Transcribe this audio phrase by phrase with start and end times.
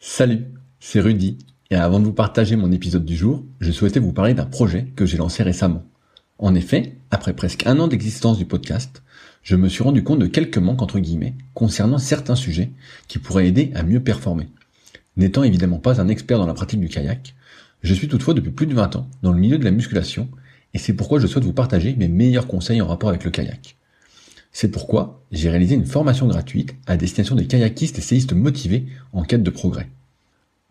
[0.00, 0.44] Salut,
[0.78, 1.38] c'est Rudy,
[1.70, 4.92] et avant de vous partager mon épisode du jour, je souhaitais vous parler d'un projet
[4.94, 5.82] que j'ai lancé récemment.
[6.38, 9.02] En effet, après presque un an d'existence du podcast,
[9.42, 12.70] je me suis rendu compte de quelques manques entre guillemets concernant certains sujets
[13.08, 14.46] qui pourraient aider à mieux performer.
[15.16, 17.34] N'étant évidemment pas un expert dans la pratique du kayak,
[17.82, 20.28] je suis toutefois depuis plus de 20 ans dans le milieu de la musculation,
[20.74, 23.77] et c'est pourquoi je souhaite vous partager mes meilleurs conseils en rapport avec le kayak.
[24.52, 29.22] C'est pourquoi j'ai réalisé une formation gratuite à destination des kayakistes et séistes motivés en
[29.22, 29.88] quête de progrès.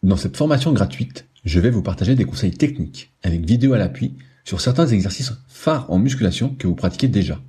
[0.03, 4.13] Dans cette formation gratuite, je vais vous partager des conseils techniques avec vidéo à l'appui
[4.43, 7.41] sur certains exercices phares en musculation que vous pratiquez déjà.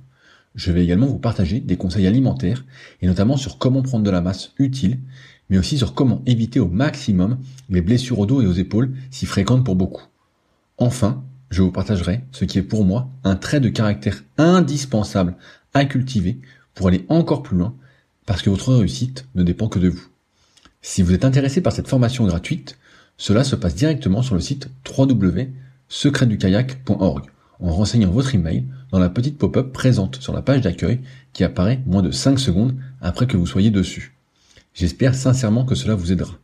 [0.55, 2.65] Je vais également vous partager des conseils alimentaires
[3.01, 4.99] et notamment sur comment prendre de la masse utile,
[5.49, 7.37] mais aussi sur comment éviter au maximum
[7.69, 10.03] les blessures au dos et aux épaules si fréquentes pour beaucoup.
[10.77, 15.35] Enfin, je vous partagerai ce qui est pour moi un trait de caractère indispensable
[15.73, 16.39] à cultiver
[16.73, 17.75] pour aller encore plus loin
[18.25, 20.07] parce que votre réussite ne dépend que de vous.
[20.81, 22.77] Si vous êtes intéressé par cette formation gratuite,
[23.17, 27.25] cela se passe directement sur le site www.secretdukayak.org
[27.59, 31.01] en renseignant votre email dans la petite pop-up présente sur la page d'accueil
[31.33, 34.15] qui apparaît moins de 5 secondes après que vous soyez dessus.
[34.73, 36.37] J'espère sincèrement que cela vous aidera.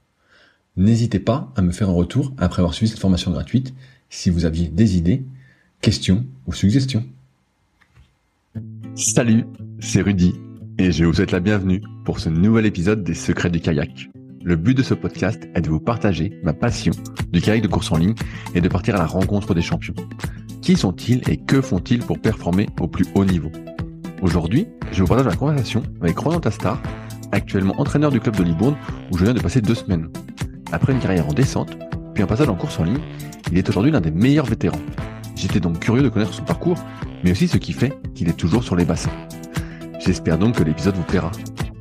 [0.76, 3.74] N'hésitez pas à me faire un retour après avoir suivi cette formation gratuite
[4.10, 5.24] si vous aviez des idées,
[5.82, 7.06] questions ou suggestions.
[8.96, 9.44] Salut,
[9.82, 10.34] c'est Rudy
[10.78, 14.10] et je vous souhaite la bienvenue pour ce nouvel épisode des Secrets du kayak.
[14.42, 16.94] Le but de ce podcast est de vous partager ma passion
[17.34, 18.16] du kayak de course en ligne
[18.54, 19.96] et de partir à la rencontre des champions.
[20.62, 23.52] Qui sont-ils et que font-ils pour performer au plus haut niveau?
[24.22, 26.82] Aujourd'hui, je vous partage ma conversation avec Ronan Tastar,
[27.34, 28.78] actuellement entraîneur du club de Libourne
[29.12, 30.08] où je viens de passer deux semaines.
[30.72, 31.78] Après une carrière en descente,
[32.14, 33.02] puis un passage en course en ligne,
[33.52, 34.80] il est aujourd'hui l'un des meilleurs vétérans.
[35.36, 36.78] J'étais donc curieux de connaître son parcours,
[37.24, 39.12] mais aussi ce qui fait qu'il est toujours sur les bassins.
[40.00, 41.32] J'espère donc que l'épisode vous plaira.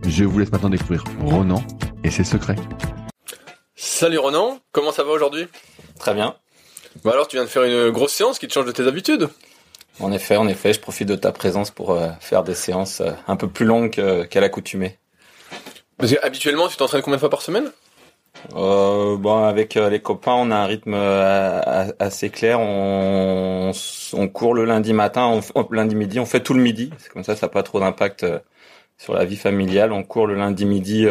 [0.06, 1.62] Je vous laisse maintenant découvrir Ronan
[2.02, 2.56] et ses secrets.
[3.77, 5.46] Salut Ronan, comment ça va aujourd'hui?
[5.98, 6.34] Très bien.
[7.05, 9.28] Bah alors tu viens de faire une grosse séance qui te change de tes habitudes
[10.00, 13.12] En effet, en effet, je profite de ta présence pour euh, faire des séances euh,
[13.27, 13.90] un peu plus longues
[14.28, 14.98] qu'à l'accoutumée.
[15.96, 17.70] Parce que habituellement tu t'entraînes combien de fois par semaine?
[18.55, 22.61] Euh, bon, avec euh, les copains, on a un rythme euh, assez clair.
[22.61, 23.72] On,
[24.12, 26.90] on court le lundi matin, on, lundi midi, on fait tout le midi.
[26.98, 28.39] C'est comme ça, ça n'a pas trop d'impact euh,
[28.98, 29.92] sur la vie familiale.
[29.92, 31.06] On court le lundi midi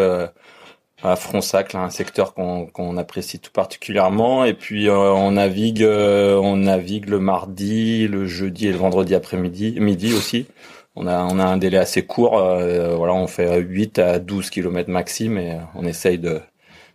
[1.04, 4.46] à Fronsac, là, un secteur qu'on qu'on apprécie tout particulièrement.
[4.46, 9.14] Et puis euh, on navigue, euh, on navigue le mardi, le jeudi et le vendredi
[9.16, 10.48] après-midi, midi aussi.
[10.96, 12.38] On a, on a un délai assez court.
[12.38, 16.42] euh, voilà, on fait 8 à 12 km maxi, mais on essaye de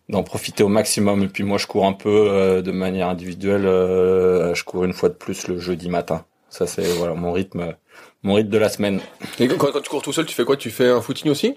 [0.08, 1.22] d'en profiter au maximum.
[1.22, 3.66] Et puis moi, je cours un peu euh, de manière individuelle.
[3.66, 6.24] euh, je cours une fois de plus le jeudi matin.
[6.48, 7.74] Ça, c'est voilà mon rythme,
[8.22, 9.00] mon rythme de la semaine.
[9.38, 10.56] Et quand, quand tu cours tout seul, tu fais quoi?
[10.56, 11.56] Tu fais un footing aussi?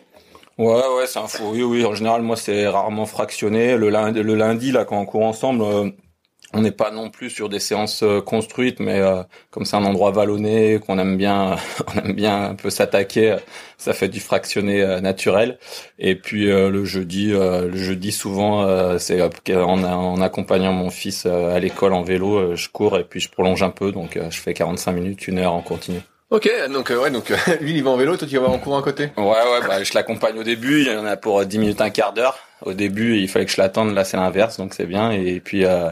[0.58, 0.68] Ouais,
[0.98, 1.52] ouais, c'est un fou.
[1.54, 1.86] Oui, oui.
[1.86, 3.78] En général, moi, c'est rarement fractionné.
[3.78, 5.90] Le lundi, le lundi, là, quand on court ensemble, euh,
[6.54, 9.84] on n'est pas non plus sur des séances euh, construites, mais euh, comme c'est un
[9.84, 11.56] endroit vallonné, qu'on aime bien,
[11.96, 13.38] on aime bien un peu s'attaquer, euh,
[13.78, 15.58] ça fait du fractionné euh, naturel.
[16.00, 20.74] Et puis euh, le jeudi, euh, le jeudi souvent, euh, c'est euh, en, en accompagnant
[20.74, 23.70] mon fils euh, à l'école en vélo, euh, je cours et puis je prolonge un
[23.70, 26.02] peu, donc euh, je fais 45 minutes, une heure en continu.
[26.32, 28.58] Ok, donc euh, ouais, donc euh, lui il va en vélo, toi tu vas en
[28.58, 29.10] cours à côté?
[29.18, 30.80] Ouais, ouais, bah, je l'accompagne au début.
[30.80, 32.40] Il y en a pour 10 minutes, un quart d'heure.
[32.62, 33.94] Au début, il fallait que je l'attende.
[33.94, 35.12] Là, c'est l'inverse, donc c'est bien.
[35.12, 35.90] Et puis, euh,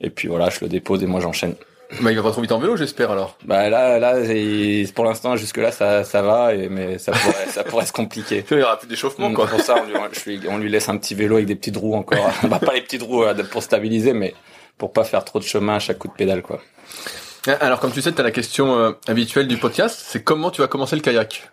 [0.00, 1.54] et puis voilà, je le dépose et moi j'enchaîne.
[2.00, 3.36] Bah il va pas trop vite en vélo, j'espère alors.
[3.44, 4.14] Bah là, là,
[4.94, 6.54] pour l'instant, jusque là, ça, ça va.
[6.54, 8.44] Et, mais ça pourrait, ça pourrait se compliquer.
[8.50, 9.46] Il y aura plus d'échauffement quoi.
[9.46, 11.76] pour ça, on lui, je lui- on lui laisse un petit vélo avec des petites
[11.76, 12.30] roues encore.
[12.44, 14.34] bah, pas les petites roues euh, pour stabiliser, mais
[14.78, 16.60] pour pas faire trop de chemin à chaque coup de pédale, quoi.
[17.46, 20.62] Ah, Alors comme tu sais, t'as la question euh, habituelle du podcast, c'est comment tu
[20.62, 21.50] vas commencer le kayak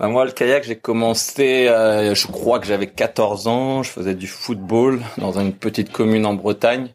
[0.00, 4.14] Bah, moi, le kayak, j'ai commencé, euh, je crois que j'avais 14 ans, je faisais
[4.14, 6.88] du football dans une petite commune en Bretagne.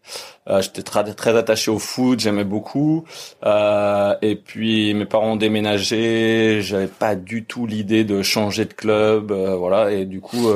[0.50, 3.06] Euh, J'étais très, attaché au foot, j'aimais beaucoup.
[3.46, 9.32] Et puis mes parents ont déménagé, j'avais pas du tout l'idée de changer de club,
[9.32, 9.92] voilà.
[9.92, 10.50] Et du coup,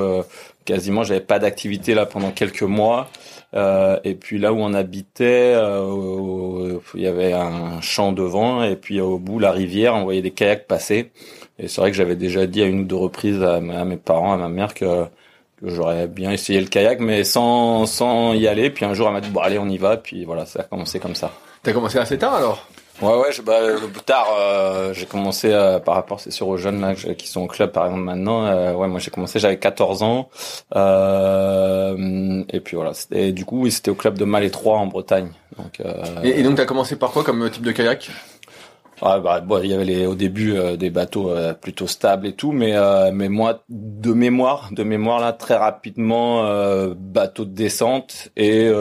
[0.65, 3.07] quasiment, j'avais pas d'activité là pendant quelques mois.
[3.55, 8.75] Euh, et puis là où on habitait, euh, il y avait un champ devant, et
[8.75, 11.11] puis au bout la rivière, on voyait des kayaks passer.
[11.57, 14.33] Et c'est vrai que j'avais déjà dit à une ou deux reprises à mes parents,
[14.33, 15.05] à ma mère que,
[15.61, 18.69] que j'aurais bien essayé le kayak, mais sans, sans y aller.
[18.69, 19.95] Puis un jour, elle m'a dit, bon, allez, on y va.
[19.97, 21.31] Puis voilà, ça a commencé comme ça.
[21.63, 22.67] T'as commencé assez tard alors?
[23.01, 26.47] Ouais, ouais, je, bah, le plus tard, euh, j'ai commencé euh, par rapport, c'est sûr,
[26.47, 28.45] aux jeunes là qui sont au club, par exemple, maintenant.
[28.45, 30.29] euh, ouais, moi, j'ai commencé, j'avais 14 ans.
[30.75, 35.29] Euh, et puis voilà, c'était, du coup, c'était au club de Malétroit en Bretagne.
[35.57, 35.93] Donc, euh,
[36.23, 38.09] et, et donc t'as commencé par quoi comme type de kayak?
[39.01, 42.27] Ouais, bah, bon, il y avait les, au début euh, des bateaux euh, plutôt stables
[42.27, 46.43] et tout, mais euh, mais moi de mémoire, de mémoire là très rapidement
[46.95, 48.71] bateau de descente et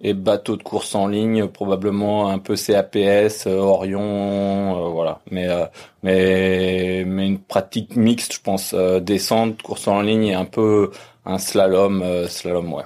[0.00, 5.20] et bateau de course en ligne, probablement un peu CAPS, Orion, voilà.
[5.30, 5.48] Mais
[6.02, 10.90] mais mais une pratique mixte, je pense, descente, course en ligne et un peu
[11.24, 12.84] un slalom, slalom, ouais.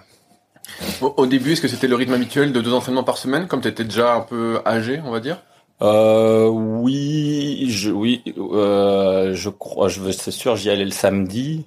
[1.01, 3.69] Au début, est-ce que c'était le rythme habituel de deux entraînements par semaine, comme tu
[3.69, 5.39] étais déjà un peu âgé, on va dire?
[5.83, 11.65] Euh, oui, je, oui, euh, je crois, je c'est sûr, j'y allais le samedi.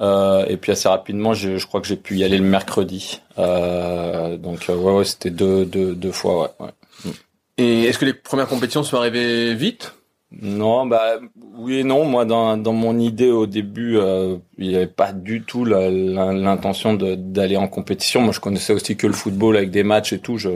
[0.00, 3.20] Euh, et puis assez rapidement, je, je crois que j'ai pu y aller le mercredi.
[3.38, 6.66] Euh, donc euh, ouais, ouais c'était deux, deux, deux fois, ouais.
[6.66, 7.12] ouais.
[7.56, 9.94] Et est-ce que les premières compétitions sont arrivées vite?
[10.30, 11.18] Non, bah
[11.56, 12.04] oui et non.
[12.04, 16.94] Moi, dans, dans mon idée au début, euh, il n'y avait pas du tout l'intention
[16.94, 18.20] d'aller en compétition.
[18.20, 20.36] Moi, je connaissais aussi que le football avec des matchs et tout.
[20.36, 20.50] Je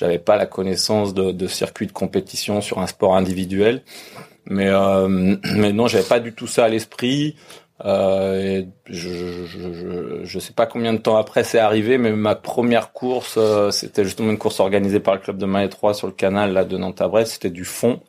[0.00, 3.82] n'avais pas la connaissance de, de circuit de compétition sur un sport individuel.
[4.46, 7.36] Mais euh, mais non, j'avais pas du tout ça à l'esprit.
[7.84, 9.08] Euh, je,
[9.46, 13.70] je, je, sais pas combien de temps après c'est arrivé, mais ma première course, euh,
[13.70, 16.64] c'était justement une course organisée par le club de Maé 3 sur le canal là
[16.66, 17.32] de Nantes à Brest.
[17.32, 18.00] C'était du fond.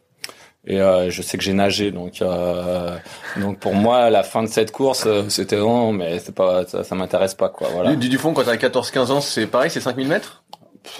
[0.67, 2.95] Et euh, je sais que j'ai nagé, donc euh,
[3.37, 6.83] donc pour moi la fin de cette course euh, c'était non, mais c'est pas ça,
[6.83, 7.67] ça m'intéresse pas quoi.
[7.73, 7.95] Voilà.
[7.95, 10.43] Du, du fond quand t'as 14-15 ans c'est pareil, c'est 5000 mètres?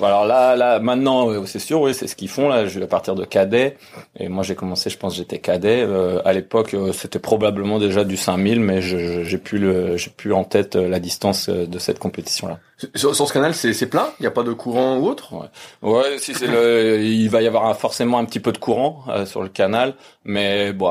[0.01, 2.65] Alors là, là, maintenant, c'est sûr, oui, c'est ce qu'ils font là.
[2.65, 3.77] Je vais à partir de cadet,
[4.19, 5.83] et moi j'ai commencé, je pense, j'étais cadet.
[5.83, 10.33] Euh, à l'époque, euh, c'était probablement déjà du 5000, mais j'ai plus le, j'ai plus
[10.33, 12.59] en tête euh, la distance de cette compétition-là.
[12.95, 14.09] Sur, ce canal, c'est plein?
[14.19, 15.33] Il n'y a pas de courant ou autre?
[15.33, 19.03] Ouais, ouais si c'est le, il va y avoir forcément un petit peu de courant
[19.25, 19.93] sur le canal,
[20.25, 20.89] mais bon,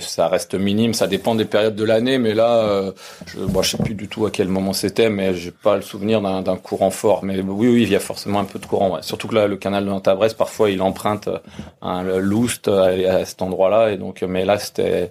[0.00, 0.94] ça reste minime.
[0.94, 2.94] Ça dépend des périodes de l'année, mais là,
[3.26, 5.82] je, bon, je sais plus du tout à quel moment c'était, mais j'ai pas le
[5.82, 7.22] souvenir d'un courant fort.
[7.22, 8.94] Mais oui, oui il y a forcément un peu de courant.
[8.94, 9.02] Ouais.
[9.02, 11.38] Surtout que là, le canal de Nantes-Brest, parfois, il emprunte euh,
[11.82, 13.92] un Loust à, cet endroit-là.
[13.92, 15.10] Et donc, mais là, c'était,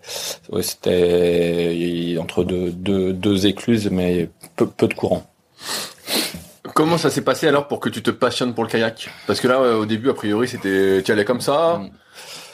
[0.51, 5.23] ouais, c'était entre deux, deux, deux écluses, mais peu, peu de courant.
[6.73, 9.09] Comment ça s'est passé alors pour que tu te passionnes pour le kayak?
[9.25, 11.79] Parce que là, au début, a priori, c'était, tu allais comme ça.
[11.79, 11.89] Mm.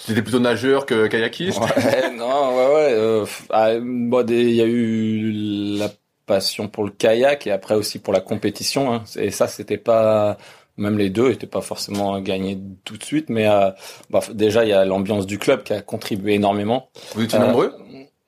[0.06, 1.60] Tu étais plutôt nageur que kayakiste.
[1.60, 2.94] Ouais, non, ouais, ouais.
[2.94, 5.90] Euh, ah, il y a eu la
[6.26, 8.94] passion pour le kayak et après aussi pour la compétition.
[8.94, 9.04] Hein.
[9.16, 10.38] Et ça, c'était pas
[10.78, 13.70] même les deux n'étaient pas forcément gagnés tout de suite, mais euh,
[14.10, 16.90] bah, déjà il y a l'ambiance du club qui a contribué énormément.
[17.14, 17.74] Vous étiez nombreux?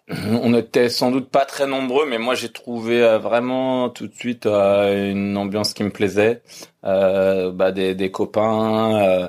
[0.07, 4.13] On était sans doute pas très nombreux, mais moi j'ai trouvé euh, vraiment tout de
[4.13, 6.44] suite euh, une ambiance qui me plaisait.
[6.84, 9.28] Euh, bah, des, des, copains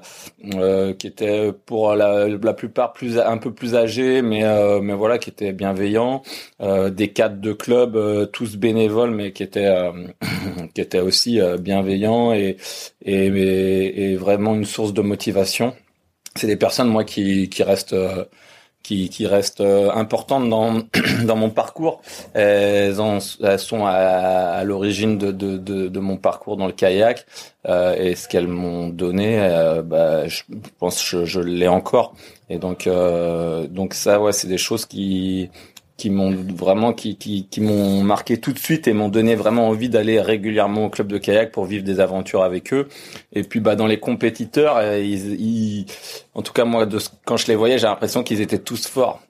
[0.99, 4.43] qui étaient pour la, la, plupart plus un peu plus âgés, mais
[4.83, 6.23] mais voilà qui étaient bienveillants.
[6.61, 9.75] des cadres de club tous bénévoles, mais qui étaient
[10.75, 12.59] qui étaient aussi bienveillants et,
[13.03, 13.27] et,
[14.13, 15.75] et vraiment une source de motivation.
[16.35, 17.97] C'est des personnes moi qui qui restent
[18.87, 20.83] qui, qui restent euh, importantes dans,
[21.25, 22.03] dans mon parcours.
[22.35, 26.73] Elles, en, elles sont à, à l'origine de, de, de, de, mon parcours dans le
[26.73, 27.27] kayak
[27.69, 30.43] euh, et ce qu'elles m'ont donné, euh, bah, je
[30.79, 32.15] pense que je, je l'ai encore.
[32.49, 35.51] Et donc, euh, donc ça, ouais, c'est des choses qui
[35.97, 39.69] qui m'ont vraiment qui, qui, qui m'ont marqué tout de suite et m'ont donné vraiment
[39.69, 42.89] envie d'aller régulièrement au club de kayak pour vivre des aventures avec eux.
[43.33, 45.87] Et puis bah dans les compétiteurs euh, ils,
[46.35, 49.21] en tout cas moi de, quand je les voyais j'ai l'impression qu'ils étaient tous forts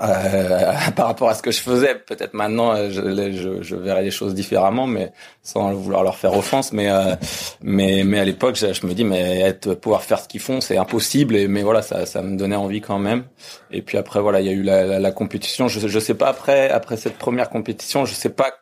[0.00, 1.94] euh, par rapport à ce que je faisais.
[1.94, 5.12] Peut-être maintenant, euh, je, je, je, verrais les choses différemment, mais
[5.42, 6.72] sans vouloir leur faire offense.
[6.72, 7.14] Mais euh,
[7.62, 10.76] mais mais à l'époque, je, me dis, mais être pouvoir faire ce qu'ils font, c'est
[10.76, 11.36] impossible.
[11.36, 13.24] Et mais voilà, ça ça me donnait envie quand même.
[13.70, 15.68] Et puis après, voilà, il y a eu la, la, la compétition.
[15.68, 18.52] Je je sais pas après après cette première compétition, je sais pas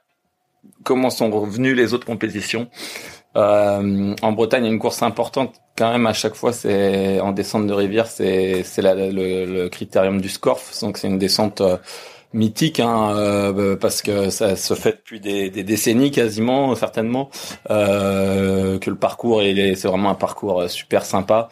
[0.85, 2.69] comment sont revenues les autres compétitions.
[3.37, 6.53] Euh, en Bretagne, il y a une course importante quand même à chaque fois.
[6.53, 10.81] C'est en descente de rivière, c'est c'est le, le, critérium du Scorf.
[10.83, 11.77] Donc c'est une descente euh,
[12.33, 17.31] mythique hein, euh, parce que ça se fait depuis des, des décennies quasiment certainement
[17.71, 21.51] euh, que le parcours c'est vraiment un parcours super sympa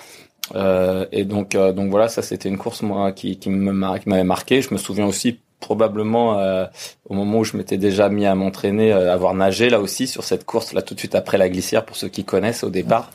[1.12, 4.78] et donc donc voilà ça c'était une course moi qui qui m'avait marqué je me
[4.78, 6.66] souviens aussi probablement euh,
[7.08, 10.24] au moment où je m'étais déjà mis à m'entraîner, euh, avoir nagé là aussi sur
[10.24, 13.10] cette course là tout de suite après la glissière pour ceux qui connaissent au départ.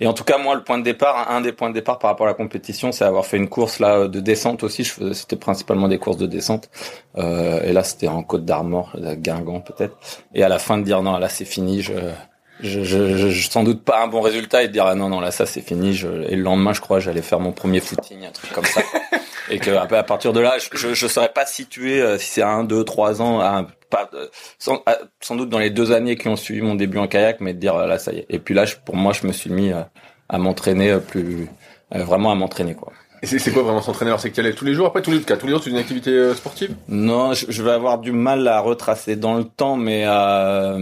[0.00, 2.10] Et en tout cas moi le point de départ, un des points de départ par
[2.10, 4.84] rapport à la compétition, c'est avoir fait une course là de descente aussi.
[4.84, 6.70] Je faisais, c'était principalement des courses de descente.
[7.18, 9.96] Euh, et là c'était en Côte d'Armor, Guingamp peut-être.
[10.34, 11.92] Et à la fin de dire non là c'est fini, je
[12.62, 15.20] je, je, je, sans doute pas un bon résultat et de dire ah non non
[15.20, 18.24] là ça c'est fini je, et le lendemain je crois j'allais faire mon premier footing
[18.24, 18.82] un truc comme ça
[19.52, 22.64] et que à partir de là, je je saurais pas situer euh, si c'est un,
[22.64, 24.28] deux, trois ans, un, pas euh,
[24.58, 27.40] sans, euh, sans, doute dans les deux années qui ont suivi mon début en kayak,
[27.40, 28.26] mais de dire là ça y est.
[28.30, 29.90] Et puis là, pour moi, je me suis mis à,
[30.28, 31.48] à m'entraîner plus
[31.90, 32.92] vraiment à m'entraîner quoi.
[33.22, 35.12] Et c'est quoi vraiment s'entraîner Alors c'est que tu allais tous les jours après tous
[35.12, 36.74] les cas tous les jours tu fais une activité euh, sportive?
[36.88, 40.76] Non, je, vais avoir du mal à retracer dans le temps, mais euh,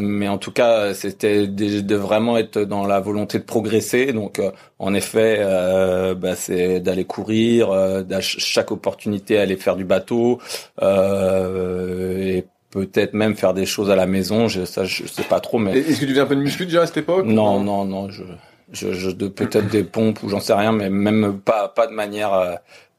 [0.00, 4.12] mais en tout cas c'était de, vraiment être dans la volonté de progresser.
[4.12, 9.84] Donc euh, en effet, euh, bah, c'est d'aller courir, euh, chaque opportunité aller faire du
[9.84, 10.38] bateau
[10.80, 14.46] et peut-être même faire des choses à la maison.
[14.46, 16.64] Je, ça je sais pas trop, mais est-ce que tu faisais un peu de muscu
[16.64, 17.26] déjà à cette époque?
[17.26, 18.22] Non, non, non, je
[18.72, 21.92] je, je de peut-être des pompes ou j'en sais rien, mais même pas pas de
[21.92, 22.54] manière euh,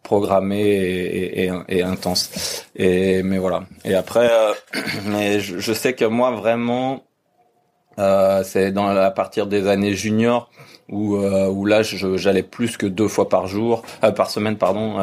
[0.07, 2.65] programmée et, et, et, intense.
[2.75, 3.63] Et mais voilà.
[3.83, 4.53] Et après, euh,
[5.05, 7.03] mais je, je, sais que moi vraiment,
[8.00, 10.50] euh, c'est dans à partir des années juniors
[10.88, 13.83] où euh, où là j'allais plus que deux fois par jour,
[14.15, 14.95] par semaine pardon.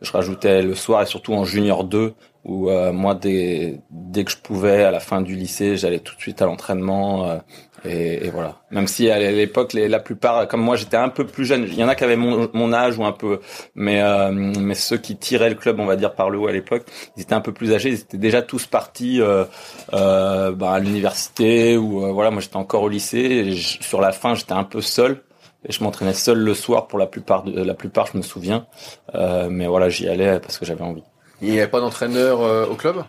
[0.00, 2.14] je rajoutais le soir et surtout en junior 2
[2.46, 6.20] où moi dès dès que je pouvais à la fin du lycée, j'allais tout de
[6.20, 7.40] suite à l'entraînement
[7.84, 8.56] et, et, voilà.
[8.70, 11.64] Même si à l'époque, la plupart, comme moi, j'étais un peu plus jeune.
[11.68, 13.40] Il y en a qui avaient mon, mon âge ou un peu,
[13.74, 16.52] mais euh, mais ceux qui tiraient le club, on va dire par le haut à
[16.52, 16.84] l'époque,
[17.16, 17.90] ils étaient un peu plus âgés.
[17.90, 19.44] Ils étaient déjà tous partis euh,
[19.92, 22.30] euh, bah, à l'université ou euh, voilà.
[22.30, 23.18] Moi, j'étais encore au lycée.
[23.18, 25.22] Et sur la fin, j'étais un peu seul
[25.68, 27.44] et je m'entraînais seul le soir pour la plupart.
[27.44, 28.66] De, la plupart, je me souviens.
[29.14, 31.04] Euh, mais voilà, j'y allais parce que j'avais envie.
[31.42, 33.04] Il n'y avait pas d'entraîneur au club?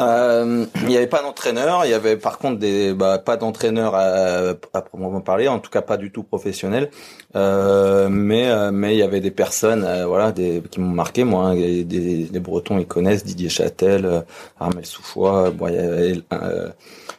[0.00, 3.94] Euh, il n'y avait pas d'entraîneur, il y avait par contre des bah, pas d'entraîneur
[3.94, 6.90] à, à proprement parler, en tout cas pas du tout professionnel,
[7.36, 11.22] euh, mais euh, mais il y avait des personnes euh, voilà des qui m'ont marqué
[11.22, 14.20] moi, hein, des, des, Bretons ils connaissent Didier Châtel, euh,
[14.58, 16.14] Armel Soufois, bon, il y avait,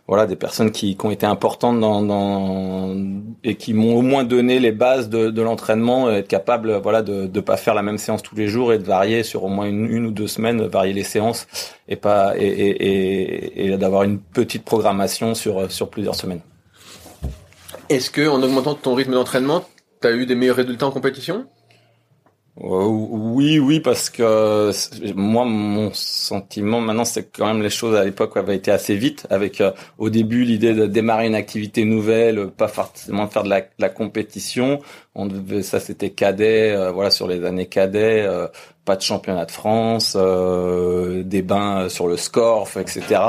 [0.08, 2.96] voilà des personnes qui, qui ont été importantes dans,
[3.44, 7.40] et qui m'ont au moins donné les bases de, l'entraînement, être capable voilà de de
[7.40, 9.90] pas faire la même séance tous les jours et de varier sur au moins une,
[9.90, 11.48] une ou deux semaines, varier les séances
[11.88, 16.42] et pas et, et, d'avoir une petite programmation sur sur plusieurs semaines.
[17.90, 19.64] Est-ce que en augmentant ton rythme d'entraînement,
[20.02, 21.46] tu as eu des meilleurs résultats en compétition?
[21.46, 21.65] euh,
[22.58, 24.72] oui, oui, parce que
[25.14, 29.28] moi, mon sentiment maintenant, c'est quand même les choses à l'époque avaient été assez vite.
[29.30, 33.62] Avec euh, au début l'idée de démarrer une activité nouvelle, pas forcément faire de la,
[33.62, 34.80] de la compétition.
[35.16, 38.26] On devait, ça c'était cadet, euh, voilà sur les années cadets
[38.86, 43.20] pas de championnat de France, euh, des bains sur le Scorf, etc.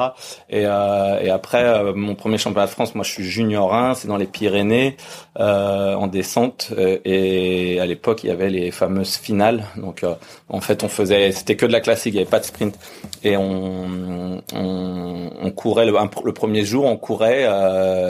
[0.51, 3.95] Et, euh, et après, euh, mon premier championnat de France, moi je suis junior 1,
[3.95, 4.97] c'est dans les Pyrénées,
[5.41, 6.73] euh, en descente.
[7.05, 9.65] Et à l'époque, il y avait les fameuses finales.
[9.77, 10.05] Donc
[10.49, 12.79] en fait, on faisait, c'était que de la classique, il n'y avait pas de sprint.
[13.25, 15.95] Et on, on, on courait le,
[16.25, 17.45] le, premier jour, on courait,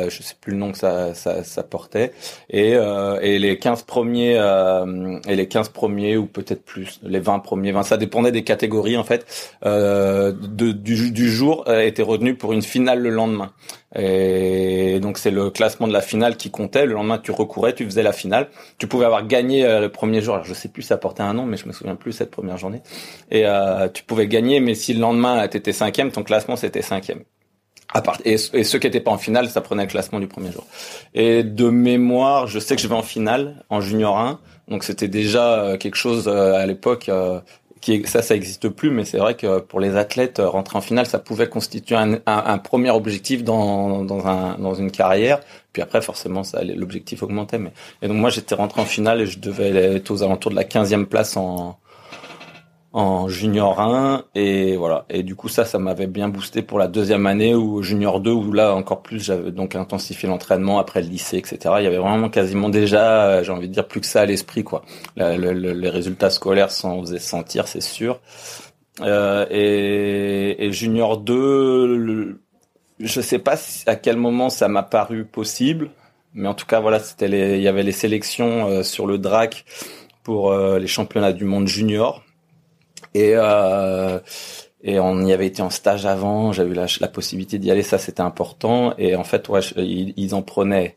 [0.08, 2.12] je sais plus le nom que ça, ça, ça portait.
[2.50, 4.34] Et, et les 15 premiers,
[5.28, 7.35] et les 15 premiers ou peut-être plus, les 20
[7.72, 7.82] vin.
[7.82, 9.26] Ça dépendait des catégories en fait.
[9.64, 13.52] Euh, du, jour euh, était retenu pour une finale le lendemain.
[13.94, 16.86] Et donc c'est le classement de la finale qui comptait.
[16.86, 18.48] Le lendemain tu recourais, tu faisais la finale.
[18.78, 20.34] Tu pouvais avoir gagné euh, le premier jour.
[20.34, 22.58] Alors je sais plus ça portait un nom, mais je me souviens plus cette première
[22.58, 22.82] journée.
[23.30, 23.44] Et
[23.92, 27.22] tu pouvais gagner, mais si le lendemain tu étais cinquième, ton classement c'était cinquième.
[28.24, 30.66] Et, ceux qui étaient pas en finale, ça prenait le classement du premier jour.
[31.14, 34.40] Et de mémoire, je sais que je vais en finale en junior 1.
[34.68, 37.40] Donc c'était déjà euh, quelque chose euh, à l'époque euh,
[37.80, 41.06] qui ça ça existe plus, mais c'est vrai que pour les athlètes rentrer en finale,
[41.06, 45.40] ça pouvait constituer un, un, premier objectif dans dans un dans une carrière.
[45.72, 47.58] Puis après forcément ça l'objectif augmentait.
[47.58, 50.56] Mais et donc moi j'étais rentré en finale et je devais être aux alentours de
[50.56, 51.78] la 15e place en
[52.96, 55.04] en junior 1 et voilà.
[55.10, 58.30] Et du coup ça ça m'avait bien boosté pour la deuxième année ou junior 2
[58.30, 61.98] où là encore plus j'avais donc intensifié l'entraînement après le lycée etc il y avait
[61.98, 64.82] vraiment quasiment déjà euh, j'ai envie de dire plus que ça à l'esprit quoi.
[65.18, 68.18] Les résultats scolaires s'en faisaient sentir c'est sûr.
[69.02, 72.40] Euh, et, et, junior 2 le,
[72.98, 75.90] je sais pas à quel moment ça m'a paru possible
[76.32, 79.66] mais en tout cas voilà c'était il y avait les sélections euh, sur le DRAC
[80.22, 82.22] pour euh, les championnats du monde junior
[83.16, 84.18] et euh,
[84.82, 86.52] et on y avait été en stage avant.
[86.52, 87.82] J'avais eu la, la possibilité d'y aller.
[87.82, 88.94] Ça, c'était important.
[88.98, 90.96] Et en fait, ouais, ils, en prenaient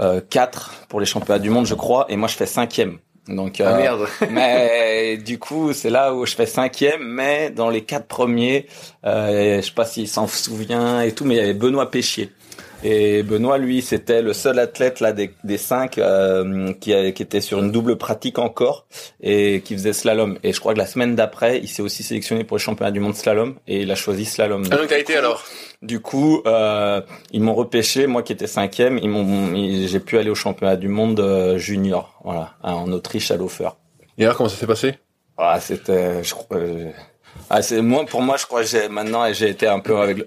[0.00, 2.04] euh, quatre pour les championnats du monde, je crois.
[2.10, 2.98] Et moi, je fais cinquième.
[3.26, 4.06] Donc, ah, merde.
[4.22, 7.02] Euh, mais du coup, c'est là où je fais cinquième.
[7.02, 8.66] Mais dans les quatre premiers,
[9.06, 12.32] euh, je sais pas s'il s'en souvient et tout, mais il y avait Benoît Péchier.
[12.88, 17.40] Et Benoît, lui, c'était le seul athlète là des, des cinq euh, qui, qui était
[17.40, 18.86] sur une double pratique encore
[19.20, 20.38] et qui faisait slalom.
[20.44, 23.00] Et je crois que la semaine d'après, il s'est aussi sélectionné pour les championnats du
[23.00, 24.62] monde slalom et il a choisi slalom.
[24.70, 25.42] Ah donc t'as été alors
[25.82, 27.00] Du coup, euh,
[27.32, 29.52] ils m'ont repêché, moi qui étais cinquième, ils m'ont,
[29.88, 33.70] j'ai pu aller au championnat du monde euh, junior, voilà, en Autriche à Laufer.
[34.16, 34.94] Et alors comment ça s'est passé?
[35.36, 36.56] Ah, c'était, je crois.
[36.56, 36.92] Euh,
[37.48, 40.26] Ah, c'est moi pour moi je crois que j'ai maintenant j'ai été un peu avec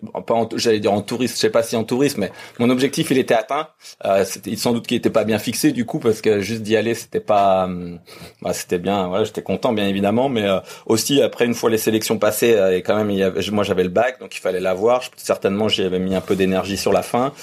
[0.56, 3.34] j'allais dire en touriste je sais pas si en touriste mais mon objectif il était
[3.34, 3.68] atteint.
[4.06, 6.78] Euh, c'était sans doute qu'il était pas bien fixé du coup parce que juste d'y
[6.78, 8.00] aller c'était pas hum,
[8.42, 11.78] bah, c'était bien voilà j'étais content bien évidemment mais euh, aussi après une fois les
[11.78, 14.40] sélections passées euh, et quand même il y avait, moi j'avais le bac donc il
[14.40, 15.02] fallait l'avoir.
[15.18, 17.34] Certainement j'y avais mis un peu d'énergie sur la fin.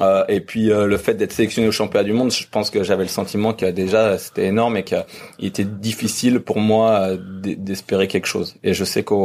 [0.00, 3.02] Euh, et puis le fait d'être sélectionné au championnat du monde je pense que j'avais
[3.02, 5.04] le sentiment que déjà c'était énorme et qu'il
[5.42, 8.54] était difficile pour moi d'espérer quelque chose.
[8.62, 9.23] Et je sais qu'au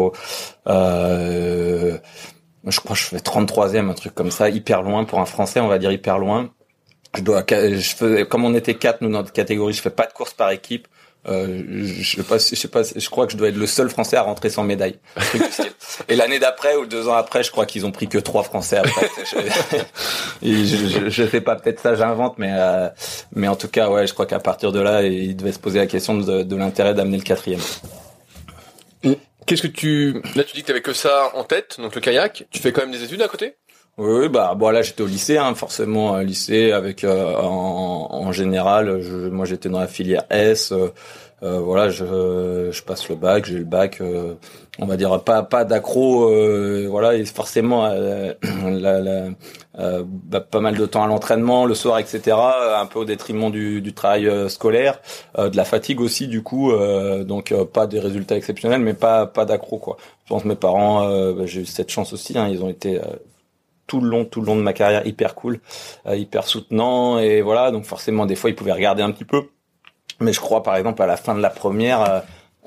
[0.68, 1.98] euh,
[2.66, 5.60] je crois que je fais 33e, un truc comme ça, hyper loin pour un Français,
[5.60, 6.50] on va dire hyper loin.
[7.16, 10.06] Je dois, je fais, comme on était quatre nous dans notre catégorie, je fais pas
[10.06, 10.88] de course par équipe.
[11.28, 11.64] Euh,
[12.00, 14.16] je sais pas, je sais pas, je crois que je dois être le seul Français
[14.16, 15.00] à rentrer sans médaille.
[16.08, 18.78] Et l'année d'après ou deux ans après, je crois qu'ils ont pris que trois Français.
[18.78, 19.10] Après.
[20.42, 22.88] je, je, je, fais pas peut-être ça, j'invente, mais euh,
[23.36, 25.80] mais en tout cas, ouais, je crois qu'à partir de là, il devait se poser
[25.80, 27.62] la question de, de l'intérêt d'amener le quatrième.
[29.50, 32.46] Qu'est-ce que tu là tu dis que t'avais que ça en tête, donc le kayak.
[32.52, 33.56] Tu fais quand même des études à côté?
[33.98, 38.32] Oui, bah bon là j'étais au lycée, hein, forcément un lycée avec euh, en, en,
[38.32, 40.94] général, je, moi j'étais dans la filière S, euh,
[41.42, 44.36] euh, voilà, je, je passe le bac, j'ai le bac, euh,
[44.78, 49.30] on va dire pas pas d'accro, euh, voilà, et forcément la, la,
[50.04, 52.38] bah, pas mal de temps à l'entraînement, le soir, etc.
[52.78, 55.00] Un peu au détriment du, du travail scolaire,
[55.38, 56.74] de la fatigue aussi du coup,
[57.24, 59.98] donc pas des résultats exceptionnels, mais pas pas d'accro quoi.
[60.26, 63.00] Je pense mes parents, bah, j'ai eu cette chance aussi, hein, ils ont été
[63.88, 65.62] tout le long, tout le long de ma carrière hyper cool,
[66.06, 67.72] hyper soutenant et voilà.
[67.72, 69.48] Donc forcément, des fois, ils pouvaient regarder un petit peu.
[70.20, 72.20] Mais je crois, par exemple, à la fin de la première, euh,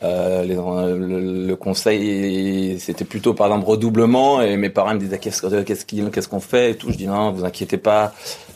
[0.03, 4.41] euh le, conseil, c'était plutôt, par exemple, redoublement.
[4.41, 6.91] Et mes parents me disaient qu'est-ce qu'on fait et tout.
[6.91, 8.13] Je dis non, vous inquiétez pas.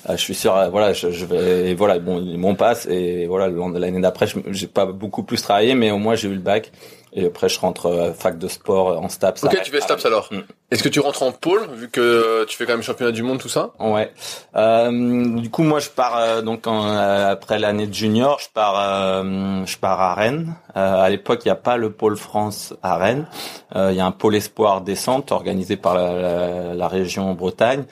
[0.09, 0.57] Euh, je suis sûr.
[0.57, 1.71] Euh, voilà, je, je vais.
[1.71, 2.87] Et voilà, bon, mon passe.
[2.87, 3.49] Et voilà,
[3.79, 6.73] l'année d'après, j'ai pas beaucoup plus travaillé, mais au moins j'ai eu le bac.
[7.19, 9.45] Et après, je rentre euh, fac de sport euh, en STAPS.
[9.45, 10.29] Ok, tu fais STAPS alors.
[10.31, 10.41] Mm.
[10.71, 13.39] Est-ce que tu rentres en pôle, vu que tu fais quand même championnat du monde,
[13.39, 13.71] tout ça?
[13.81, 14.13] Ouais.
[14.55, 19.25] Euh, du coup, moi, je pars euh, donc en, après l'année de junior, je pars,
[19.25, 20.55] je pars à Rennes.
[20.75, 23.27] à l'époque, il n'y a pas le pôle France à Rennes.
[23.75, 27.85] Il y a un pôle espoir descente organisé par la, la, la région Bretagne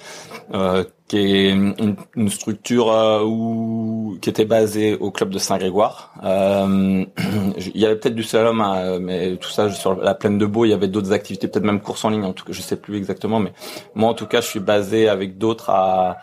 [1.08, 6.14] qui est une, une structure euh, où, qui était basée au club de Saint-Grégoire.
[6.24, 7.04] Euh,
[7.74, 10.64] il y avait peut-être du slalom, hein, mais tout ça sur la plaine de Beau,
[10.64, 12.24] il y avait d'autres activités, peut-être même course en ligne.
[12.24, 13.52] En tout cas, je sais plus exactement, mais
[13.94, 16.18] moi, en tout cas, je suis basé avec d'autres à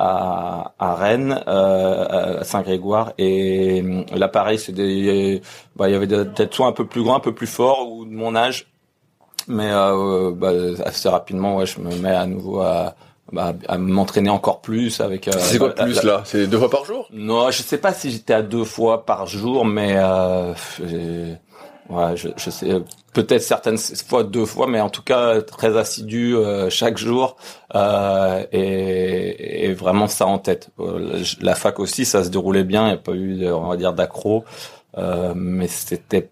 [0.00, 3.12] à, à Rennes, euh, à Saint-Grégoire.
[3.18, 3.82] Et
[4.14, 5.42] là, pareil, c'est des,
[5.76, 8.06] bah, il y avait peut-être soit un peu plus grand, un peu plus fort, ou
[8.06, 8.72] de mon âge.
[9.46, 10.52] Mais euh, bah,
[10.84, 12.94] assez rapidement, ouais, je me mets à nouveau à,
[13.32, 15.28] bah, à m'entraîner encore plus avec.
[15.28, 16.22] Euh, c'est quoi plus là?
[16.24, 17.08] C'est deux fois par jour?
[17.12, 20.54] Non, je sais pas si j'étais à deux fois par jour, mais euh,
[21.88, 26.36] ouais, je, je sais peut-être certaines fois deux fois, mais en tout cas très assidu
[26.36, 27.36] euh, chaque jour
[27.74, 30.70] euh, et, et, vraiment ça en tête.
[30.78, 33.76] Euh, la fac aussi, ça se déroulait bien, il n'y a pas eu, on va
[33.76, 34.44] dire, d'accro,
[34.96, 36.30] euh, mais c'était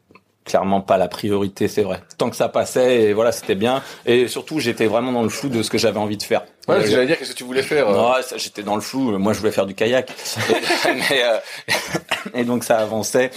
[0.49, 2.01] clairement pas la priorité, c'est vrai.
[2.17, 3.83] Tant que ça passait, et voilà, c'était bien.
[4.07, 6.45] Et surtout, j'étais vraiment dans le flou de ce que j'avais envie de faire.
[6.67, 9.17] Ouais, j'allais dire, qu'est-ce que tu voulais faire Non, j'étais dans le flou.
[9.19, 10.11] Moi, je voulais faire du kayak.
[10.87, 11.39] et, euh,
[12.35, 13.31] et donc, ça avançait.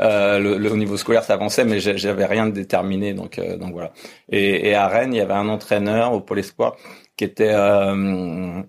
[0.00, 3.14] Euh, le, au niveau scolaire, ça avançait, mais j'avais rien de déterminé.
[3.14, 3.92] Donc, euh, donc voilà.
[4.30, 6.76] Et, et, à Rennes, il y avait un entraîneur au Pôle Espoir
[7.16, 8.62] qui était euh,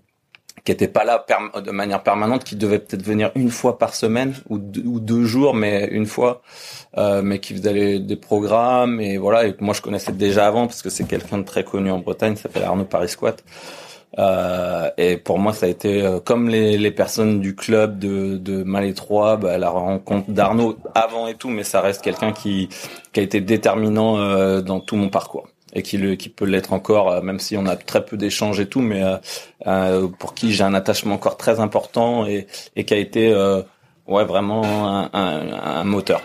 [0.66, 1.24] qui était pas là
[1.62, 5.24] de manière permanente, qui devait peut-être venir une fois par semaine ou deux, ou deux
[5.24, 6.42] jours, mais une fois,
[6.98, 9.46] euh, mais qui faisait des programmes et voilà.
[9.46, 12.36] Et moi, je connaissais déjà avant parce que c'est quelqu'un de très connu en Bretagne,
[12.36, 13.44] s'appelle Arnaud Paris Squat.
[14.18, 18.38] Euh, et pour moi, ça a été euh, comme les, les, personnes du club de,
[18.38, 22.70] de Malétroit, bah, la rencontre d'Arnaud avant et tout, mais ça reste quelqu'un qui,
[23.12, 26.74] qui a été déterminant euh, dans tout mon parcours et qui, le, qui peut l'être
[26.74, 29.18] encore, euh, même si on a très peu d'échanges et tout, mais euh,
[29.68, 33.34] euh, pour qui j'ai un attachement encore très important et, et qui a été
[34.08, 36.22] ouais vraiment un, un, un moteur.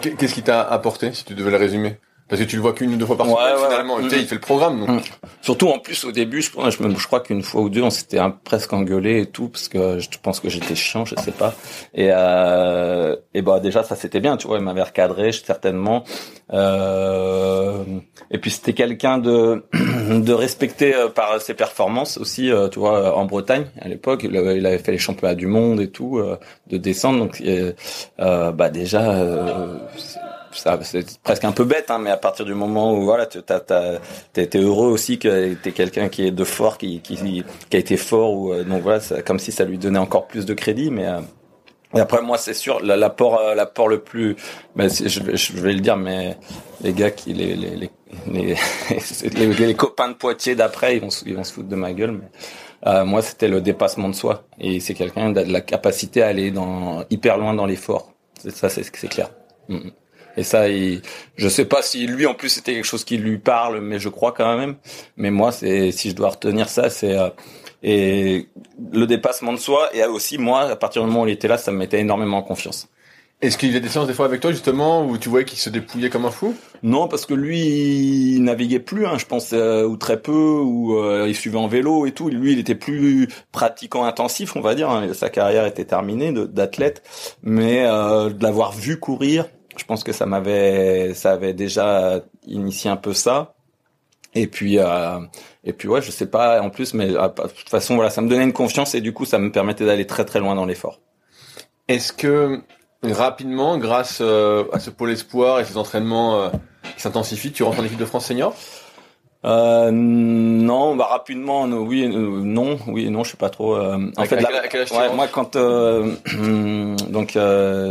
[0.00, 1.96] Qu'est-ce qui t'a apporté, si tu devais le résumer?
[2.28, 4.00] Parce que tu le vois qu'une ou deux fois par semaine, finalement.
[4.00, 4.88] il fait le programme, donc.
[4.88, 5.00] Mm.
[5.40, 8.18] Surtout, en plus, au début, je, je, je crois qu'une fois ou deux, on s'était
[8.44, 11.54] presque engueulé et tout, parce que je pense que j'étais chiant, je sais pas.
[11.94, 16.04] Et, euh, et bah, déjà, ça c'était bien, tu vois, il m'avait recadré, certainement.
[16.52, 17.84] Euh,
[18.30, 23.16] et puis, c'était quelqu'un de, de respecté euh, par ses performances aussi, euh, tu vois,
[23.16, 24.22] en Bretagne, à l'époque.
[24.24, 26.38] Il, il, avait fait les championnats du monde et tout, euh,
[26.68, 27.18] de descendre.
[27.18, 27.42] Donc,
[28.18, 29.24] bah, déjà,
[30.52, 33.38] c'est presque un peu bête, hein, mais à partir du moment où voilà, tu
[34.36, 38.32] été heureux aussi que t'es quelqu'un qui est de fort, qui, qui, a été fort,
[38.32, 41.20] ou euh, donc voilà, comme si ça lui donnait encore plus de crédit, mais euh,
[41.94, 44.36] après, moi, c'est sûr, l'apport, euh, l'apport le plus,
[44.76, 45.20] ben, je,
[45.60, 46.36] vais, le dire, mais
[46.82, 47.90] les gars qui, les, les,
[48.30, 48.56] les,
[49.54, 53.04] les, copains de Poitiers d'après, ils vont, ils vont se foutre de ma gueule, mais
[53.04, 54.44] moi, c'était le dépassement de soi.
[54.60, 58.12] Et c'est quelqu'un qui a de la capacité à aller dans hyper loin dans l'effort.
[58.38, 59.30] Ça, c'est c'est clair.
[59.68, 59.90] Mm, mm.
[60.38, 61.02] Et ça, il,
[61.36, 64.08] je sais pas si lui en plus c'était quelque chose qui lui parle, mais je
[64.08, 64.76] crois quand même.
[65.16, 67.28] Mais moi, c'est si je dois retenir ça, c'est euh,
[67.82, 68.46] et
[68.92, 71.58] le dépassement de soi et aussi moi, à partir du moment où il était là,
[71.58, 72.88] ça me mettait énormément en confiance.
[73.40, 75.58] Est-ce qu'il y a des séances des fois avec toi justement où tu voyais qu'il
[75.58, 76.56] se dépouillait comme un fou?
[76.82, 80.98] Non, parce que lui, il naviguait plus, hein, je pense, euh, ou très peu, ou
[80.98, 82.28] euh, il suivait en vélo et tout.
[82.28, 84.90] Lui, il était plus pratiquant intensif, on va dire.
[84.90, 85.12] Hein.
[85.14, 87.02] Sa carrière était terminée d'athlète,
[87.44, 89.46] mais euh, de l'avoir vu courir,
[89.78, 93.54] je pense que ça m'avait, ça avait déjà initié un peu ça.
[94.34, 95.20] Et puis, euh,
[95.64, 98.20] et puis ouais, je sais pas en plus, mais euh, de toute façon, voilà, ça
[98.20, 100.66] me donnait une confiance et du coup, ça me permettait d'aller très très loin dans
[100.66, 101.00] l'effort.
[101.88, 102.60] Est-ce que
[103.02, 106.50] rapidement, grâce euh, à ce pôle espoir et ces entraînements
[106.96, 108.54] qui s'intensifient, tu rentres en équipe de France senior?
[109.44, 113.76] Euh, non, bah rapidement, oui, non, oui, non, je sais pas trop.
[113.76, 115.56] en fait, ouais, moi quand
[117.10, 117.30] donc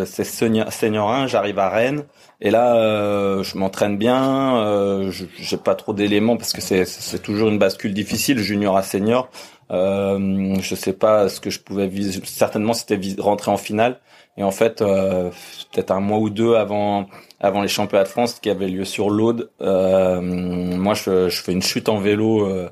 [0.05, 2.03] c'est senior, senior 1, j'arrive à Rennes
[2.39, 4.57] et là, euh, je m'entraîne bien.
[4.57, 8.83] Euh, j'ai pas trop d'éléments parce que c'est c'est toujours une bascule difficile, junior à
[8.83, 9.29] senior.
[9.71, 12.21] Euh, je sais pas ce que je pouvais viser.
[12.25, 13.99] Certainement, c'était rentrer en finale.
[14.37, 15.31] Et en fait, euh,
[15.73, 17.07] peut-être un mois ou deux avant
[17.39, 21.51] avant les championnats de France qui avaient lieu sur l'Aude, euh, moi, je, je, fais
[21.51, 22.45] une chute en vélo.
[22.45, 22.69] Euh,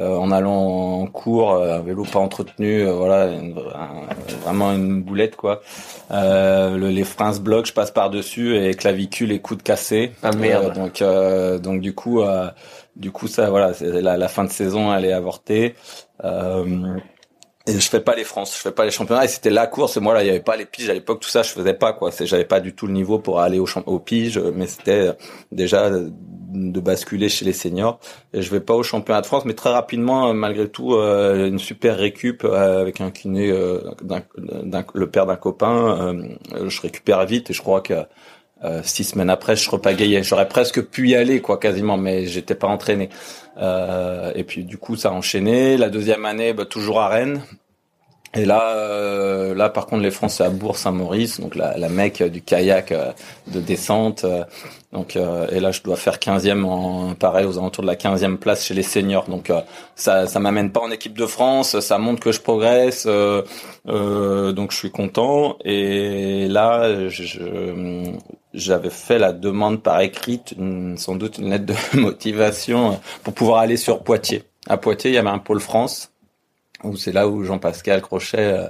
[0.00, 3.30] euh, en allant en cours, euh, un vélo pas entretenu, euh, voilà,
[4.42, 5.62] vraiment une boulette quoi.
[6.10, 10.10] Le, les freins se bloquent, je passe par dessus et clavicule et coude cassé.
[10.24, 10.74] Ah merde.
[10.74, 11.02] donc
[11.62, 12.22] donc du coup
[12.96, 15.74] du coup ça voilà, la, la, fin de saison elle est avortée.
[17.66, 19.24] Et je fais pas les France, je fais pas les championnats.
[19.24, 19.96] Et c'était la course.
[19.96, 21.92] Moi là, il y avait pas les piges à l'époque, tout ça, je faisais pas
[21.94, 22.10] quoi.
[22.12, 25.12] C'est, j'avais pas du tout le niveau pour aller au, au pige, mais c'était
[25.50, 25.90] déjà
[26.54, 27.98] de basculer chez les seniors.
[28.32, 31.58] Et je vais pas au championnat de France, mais très rapidement, malgré tout, euh, une
[31.58, 33.80] super récup euh, avec un kiné, euh,
[34.94, 36.16] le père d'un copain.
[36.66, 37.94] je récupère vite et je crois que
[38.82, 40.22] six semaines après, je repagayais.
[40.22, 43.08] J'aurais presque pu y aller, quoi, quasiment, mais j'étais pas entraîné.
[43.58, 45.76] et puis du coup, ça a enchaîné.
[45.76, 47.42] La deuxième année, bah, toujours à Rennes.
[48.34, 52.42] Et là, euh, là par contre, les Français à Bourg-Saint-Maurice, donc la, la mecque du
[52.42, 53.12] kayak euh,
[53.46, 54.26] de descente.
[54.94, 58.36] Euh, donc, et là, je dois faire 15e en pareil aux alentours de la 15e
[58.36, 59.28] place chez les seniors.
[59.28, 59.52] Donc,
[59.96, 63.06] ça, ça m'amène pas en équipe de France, ça montre que je progresse.
[63.06, 65.58] donc, je suis content.
[65.64, 66.88] Et là,
[68.54, 70.54] j'avais fait la demande par écrite,
[70.96, 74.44] sans doute une lettre de motivation pour pouvoir aller sur Poitiers.
[74.66, 76.10] À Poitiers, il y avait un pôle France
[76.84, 78.66] où c'est là où Jean-Pascal Crochet euh,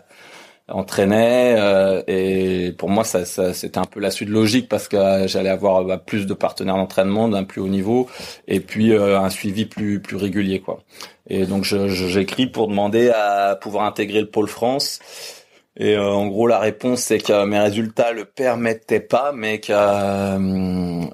[0.68, 4.96] entraînait euh, et pour moi ça, ça c'était un peu la suite logique parce que
[4.96, 8.08] euh, j'allais avoir bah, plus de partenaires d'entraînement d'un plus haut niveau
[8.48, 10.80] et puis un suivi plus plus régulier quoi.
[11.28, 15.00] Et donc j'écris pour demander à pouvoir intégrer le pôle France.
[15.76, 19.72] Et en gros la réponse c'est que mes résultats le permettaient pas mais que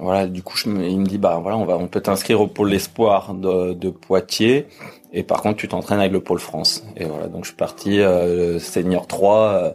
[0.01, 2.47] voilà du coup je il me dit bah voilà on va on peut t'inscrire au
[2.47, 4.67] pôle espoir de, de Poitiers
[5.13, 6.85] et par contre, tu t'entraînes avec le pôle France.
[6.97, 9.75] Et voilà, donc je suis parti euh, senior 3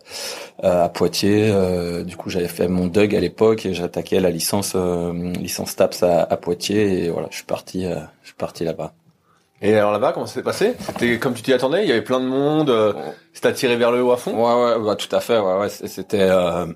[0.64, 1.50] euh, à Poitiers.
[1.52, 5.76] Euh, du coup, j'avais fait mon DUG à l'époque et j'attaquais la licence euh, licence
[5.76, 7.06] TAPS à, à, Poitiers.
[7.06, 8.94] Et voilà, je suis parti, je suis parti là-bas.
[9.62, 10.76] Et alors là-bas, comment ça s'est passé?
[10.80, 12.96] C'était comme tu t'y attendais Il y avait plein de monde.
[13.34, 14.32] C'était attiré vers le haut à fond?
[14.32, 15.38] Ouais, ouais, bah, tout à fait.
[15.38, 15.70] Ouais, ouais.
[15.70, 16.30] C'était,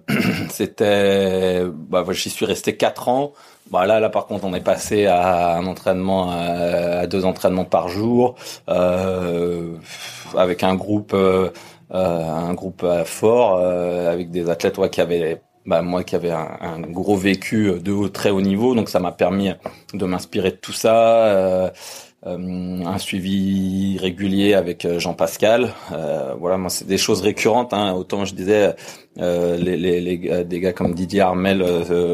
[0.50, 1.64] c'était.
[1.66, 3.32] Bah, j'y suis resté quatre ans.
[3.72, 7.88] Bah là, là par contre, on est passé à un entraînement, à, deux entraînements par
[7.88, 8.36] jour,
[8.68, 9.76] euh,
[10.36, 11.50] avec un groupe, euh,
[11.92, 16.80] un groupe fort, euh, avec des athlètes ouais, qui avaient, bah, moi qui avait un,
[16.82, 19.52] gros vécu de très haut niveau, donc ça m'a permis
[19.94, 21.72] de m'inspirer de tout ça.
[22.26, 25.70] Euh, euh, un suivi régulier avec euh, Jean-Pascal.
[25.92, 27.74] Euh, voilà, moi c'est des choses récurrentes.
[27.74, 27.94] Hein.
[27.94, 28.76] Autant je disais
[29.18, 31.62] les, les, les, des gars comme Didier Armel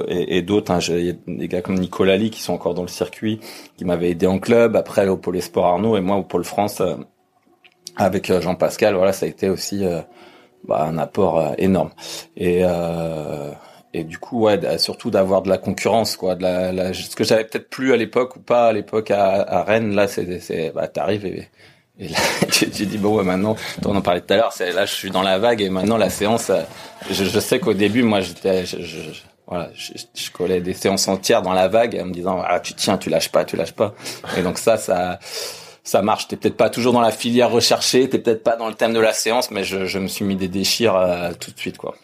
[0.07, 0.71] et, et d'autres.
[0.71, 0.79] Hein.
[1.27, 3.39] Des gars comme Nicolas Lee qui sont encore dans le circuit,
[3.77, 4.75] qui m'avaient aidé en club.
[4.75, 6.81] Après au Pôle Sport Arnaud et moi au Pôle France
[7.95, 8.95] avec Jean-Pascal.
[8.95, 9.83] Voilà, ça a été aussi
[10.67, 11.91] bah, un apport énorme.
[12.37, 12.63] Et
[13.95, 17.23] et du coup ouais surtout d'avoir de la concurrence quoi de la, la ce que
[17.23, 20.71] j'avais peut-être plus à l'époque ou pas à l'époque à, à, Rennes là c'est c'est
[20.75, 21.47] bah t'arrives et,
[21.99, 22.17] et là
[22.51, 23.55] tu, tu dis bon ouais maintenant
[23.85, 25.97] on en parlait tout à l'heure c'est là je suis dans la vague et maintenant
[25.97, 26.51] la séance
[27.09, 28.99] je, je sais qu'au début moi j'étais je, je,
[29.47, 32.97] voilà, je, collais des séances entières dans la vague en me disant ah tu tiens,
[32.97, 33.93] tu lâches pas, tu lâches pas.
[34.37, 35.19] Et donc ça, ça,
[35.83, 36.27] ça marche.
[36.27, 38.99] T'es peut-être pas toujours dans la filière recherchée, t'es peut-être pas dans le thème de
[38.99, 41.95] la séance, mais je, je me suis mis des déchires euh, tout de suite quoi.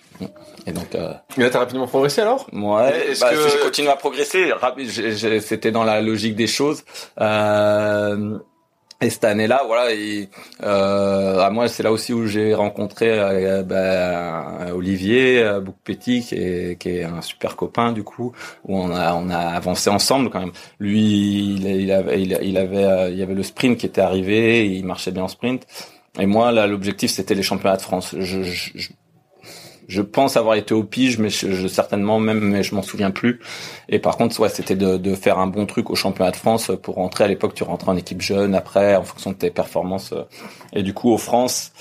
[0.67, 2.47] Et donc, euh, Et là, t'as rapidement progressé alors?
[2.53, 4.51] Ouais, Est-ce bah, que- j'ai continué à progresser.
[4.51, 6.83] Rapi- j'ai- j'ai- C'était dans la logique des choses.
[7.19, 8.37] Euh,
[9.03, 10.29] et cette année-là, voilà, et,
[10.63, 16.35] euh, à moi, c'est là aussi où j'ai rencontré euh, bah, Olivier euh, Boucpetit, qui
[16.35, 18.31] est, qui est un super copain du coup,
[18.65, 20.51] où on a on a avancé ensemble quand même.
[20.79, 20.99] Lui,
[21.55, 24.67] il, il avait il, il avait euh, il y avait le sprint qui était arrivé,
[24.67, 25.65] il marchait bien en sprint.
[26.19, 28.13] Et moi, là, l'objectif, c'était les championnats de France.
[28.19, 28.89] Je, je, je,
[29.91, 33.11] je pense avoir été au pige, mais je, je- certainement même, mais je m'en souviens
[33.11, 33.41] plus.
[33.89, 36.71] Et par contre, ouais, c'était de, de faire un bon truc au championnat de France
[36.81, 37.25] pour rentrer.
[37.25, 38.55] À l'époque, tu rentrais en équipe jeune.
[38.55, 40.13] Après, en fonction de tes performances.
[40.13, 40.23] euh.
[40.71, 41.73] Et du coup, au France,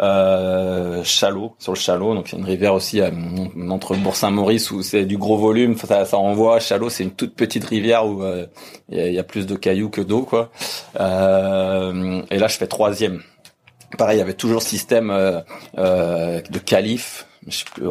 [0.00, 3.10] euh, Chalot, sur le Chalot, donc il y a une rivière aussi euh,
[3.70, 5.76] entre Bourg-Saint-Maurice où c'est du gros volume.
[5.78, 6.60] Ça, ça renvoie.
[6.60, 8.46] Chalot, c'est une toute petite rivière où euh,
[8.90, 10.50] il y, a, il y a plus de cailloux que d'eau, quoi.
[11.00, 13.22] Euh, et là, je fais troisième.
[13.96, 15.40] Pareil, il y avait toujours système euh,
[15.78, 17.26] euh, de qualif.
[17.46, 17.84] Je sais plus,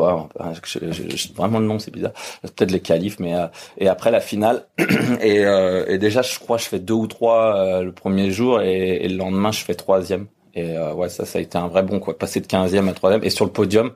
[0.91, 2.13] je- je- vraiment le nom c'est bizarre.
[2.41, 4.65] Peut-être les qualifs, mais euh, et après la finale.
[5.21, 8.61] et, euh, et déjà, je crois, je fais deux ou trois euh, le premier jour
[8.61, 10.27] et, et le lendemain, je fais troisième.
[10.55, 12.93] Et euh, ouais, ça, ça a été un vrai bon quoi, passer de 15e à
[12.93, 13.91] troisième et sur le podium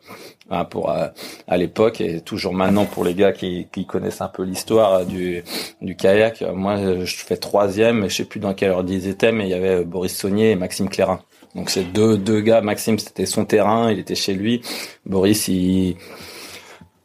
[0.50, 1.08] hein, pour euh,
[1.48, 5.04] à l'époque et toujours maintenant pour les gars qui, qui connaissent un peu l'histoire euh,
[5.06, 5.43] du
[5.82, 6.43] du kayak.
[6.54, 9.54] Moi, je fais troisième, je sais plus dans quelle ordre ils étaient, mais il y
[9.54, 11.20] avait Boris Saunier et Maxime Clérin.
[11.58, 12.62] Donc c'est deux deux gars.
[12.62, 14.62] Maxime, c'était son terrain, il était chez lui.
[15.06, 15.98] Boris, il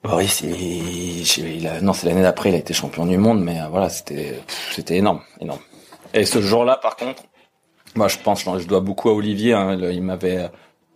[0.02, 3.88] Boris, il, non, c'est l'année d'après, il a été champion du monde, mais euh, voilà,
[3.88, 4.40] c'était
[4.72, 5.60] c'était énorme, énorme.
[6.12, 7.22] Et ce jour-là, par contre,
[7.94, 9.52] moi, je pense, je dois beaucoup à Olivier.
[9.54, 10.50] hein, il m'avait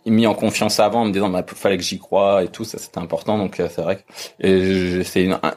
[0.05, 2.77] mis en confiance avant, en me disant, bah, fallait que j'y croie et tout, ça
[2.79, 3.37] c'était important.
[3.37, 4.05] Donc euh, c'est vrai
[4.39, 5.55] et c'est une un-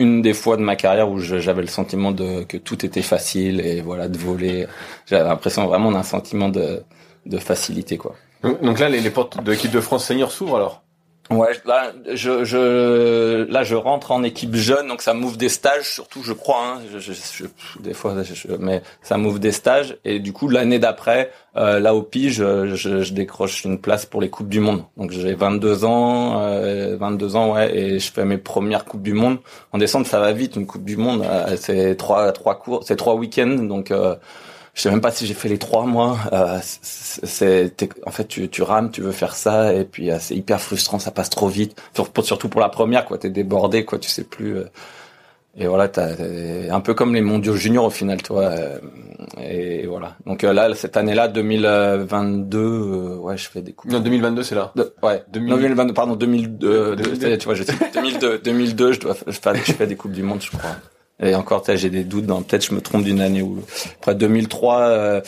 [0.00, 3.80] une des fois de ma carrière où j'avais le sentiment que tout était facile et
[3.80, 4.66] voilà de voler.
[5.06, 6.84] J'avais l'impression vraiment d'un sentiment de
[7.28, 8.14] de facilité quoi.
[8.62, 10.82] Donc là, les, les portes de l'équipe de France senior s'ouvrent alors?
[11.30, 15.92] Ouais, là je, je là je rentre en équipe jeune, donc ça m'ouvre des stages
[15.92, 16.56] surtout, je crois.
[16.76, 18.14] Hein, je, je, je- des fois,
[18.58, 23.12] mais ça m'ouvre des stages et du coup l'année d'après, euh, là au pige, je,
[23.12, 24.84] décroche une place pour les coupes du monde.
[24.96, 29.12] Donc j'ai 22 ans, euh, 22 ans ouais, et je fais mes premières coupes du
[29.12, 29.36] monde.
[29.72, 32.96] En décembre, ça va vite, une coupe du monde, euh, c'est trois trois cours, c'est
[32.96, 33.92] trois week-ends, donc.
[34.74, 36.18] Je sais même pas si j'ai fait les trois mois.
[36.32, 37.72] Euh, c'est,
[38.06, 40.98] en fait, tu, tu rames, tu veux faire ça, et puis euh, c'est hyper frustrant,
[40.98, 41.80] ça passe trop vite.
[42.22, 43.18] Surtout pour la première, quoi.
[43.18, 43.98] T'es débordé, quoi.
[43.98, 44.56] Tu sais plus.
[44.56, 44.64] euh,
[45.60, 46.10] et voilà, t'as,
[46.70, 48.42] un peu comme les mondiaux juniors au final, toi.
[48.44, 48.78] euh,
[49.42, 50.14] et voilà.
[50.24, 53.90] Donc là, cette année-là, 2022, euh, ouais, je fais des coupes.
[53.90, 54.70] Non, 2022, c'est là.
[54.76, 55.50] De- ouais, 2000.
[55.50, 57.20] non, 2022, pardon, 2002, euh, 2002.
[57.20, 59.86] ça y est, tu vois, je sais, 2002, 2002, je dois, je fais, je fais
[59.88, 60.76] des coupes du monde, je crois.
[61.20, 63.58] Et encore, j'ai des doutes dans, peut-être je me trompe d'une année ou,
[63.96, 65.20] après 2003, euh,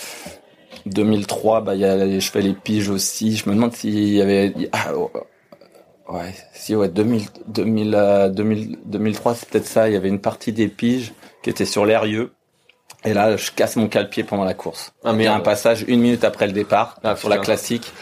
[0.87, 3.37] 2003, bah, il y a, je fais les piges aussi.
[3.37, 5.11] Je me demande s'il y avait, ah, oh,
[6.09, 9.88] ouais, si, ouais, 2000, 2000, euh, 2000, 2003, c'est peut-être ça.
[9.88, 12.33] Il y avait une partie des piges qui était sur l'Erieux.
[13.05, 14.92] Et là, je casse mon cale-pied pendant la course.
[15.05, 17.92] Ah, Il y a un passage une minute après le départ Ah, sur la classique.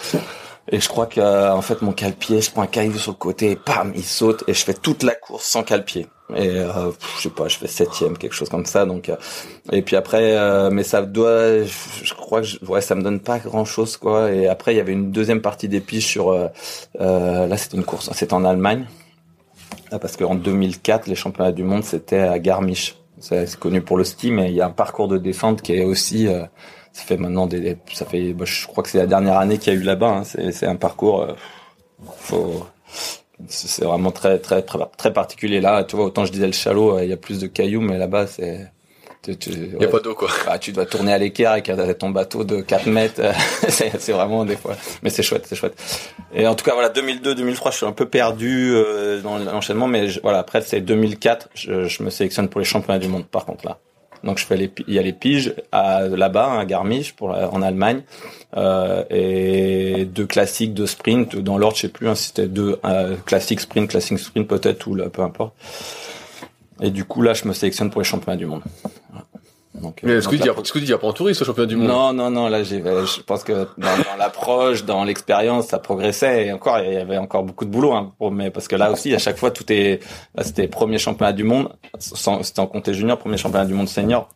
[0.70, 3.16] Et je crois que euh, en fait mon cale-pied, je prends un caillou sur le
[3.16, 6.08] côté, et pam, il saute et je fais toute la course sans cale-pied.
[6.36, 8.84] Et euh, je sais pas, je fais septième, quelque chose comme ça.
[8.84, 9.16] Donc euh,
[9.72, 13.02] et puis après, euh, mais ça doit, je, je crois que je- ouais, ça me
[13.02, 14.30] donne pas grand chose quoi.
[14.32, 16.48] Et après il y avait une deuxième partie des piges sur, euh,
[17.00, 18.86] euh, là c'était une course, c'était en Allemagne.
[19.90, 22.96] Ah, Parce qu'en 2004, les championnats du monde, c'était à Garmisch.
[23.20, 25.84] C'est connu pour le ski, mais il y a un parcours de descente qui est
[25.84, 26.28] aussi...
[26.28, 26.44] euh,
[26.92, 27.76] ça fait maintenant des...
[27.92, 30.08] Ça fait, bah, je crois que c'est la dernière année qu'il y a eu là-bas.
[30.08, 30.22] hein.
[30.24, 31.26] C'est un parcours...
[32.18, 32.66] faut,
[33.46, 35.60] c'est vraiment très, très, très, très particulier.
[35.60, 37.80] Là, tu vois, autant je disais le chalot, euh, il y a plus de cailloux,
[37.80, 38.70] mais là-bas, c'est...
[39.22, 39.88] Tu, tu, Il y a ouais.
[39.88, 40.28] pas d'eau, quoi.
[40.46, 43.20] Ah, tu dois tourner à l'équerre avec ton bateau de 4 mètres.
[43.68, 44.76] c'est c'est vraiment des fois.
[45.02, 45.74] Mais c'est chouette, c'est chouette.
[46.32, 49.88] Et en tout cas, voilà, 2002, 2003, je suis un peu perdu euh, dans l'enchaînement.
[49.88, 53.26] Mais je- voilà, après, c'est 2004, je, je me sélectionne pour les championnats du monde,
[53.26, 53.78] par contre, là.
[54.24, 58.02] Donc, je fais les, il y a les piges là-bas, à Garmisch, pour en Allemagne.
[58.56, 61.36] Euh, et deux classiques, deux sprints.
[61.36, 64.86] Dans l'ordre, je sais plus, hein, si c'était deux euh, classiques, sprint, classique, sprint, peut-être,
[64.86, 65.54] ou là, peu importe.
[66.80, 68.62] Et du coup, là, je me sélectionne pour les championnats du monde.
[69.80, 70.36] Donc, Mais euh, est-ce que
[70.78, 73.44] tu dis, en touriste au championnat du monde non, non, non, là, j'ai, je pense
[73.44, 77.64] que dans, dans l'approche, dans l'expérience, ça progressait et encore, il y avait encore beaucoup
[77.64, 80.00] de boulot, hein, pour, mais parce que là aussi, à chaque fois, tout est,
[80.34, 84.28] là, c'était premier championnat du monde, c'était en comté junior, premier championnat du monde senior.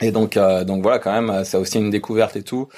[0.00, 2.68] Et donc, euh, donc voilà, quand même, c'est aussi une découverte et tout.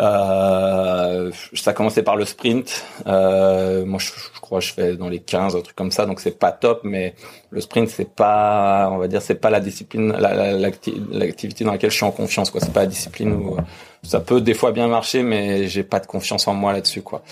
[0.00, 2.84] Euh, ça a commencé par le sprint.
[3.06, 6.06] Euh, moi, je, je crois, que je fais dans les 15, un truc comme ça.
[6.06, 7.14] Donc, c'est pas top, mais
[7.50, 11.64] le sprint, c'est pas, on va dire, c'est pas la discipline, la- la- l'acti- l'activité
[11.64, 12.60] dans laquelle je suis en confiance, quoi.
[12.60, 13.56] C'est pas la discipline où
[14.02, 17.22] ça peut des fois bien marcher, mais j'ai pas de confiance en moi là-dessus, quoi.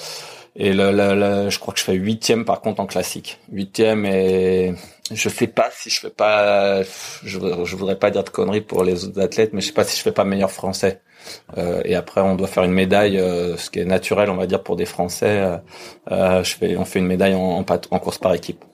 [0.58, 3.38] Et le, je crois que je fais huitième par contre en classique.
[3.52, 4.74] Huitième et
[5.12, 8.82] je sais pas si je fais pas, je, je voudrais pas dire de conneries pour
[8.82, 11.00] les autres athlètes, mais je sais pas si je fais pas meilleur français.
[11.58, 14.46] Euh, et après, on doit faire une médaille, euh, ce qui est naturel, on va
[14.46, 15.58] dire, pour des Français.
[16.10, 18.64] Euh je fais, on fait une médaille en, en, en course par équipe.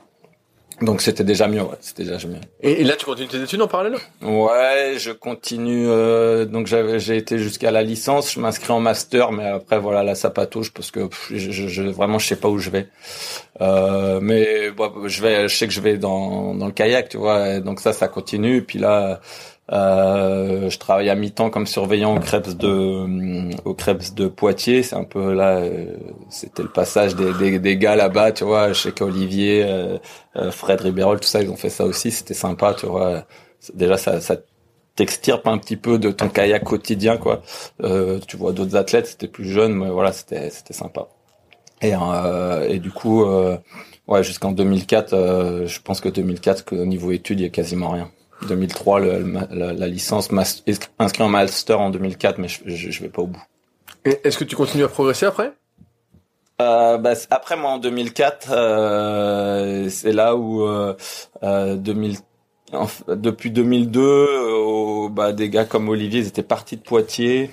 [0.83, 2.37] Donc c'était déjà mieux, ouais, c'était déjà mieux.
[2.61, 3.97] Et, là, tu continues tes études en parallèle?
[4.21, 5.87] Ouais, je continue.
[5.89, 8.33] Euh, donc j'avais, j'ai été jusqu'à la licence.
[8.33, 12.19] Je m'inscris en master, mais après voilà, là ça patouche parce que je, je, vraiment
[12.19, 12.89] je sais pas où je vais.
[13.61, 17.17] Euh, mais bon, je vais, je sais que je vais dans dans le kayak, tu
[17.17, 17.61] vois.
[17.61, 18.57] Donc ça, ça continue.
[18.57, 19.21] Et puis là,
[19.73, 24.83] euh, je travaille à mi-temps comme surveillant au Krebs de euh, au Krebs de Poitiers.
[24.83, 25.97] C'est un peu là, euh,
[26.29, 28.73] c'était le passage des, des, des gars là-bas, tu vois.
[28.75, 29.99] Je sais qu'Olivier, euh,
[30.51, 32.11] Fred Ribérol, tout ça, ils ont fait ça aussi.
[32.11, 33.25] C'était sympa, tu vois.
[33.73, 34.37] Déjà, ça, ça
[34.95, 37.41] t'extirpe un petit peu de ton kayak quotidien, quoi.
[38.29, 41.09] tu vois d'autres athlètes, c'était plus jeune, mais voilà, c'était c'était sympa.
[41.81, 41.93] Et
[42.69, 43.25] et du coup,
[44.07, 48.11] ouais, jusqu'en 2004, je pense que 2004, au niveau études, il y a quasiment rien.
[48.49, 50.31] 2003 la, la, licence
[50.99, 53.43] inscrit en master en 2004 mais je, je, vais pas au bout.
[54.05, 55.53] Est-ce que tu continues à progresser après?
[56.61, 60.95] Euh, bah, après moi en 2004 euh, c'est là où euh,
[61.43, 62.17] 2000
[62.75, 62.85] euh,
[63.17, 67.51] depuis 2002 euh, bah, des gars comme Olivier ils étaient partis de Poitiers.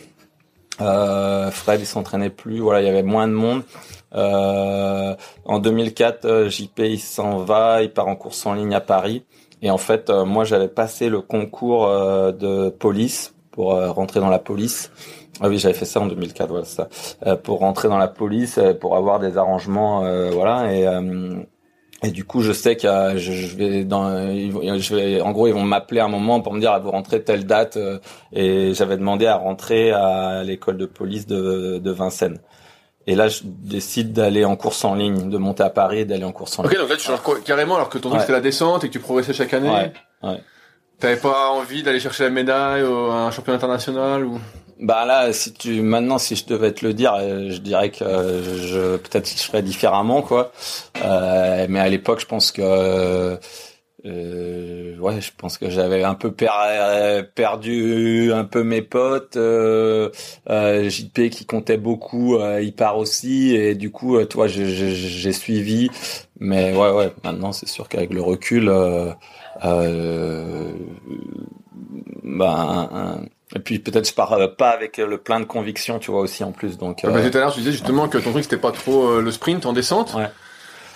[0.78, 3.64] Fred il s'entraînait plus voilà il y avait moins de monde.
[4.12, 9.24] En 2004 JP il s'en va il part en course en ligne à Paris
[9.62, 14.20] et en fait, euh, moi, j'avais passé le concours euh, de police pour euh, rentrer
[14.20, 14.92] dans la police.
[15.42, 16.90] Ah oui, j'avais fait ça en 2004, voilà ça.
[17.44, 20.74] pour rentrer dans la police, pour avoir des arrangements, voilà.
[20.74, 20.86] Et
[22.02, 25.54] et du coup, je sais que je, je, vais dans, je vais, en gros, ils
[25.54, 27.78] vont m'appeler un moment pour me dire, à vous rentrer telle date.
[28.34, 32.40] et j'avais demandé à rentrer à l'école de police de, de Vincennes.
[33.08, 36.26] Et là, je décide d'aller en course en ligne, de monter à Paris et d'aller
[36.26, 36.74] en course en ligne.
[36.74, 38.94] Ok, donc là, tu changes carrément alors que ton truc c'était la descente et que
[38.94, 39.70] tu progressais chaque année.
[39.70, 39.92] Ouais.
[40.24, 40.42] ouais.
[41.00, 44.40] T'avais pas envie d'aller chercher la médaille à un championnat international ou?
[44.82, 48.06] Bah là, si tu maintenant, si je devais te le dire, euh, je dirais que
[48.06, 50.52] je peut-être je ferais différemment quoi.
[51.04, 53.38] Euh, mais à l'époque, je pense que
[54.06, 59.38] euh, ouais, je pense que j'avais un peu perdu un peu mes potes.
[59.38, 60.10] Euh,
[60.50, 65.34] euh, JP qui comptait beaucoup, euh, il part aussi et du coup, euh, toi, j'ai
[65.34, 65.90] suivi.
[66.40, 67.12] Mais ouais, ouais.
[67.24, 68.72] Maintenant, c'est sûr qu'avec le recul,
[72.24, 73.20] ben,
[73.56, 76.52] et puis peut-être je pars pas avec le plein de conviction, tu vois aussi en
[76.52, 76.78] plus.
[76.78, 77.02] Donc.
[77.04, 79.66] Bah, tout à l'heure, tu disais justement que ton truc c'était pas trop le sprint
[79.66, 80.14] en descente.
[80.14, 80.30] Ouais.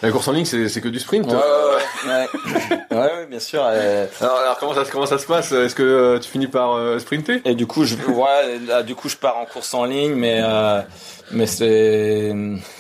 [0.04, 1.26] La course en ligne, c'est que du sprint.
[1.28, 2.28] Ouais, ouais,
[2.92, 2.98] ouais.
[2.98, 3.64] ouais, bien sûr.
[3.64, 5.54] Alors, alors, comment ça comment ça se passe?
[5.54, 7.42] Est-ce que euh, tu finis par euh, sprinter?
[7.46, 10.42] Et du coup, je ouais, là, du coup, je pars en course en ligne, mais
[10.44, 10.82] euh,
[11.32, 12.34] mais c'est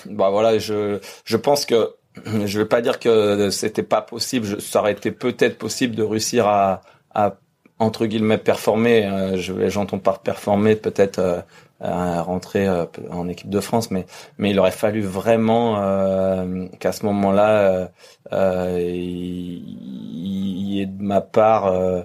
[0.06, 1.94] bah voilà, je je pense que
[2.26, 4.62] je vais pas dire que c'était pas possible.
[4.62, 6.82] ça aurait été peut-être possible de réussir à
[7.16, 7.38] à
[7.80, 9.10] entre guillemets performer.
[9.38, 11.46] je j'entends par performer peut-être
[11.84, 14.06] à rentrer euh, en équipe de France, mais
[14.38, 17.90] mais il aurait fallu vraiment euh, qu'à ce moment-là,
[18.32, 22.04] euh, il y ait de ma part euh,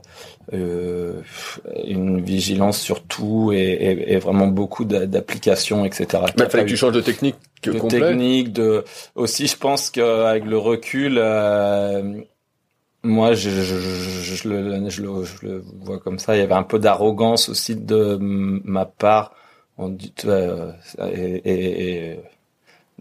[1.85, 6.25] une vigilance sur tout et, et, vraiment beaucoup d'applications, etc.
[6.37, 10.45] Mais il fallait que tu changes de technique de technique, de aussi, je pense qu'avec
[10.45, 11.15] le recul.
[13.05, 16.37] moi, je, je, je, je, le, je, le, je le vois comme ça.
[16.37, 19.33] Il y avait un peu d'arrogance aussi de ma part
[19.79, 22.19] on euh, et,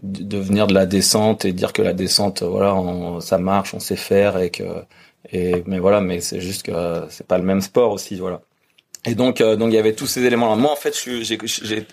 [0.02, 3.96] de venir de la descente et dire que la descente, voilà, ça marche, on sait
[3.96, 4.64] faire et que,
[5.32, 8.42] et mais voilà, mais c'est juste que c'est pas le même sport aussi, voilà.
[9.04, 10.56] Et donc, euh, donc il y avait tous ces éléments-là.
[10.56, 11.86] Moi, en fait, je, j'ai, j'ai,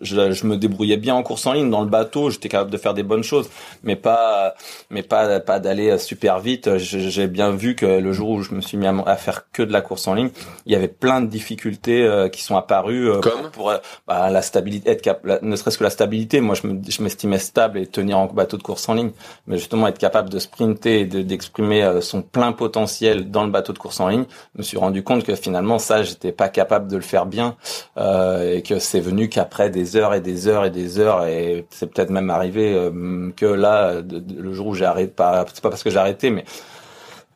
[0.00, 2.30] je, je, me débrouillais bien en course en ligne dans le bateau.
[2.30, 3.48] J'étais capable de faire des bonnes choses,
[3.84, 4.54] mais pas,
[4.90, 6.78] mais pas, pas d'aller super vite.
[6.78, 9.72] J'ai bien vu que le jour où je me suis mis à, faire que de
[9.72, 10.30] la course en ligne,
[10.66, 13.72] il y avait plein de difficultés euh, qui sont apparues euh, Comme pour,
[14.08, 16.40] bah, la stabilité, être cap, ne serait-ce que la stabilité.
[16.40, 19.12] Moi, je, me, je m'estimais stable et tenir en bateau de course en ligne,
[19.46, 23.78] mais justement être capable de sprinter et d'exprimer son plein potentiel dans le bateau de
[23.78, 24.24] course en ligne.
[24.54, 27.56] Je me suis rendu compte que finalement, ça, j'étais pas capable de le faire bien
[27.98, 31.66] euh, et que c'est venu qu'après des heures et des heures et des heures et
[31.70, 35.70] c'est peut-être même arrivé euh, que là le jour où j'ai arrêté pas c'est pas
[35.70, 36.44] parce que j'ai mais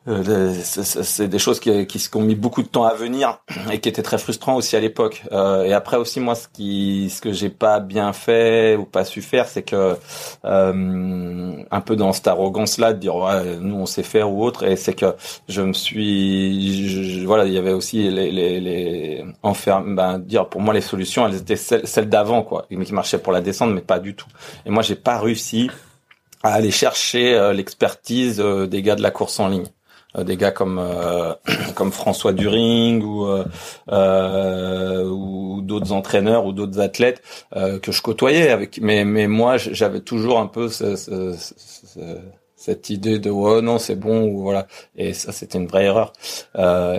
[0.07, 3.79] euh, c'est des choses qui, qui, qui, ont mis beaucoup de temps à venir et
[3.79, 5.23] qui étaient très frustrants aussi à l'époque.
[5.31, 9.05] Euh, et après aussi moi, ce qui, ce que j'ai pas bien fait ou pas
[9.05, 9.95] su faire, c'est que
[10.45, 14.63] euh, un peu dans cette arrogance-là de dire ouais, nous on sait faire ou autre,
[14.63, 15.13] et c'est que
[15.47, 20.61] je me suis, voilà, il y avait aussi les, les, les enfermes, ben, dire pour
[20.61, 23.81] moi les solutions, elles étaient celles, celles d'avant quoi, qui marchaient pour la descente, mais
[23.81, 24.27] pas du tout.
[24.65, 25.69] Et moi j'ai pas réussi
[26.43, 29.67] à aller chercher euh, l'expertise euh, des gars de la course en ligne.
[30.17, 31.33] Euh, des gars comme euh,
[31.75, 33.27] comme François During ou
[33.89, 37.21] euh, ou d'autres entraîneurs ou d'autres athlètes
[37.81, 41.99] que je côtoyais avec mais mais moi j'avais toujours un peu ce, ce, ce,
[42.55, 44.67] cette idée de oh non c'est bon ou voilà.
[44.95, 46.13] Et ça c'était une vraie erreur.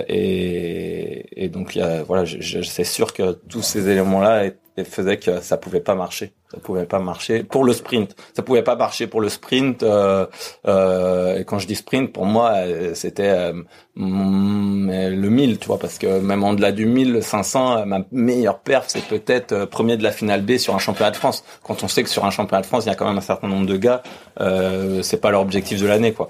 [0.09, 4.51] Et, et donc y a, voilà c'est sûr que tous ces éléments là
[4.85, 8.15] faisaient que ça pouvait pas marcher ça pouvait pas marcher pour le sprint.
[8.35, 9.83] Ça pouvait pas marcher pour le sprint.
[9.83, 10.27] Euh,
[10.67, 13.55] euh, et quand je dis sprint, pour moi, euh, c'était euh,
[13.97, 18.85] le 1000, tu vois, parce que même en delà du 1000, 500, ma meilleure perf,
[18.89, 21.43] c'est peut-être euh, premier de la finale B sur un championnat de France.
[21.63, 23.23] Quand on sait que sur un championnat de France, il y a quand même un
[23.23, 24.03] certain nombre de gars,
[24.41, 26.29] euh, c'est pas leur objectif de l'année, quoi.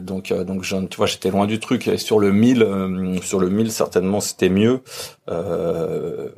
[0.00, 1.88] donc, donc, tu vois, j'étais loin du truc.
[1.88, 4.82] Et sur le 1000, sur le 1000, certainement, c'était mieux.
[5.28, 6.28] Euh,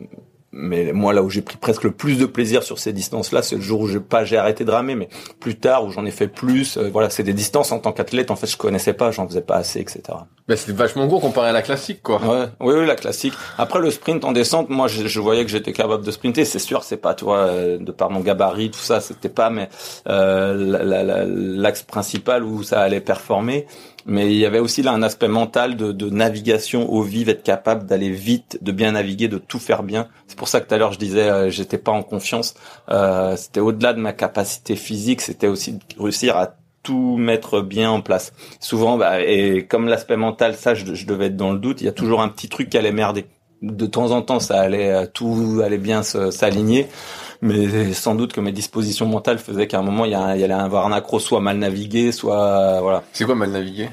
[0.53, 3.42] mais moi là où j'ai pris presque le plus de plaisir sur ces distances là
[3.42, 5.09] c'est le jour où j'ai pas j'ai arrêté de ramer mais
[5.40, 8.30] plus tard où j'en ai fait plus euh, voilà c'est des distances en tant qu'athlète
[8.30, 10.03] en fait je connaissais pas j'en faisais pas assez etc
[10.49, 12.20] bah, c'était vachement gros comparé à la classique quoi.
[12.22, 12.47] Ouais.
[12.61, 13.34] Oui oui la classique.
[13.59, 16.61] Après le sprint en descente moi je, je voyais que j'étais capable de sprinter c'est
[16.61, 19.68] sûr c'est pas toi euh, de par mon gabarit tout ça c'était pas mais
[20.09, 23.66] euh, l'axe principal où ça allait performer
[24.07, 27.43] mais il y avait aussi là un aspect mental de, de navigation au vif, être
[27.43, 30.09] capable d'aller vite, de bien naviguer, de tout faire bien.
[30.29, 32.55] C'est pour ça que tout à l'heure je disais euh, j'étais pas en confiance.
[32.89, 36.55] Euh, c'était au-delà de ma capacité physique, c'était aussi de réussir à
[36.85, 38.33] tout mettre bien en place.
[38.61, 41.81] Souvent, bah, et comme l'aspect mental, ça, je, je, devais être dans le doute.
[41.81, 43.27] Il y a toujours un petit truc qui allait merder.
[43.61, 46.87] De temps en temps, ça allait, euh, tout allait bien s'aligner
[47.43, 50.41] mais sans doute que mes dispositions mentales faisaient qu'à un moment il y, a, il
[50.41, 53.03] y allait avoir un accro soit mal navigué, soit voilà.
[53.12, 53.89] C'est quoi mal navigué?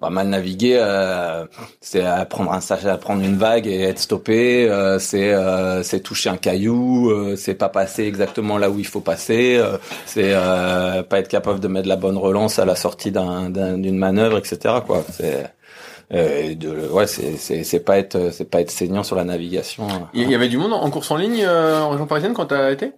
[0.00, 1.44] Bah, mal naviguer, euh,
[1.82, 4.66] c'est prendre un sachet, prendre une vague et être stoppé.
[4.66, 7.10] Euh, c'est euh, c'est toucher un caillou.
[7.10, 9.56] Euh, c'est pas passer exactement là où il faut passer.
[9.58, 9.76] Euh,
[10.06, 14.38] c'est pas être capable de mettre la bonne relance à la sortie d'un d'une manœuvre,
[14.38, 14.76] etc.
[14.86, 15.04] Quoi.
[15.12, 15.52] C'est
[16.10, 19.86] de, ouais, c'est c'est pas être c'est pas être saignant sur la navigation.
[20.14, 22.92] Il y avait du monde en course en ligne en région parisienne quand t'as été?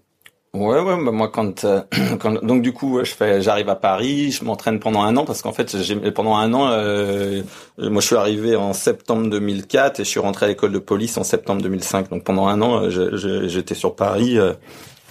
[0.54, 1.80] Ouais, ouais, bah moi quand, euh,
[2.20, 5.40] quand donc du coup je fais, j'arrive à Paris, je m'entraîne pendant un an parce
[5.40, 7.42] qu'en fait j'ai pendant un an, euh,
[7.78, 11.16] moi je suis arrivé en septembre 2004 et je suis rentré à l'école de police
[11.16, 12.10] en septembre 2005.
[12.10, 14.38] Donc pendant un an, j'étais sur Paris.
[14.38, 14.52] Euh,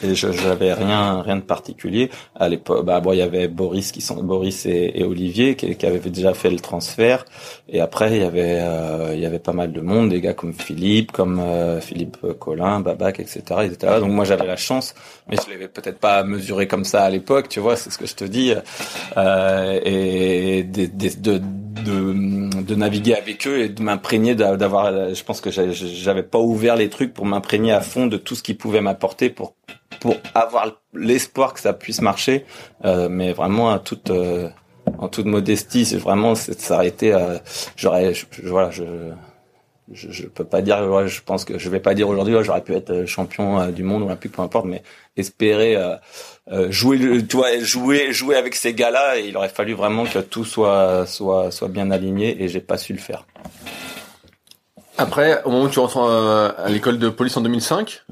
[0.03, 2.09] et je j'avais rien rien de particulier.
[2.35, 5.85] À l'époque bah bon il y avait Boris qui sont Boris et, Olivier qui, qui,
[5.85, 7.25] avaient déjà fait le transfert.
[7.69, 10.33] Et après il y avait euh, il y avait pas mal de monde des gars
[10.33, 14.93] comme Philippe comme euh, Philippe Collin Babac etc etc donc moi j'avais la chance
[15.29, 18.05] mais je l'avais peut-être pas mesuré comme ça à l'époque tu vois c'est ce que
[18.05, 18.53] je te dis
[19.17, 25.41] euh, et de, de, de, de naviguer avec eux et de m'imprégner d'avoir je pense
[25.41, 28.81] que j'avais pas ouvert les trucs pour m'imprégner à fond de tout ce qui pouvait
[28.81, 29.53] m'apporter pour
[30.01, 32.43] pour avoir l'espoir que ça puisse marcher.
[32.83, 34.49] Euh, mais vraiment à toute euh,
[34.97, 37.13] en toute modestie, c'est vraiment c'est de s'arrêter.
[37.13, 37.37] Euh,
[37.77, 38.83] j'aurais, voilà, je,
[39.93, 40.81] je, je peux pas dire.
[40.89, 42.35] Ouais, je pense que je vais pas dire aujourd'hui.
[42.35, 44.65] Ouais, j'aurais pu être champion du monde olympique, peu importe.
[44.65, 44.81] Mais
[45.15, 45.77] espérer
[46.69, 51.05] jouer, tu vois, jouer, jouer avec ces gars-là, il aurait fallu vraiment que tout soit
[51.05, 53.27] soit soit bien aligné et j'ai pas su le faire.
[54.97, 55.99] Après, au moment où tu rentres
[56.57, 58.03] à l'école de police en 2005,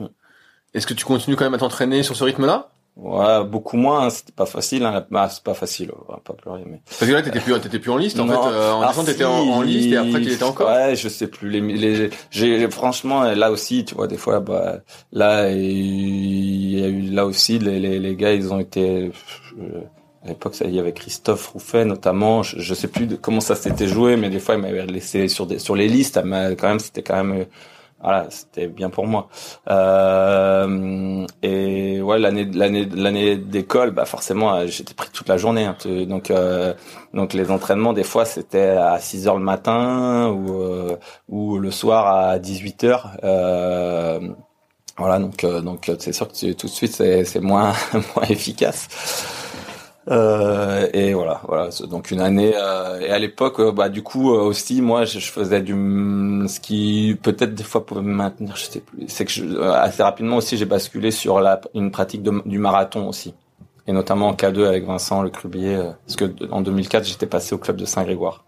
[0.73, 2.69] est-ce que tu continues quand même à t'entraîner sur ce rythme-là?
[2.95, 4.05] Ouais, beaucoup moins.
[4.05, 4.83] Hein, c'était pas facile.
[4.83, 5.05] Hein.
[5.09, 5.91] Bah, c'est pas facile.
[6.07, 6.63] On va pas pleurer.
[6.65, 6.81] Mais...
[6.85, 8.19] Parce que là, t'étais plus, t'étais plus en liste.
[8.19, 10.69] En fait, euh, en descente, t'étais en, liste et après, tu étais encore.
[10.69, 11.49] Ouais, je sais plus.
[11.49, 14.79] Les, les, j'ai, franchement, là aussi, tu vois, des fois, bah,
[15.13, 19.11] là, il y a eu là aussi, les, les, les gars, ils ont été.
[19.59, 19.81] Euh,
[20.25, 22.43] à l'époque, il y avait Christophe Rouffet notamment.
[22.43, 25.29] Je, je sais plus de comment ça s'était joué, mais des fois, il m'avait laissé
[25.29, 26.19] sur des, sur les listes.
[26.25, 27.45] Mais quand même, c'était quand même
[28.01, 29.27] voilà, c'était bien pour moi.
[29.69, 35.65] Euh, et ouais, l'année l'année l'année d'école, bah forcément, euh, j'étais pris toute la journée.
[35.65, 35.75] Hein,
[36.07, 36.73] donc euh,
[37.13, 40.95] donc les entraînements des fois c'était à 6 heures le matin ou euh,
[41.27, 43.11] ou le soir à 18 heures.
[43.23, 44.19] Euh,
[44.97, 48.87] voilà, donc donc c'est sûr que tout de suite c'est c'est moins moins efficace.
[50.09, 51.69] Euh, et voilà, voilà.
[51.87, 52.53] Donc une année.
[52.55, 57.17] Euh, et à l'époque, euh, bah du coup aussi, moi, je, faisais du ce qui
[57.21, 58.55] peut-être des fois pouvait me maintenir.
[58.55, 59.05] Je sais plus.
[59.07, 63.33] C'est que je, assez rapidement aussi, j'ai basculé sur la une pratique du marathon aussi,
[63.87, 67.57] et notamment en K2 avec Vincent Le Crubier, parce que en 2004, j'étais passé au
[67.57, 68.43] club de Saint-Grégoire.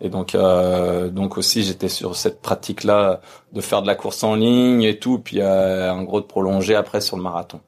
[0.00, 3.20] Et donc, euh, donc aussi, j'étais sur cette pratique-là
[3.52, 6.74] de faire de la course en ligne et tout, puis euh, en gros de prolonger
[6.74, 7.60] après sur le marathon.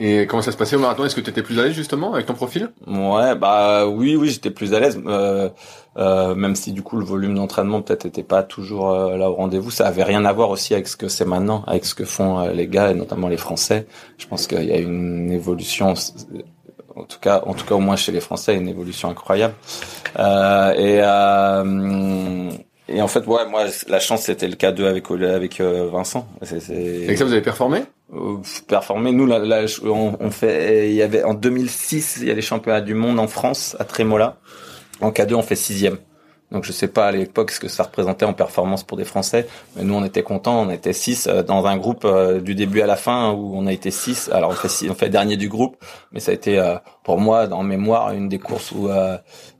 [0.00, 1.04] Et comment ça se passait au marathon?
[1.04, 2.70] Est-ce que tu étais plus à l'aise justement avec ton profil?
[2.86, 5.48] Ouais, bah oui, oui, j'étais plus à l'aise, euh,
[5.96, 9.34] euh, même si du coup le volume d'entraînement peut-être était pas toujours euh, là au
[9.34, 9.72] rendez-vous.
[9.72, 12.38] Ça avait rien à voir aussi avec ce que c'est maintenant, avec ce que font
[12.38, 13.88] euh, les gars et notamment les Français.
[14.18, 15.94] Je pense qu'il y a une évolution,
[16.94, 19.54] en tout cas, en tout cas au moins chez les Français, une évolution incroyable.
[20.16, 21.02] Euh, et
[22.90, 26.26] et en fait, ouais, moi, la chance, c'était le K2 avec avec Vincent.
[26.40, 27.04] C'est, c'est...
[27.04, 27.82] Avec ça, vous avez performé?
[28.66, 29.12] Performer.
[29.12, 32.42] Nous, là, là, on, on, fait, il y avait en 2006, il y a les
[32.42, 34.38] championnats du monde en France à Trémola.
[35.00, 35.98] En K2, on fait sixième.
[36.50, 39.46] Donc je sais pas à l'époque ce que ça représentait en performance pour des Français,
[39.76, 42.80] mais nous on était contents, on était six euh, dans un groupe euh, du début
[42.80, 44.30] à la fin où on a été six.
[44.32, 45.76] Alors on fait six, on fait dernier du groupe,
[46.10, 48.88] mais ça a été euh, pour moi dans mémoire une des courses où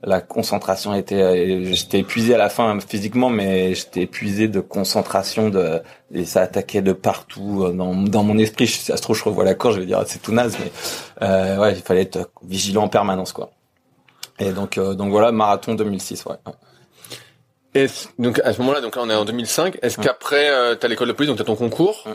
[0.03, 5.81] la concentration était, j'étais épuisé à la fin physiquement, mais j'étais épuisé de concentration de
[6.11, 8.67] et ça attaquait de partout dans, dans mon esprit.
[8.67, 11.73] Ça se trouve je revois la course, je vais dire c'est tout naze, mais ouais
[11.73, 13.49] il fallait être vigilant en permanence quoi.
[14.39, 16.35] Et donc donc voilà marathon 2006 ouais.
[17.75, 17.85] Et
[18.17, 19.77] donc à ce moment-là, donc là on est en 2005.
[19.81, 22.07] Est-ce qu'après euh, t'as l'école de police, donc t'as ton concours.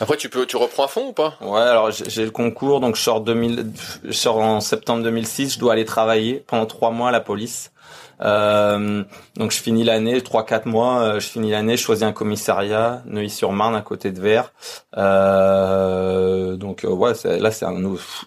[0.00, 1.34] Après tu peux, tu reprends à fond ou pas?
[1.40, 3.72] Ouais, alors j'ai le concours, donc je sors 2000,
[4.04, 5.54] je sors en septembre 2006.
[5.54, 7.72] Je dois aller travailler pendant trois mois à la police.
[8.20, 9.04] Euh,
[9.36, 13.02] donc je finis l'année, trois quatre mois, euh, je finis l'année, je choisis un commissariat,
[13.06, 14.52] Neuilly-sur-Marne à côté de Vers.
[14.96, 17.78] Euh, donc euh, ouais, là c'est un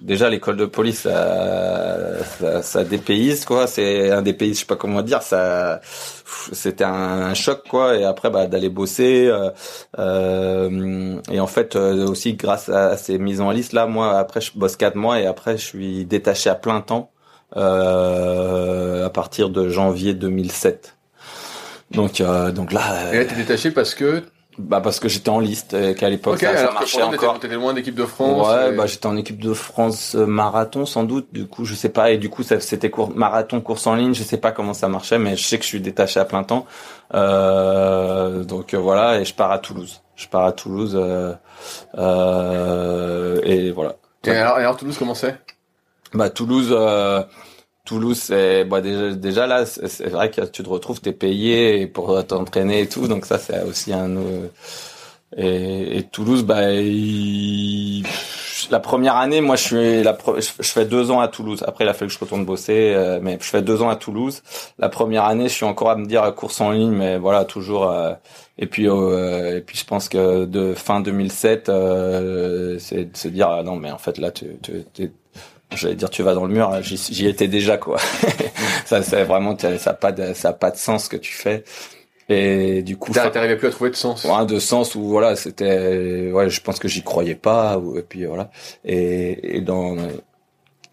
[0.01, 4.65] déjà l'école de police ça, ça, ça dépayse quoi, c'est un des pays, je sais
[4.65, 5.81] pas comment dire, ça
[6.53, 9.29] c'était un, choc quoi et après bah d'aller bosser
[9.99, 14.51] euh, et en fait aussi grâce à ces mises en liste là moi après je
[14.55, 17.11] bosse quatre mois et après je suis détaché à plein temps
[17.57, 20.95] euh, à partir de janvier 2007.
[21.91, 23.13] Donc, euh, donc là.
[23.13, 24.23] Et là, t'es détaché parce que
[24.57, 27.39] bah parce que j'étais en liste et qu'à l'époque ça, ça, marchait encore.
[27.39, 28.47] T'étais loin d'équipe de France.
[28.47, 31.27] Ouais, bah j'étais en équipe de France euh, marathon sans doute.
[31.33, 32.11] Du coup, je sais pas.
[32.11, 34.13] Et du coup, c'était cours, marathon, course en ligne.
[34.13, 36.43] Je sais pas comment ça marchait, mais je sais que je suis détaché à plein
[36.43, 36.65] temps.
[37.13, 40.01] Euh, donc euh, voilà, et je pars à Toulouse.
[40.21, 41.33] Je pars à Toulouse euh,
[41.97, 43.95] euh, et voilà.
[44.25, 45.35] Et alors, et alors Toulouse, comment c'est?
[46.13, 47.23] Bah Toulouse, euh,
[47.85, 52.23] Toulouse, c'est bah déjà, déjà là, c'est vrai que tu te retrouves, t'es payé pour
[52.27, 54.15] t'entraîner et tout, donc ça c'est aussi un
[55.37, 56.71] et, et, Toulouse, bah
[58.69, 61.63] la première année, moi je suis je fais deux ans à Toulouse.
[61.67, 63.95] Après, il a fallu que je retourne bosser, euh, mais je fais deux ans à
[63.95, 64.43] Toulouse.
[64.77, 67.89] La première année, je suis encore à me dire course en ligne, mais voilà toujours.
[67.89, 68.13] Euh,
[68.57, 73.63] et puis et puis je pense que de fin 2007, c'est de se dire ah
[73.63, 75.11] non mais en fait là tu, tu
[75.75, 77.97] j'allais dire tu vas dans le mur j'y étais déjà quoi
[78.85, 81.63] ça c'est vraiment ça a pas de ça a pas de sens que tu fais
[82.31, 84.23] et du coup t'arrivais plus à trouver de sens.
[84.25, 88.25] Ouais, de sens où voilà c'était ouais je pense que j'y croyais pas et puis
[88.25, 88.49] voilà.
[88.85, 89.97] Et, et dans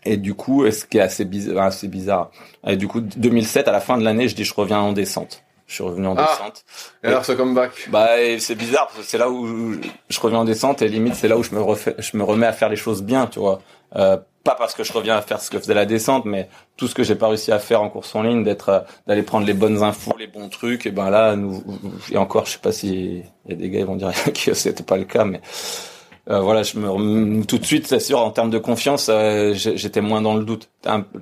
[0.05, 2.31] et du coup ce qui est assez bizarre assez bizarre.
[2.67, 5.45] Et du coup 2007 à la fin de l'année je dis je reviens en descente.
[5.67, 6.65] Je suis revenu en ah, descente.
[7.05, 8.09] Et, alors ce comeback Bah
[8.39, 9.75] c'est bizarre parce que c'est là où
[10.09, 12.47] je reviens en descente et limite c'est là où je me refais, je me remets
[12.47, 13.61] à faire les choses bien, tu vois.
[13.97, 16.89] Euh, pas parce que je reviens à faire ce que faisait la descente, mais tout
[16.89, 19.47] ce que j'ai pas réussi à faire en course en ligne, d'être, euh, d'aller prendre
[19.47, 21.63] les bonnes infos, les bons trucs, et ben là, nous,
[22.11, 24.13] et encore, je sais pas si il y a des gars qui vont dire
[24.45, 25.41] que c'était pas le cas, mais
[26.31, 30.03] euh, voilà, je me tout de suite, c'est sûr, en termes de confiance, euh, j'étais
[30.03, 30.69] moins dans le doute.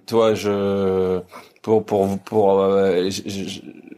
[0.07, 1.21] toi, je
[1.63, 3.09] pour pour pour, euh,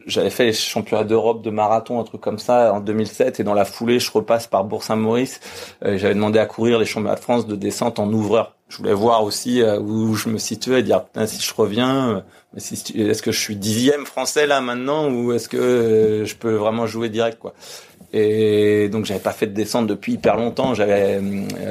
[0.09, 3.53] j'avais fait les championnats d'Europe de marathon, un truc comme ça, en 2007, et dans
[3.53, 5.39] la foulée, je repasse par Bourg-Saint-Maurice.
[5.81, 8.55] j'avais demandé à courir les championnats de France de descente en ouvreur.
[8.69, 12.21] Je voulais voir aussi euh, où je me situais et dire si je reviens euh,
[12.55, 16.85] est-ce que je suis dixième français là maintenant ou est-ce que euh, je peux vraiment
[16.85, 17.55] jouer direct quoi.
[18.13, 20.75] Et donc j'avais pas fait de descente depuis hyper longtemps.
[20.75, 21.19] J'avais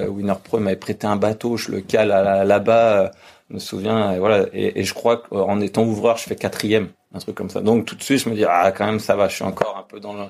[0.09, 3.13] Winner Pro m'avait prêté un bateau je le cale là-bas
[3.49, 4.47] je me souviens et voilà.
[4.53, 7.87] Et, et je crois qu'en étant ouvreur je fais quatrième un truc comme ça donc
[7.87, 9.83] tout de suite je me dis ah quand même ça va je suis encore un
[9.83, 10.25] peu dans le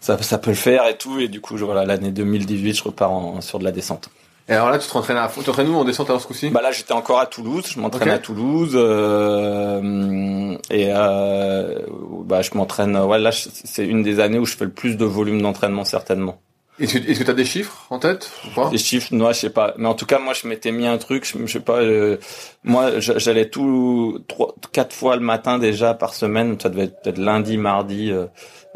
[0.00, 2.84] ça ça peut le faire et tout et du coup je, voilà l'année 2018 je
[2.84, 4.10] repars en, sur de la descente
[4.48, 5.42] et alors là, tu t'entraînes à fond.
[5.42, 6.50] Tu où en descente alors ce coup-ci?
[6.50, 7.64] Bah là, j'étais encore à Toulouse.
[7.68, 11.80] Je m'entraîne à Toulouse euh, et euh,
[12.24, 12.96] bah je m'entraîne.
[12.96, 16.38] Ouais, là, c'est une des années où je fais le plus de volume d'entraînement certainement.
[16.78, 19.74] Est-ce que tu as des chiffres en tête ou Des chiffres, non, je sais pas.
[19.78, 21.24] Mais en tout cas, moi, je m'étais mis un truc.
[21.24, 21.80] Je, sais pas.
[21.80, 22.18] Euh,
[22.64, 26.58] moi, j'allais tout trois, quatre fois le matin déjà par semaine.
[26.60, 28.26] Ça devait être peut-être lundi, mardi, euh,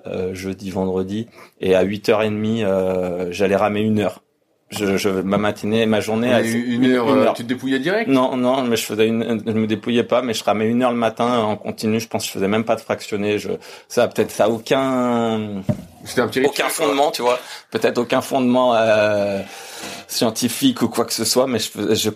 [0.07, 1.29] euh, jeudi, vendredi.
[1.61, 4.23] Et à 8h30, euh, j'allais ramer une heure
[4.71, 8.09] je, je, ma matinée, ma journée, à, une, heure, euh, tu te dépouillais direct?
[8.09, 10.93] Non, non, mais je faisais une, je me dépouillais pas, mais je ramais une heure
[10.93, 11.99] le matin en continu.
[11.99, 13.39] Je pense que je faisais même pas de fractionné.
[13.39, 13.51] Je,
[13.89, 15.63] ça peut-être ça a aucun,
[16.05, 17.39] c'était un petit aucun fondement, tu vois.
[17.71, 19.41] Peut-être aucun fondement euh,
[20.09, 22.11] scientifique ou quoi que ce soit, mais je, je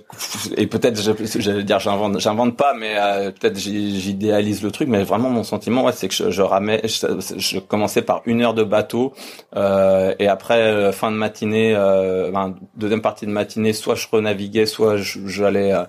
[0.56, 1.00] et peut-être
[1.38, 5.84] j'allais dire j'invente, j'invente pas, mais euh, peut-être j'idéalise le truc, mais vraiment mon sentiment,
[5.84, 9.12] ouais, c'est que je, je ramais, je, je, commençais par une heure de bateau
[9.56, 12.30] euh, et après euh, fin de matinée, euh,
[12.76, 15.84] deuxième partie de matinée, soit je renaviguais, soit j'allais euh,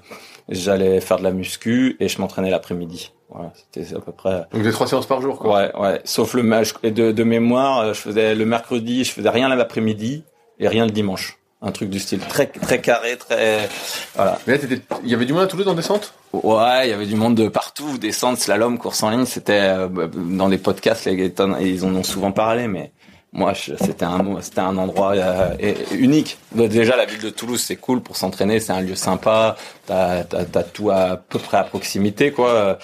[0.49, 3.11] j'allais faire de la muscu et je m'entraînais l'après-midi.
[3.29, 4.45] Voilà, c'était à peu près.
[4.53, 5.55] Donc des trois séances par jour, quoi.
[5.55, 6.01] Ouais, ouais.
[6.03, 10.23] Sauf le match de, de mémoire, euh, je faisais le mercredi, je faisais rien l'après-midi
[10.59, 11.39] et rien le dimanche.
[11.61, 13.67] Un truc du style très très carré, très
[14.13, 14.37] voilà.
[14.45, 14.63] Mais là,
[15.03, 16.13] il y avait du monde à Toulouse en descente?
[16.33, 19.25] Ouais, il y avait du monde de partout, descente, slalom, course en ligne.
[19.25, 19.73] C'était
[20.13, 22.91] dans les podcasts, les, ils en ont souvent parlé, mais
[23.35, 25.55] moi c'était un c'était un endroit euh,
[25.91, 26.37] unique.
[26.53, 29.57] Déjà la ville de Toulouse c'est cool pour s'entraîner c'est un lieu sympa.
[29.85, 32.79] T'as t'as tout à peu près à proximité quoi.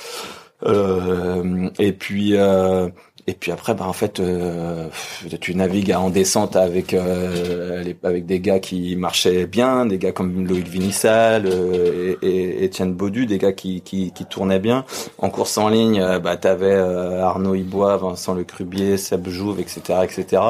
[0.64, 2.90] Euh, et puis euh,
[3.28, 4.88] et puis après, bah en fait, euh,
[5.40, 10.48] tu navigues en descente avec euh, avec des gars qui marchaient bien, des gars comme
[10.48, 14.86] Loïc Vinissal euh, et, Etienne Baudu, des gars qui, qui, qui tournaient bien.
[15.20, 20.00] En course en ligne, euh, bah t'avais Arnaud Ibois, Vincent Le Crubier, Seb Jouve, etc.,
[20.04, 20.42] etc.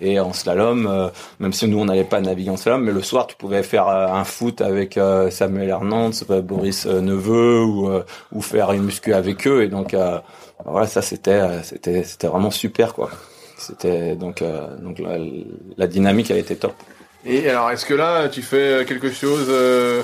[0.00, 1.10] Et en slalom,
[1.40, 3.88] même si nous on n'allait pas naviguer en slalom, mais le soir tu pouvais faire
[3.88, 4.98] un foot avec
[5.30, 7.90] Samuel Hernandez, Boris Neveu ou
[8.32, 9.62] ou faire une muscu avec eux.
[9.62, 9.94] Et donc
[10.64, 13.10] voilà, ça c'était euh, c'était c'était vraiment super quoi.
[13.58, 15.18] C'était donc euh, donc la,
[15.76, 16.74] la, dynamique a été top.
[17.24, 20.02] Et alors est-ce que là tu fais quelque chose euh,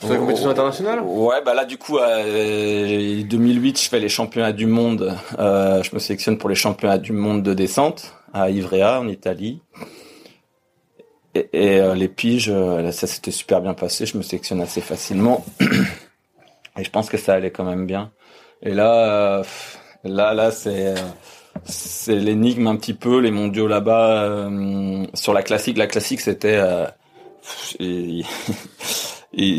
[0.00, 1.00] sur la compétition internationale?
[1.00, 5.16] Ouais, bah là du coup, euh, 2008, je fais les championnats du monde.
[5.38, 9.62] Euh, je me sélectionne pour les championnats du monde de descente à Ivrea en Italie.
[11.34, 12.52] Et, et les piges,
[12.90, 14.04] ça s'était super bien passé.
[14.04, 15.44] Je me sélectionne assez facilement.
[15.60, 18.10] et je pense que ça allait quand même bien.
[18.62, 19.42] Et là,
[20.04, 20.94] Là, là, c'est
[21.64, 25.76] c'est l'énigme un petit peu les mondiaux là-bas euh, sur la classique.
[25.76, 26.86] La classique, c'était euh,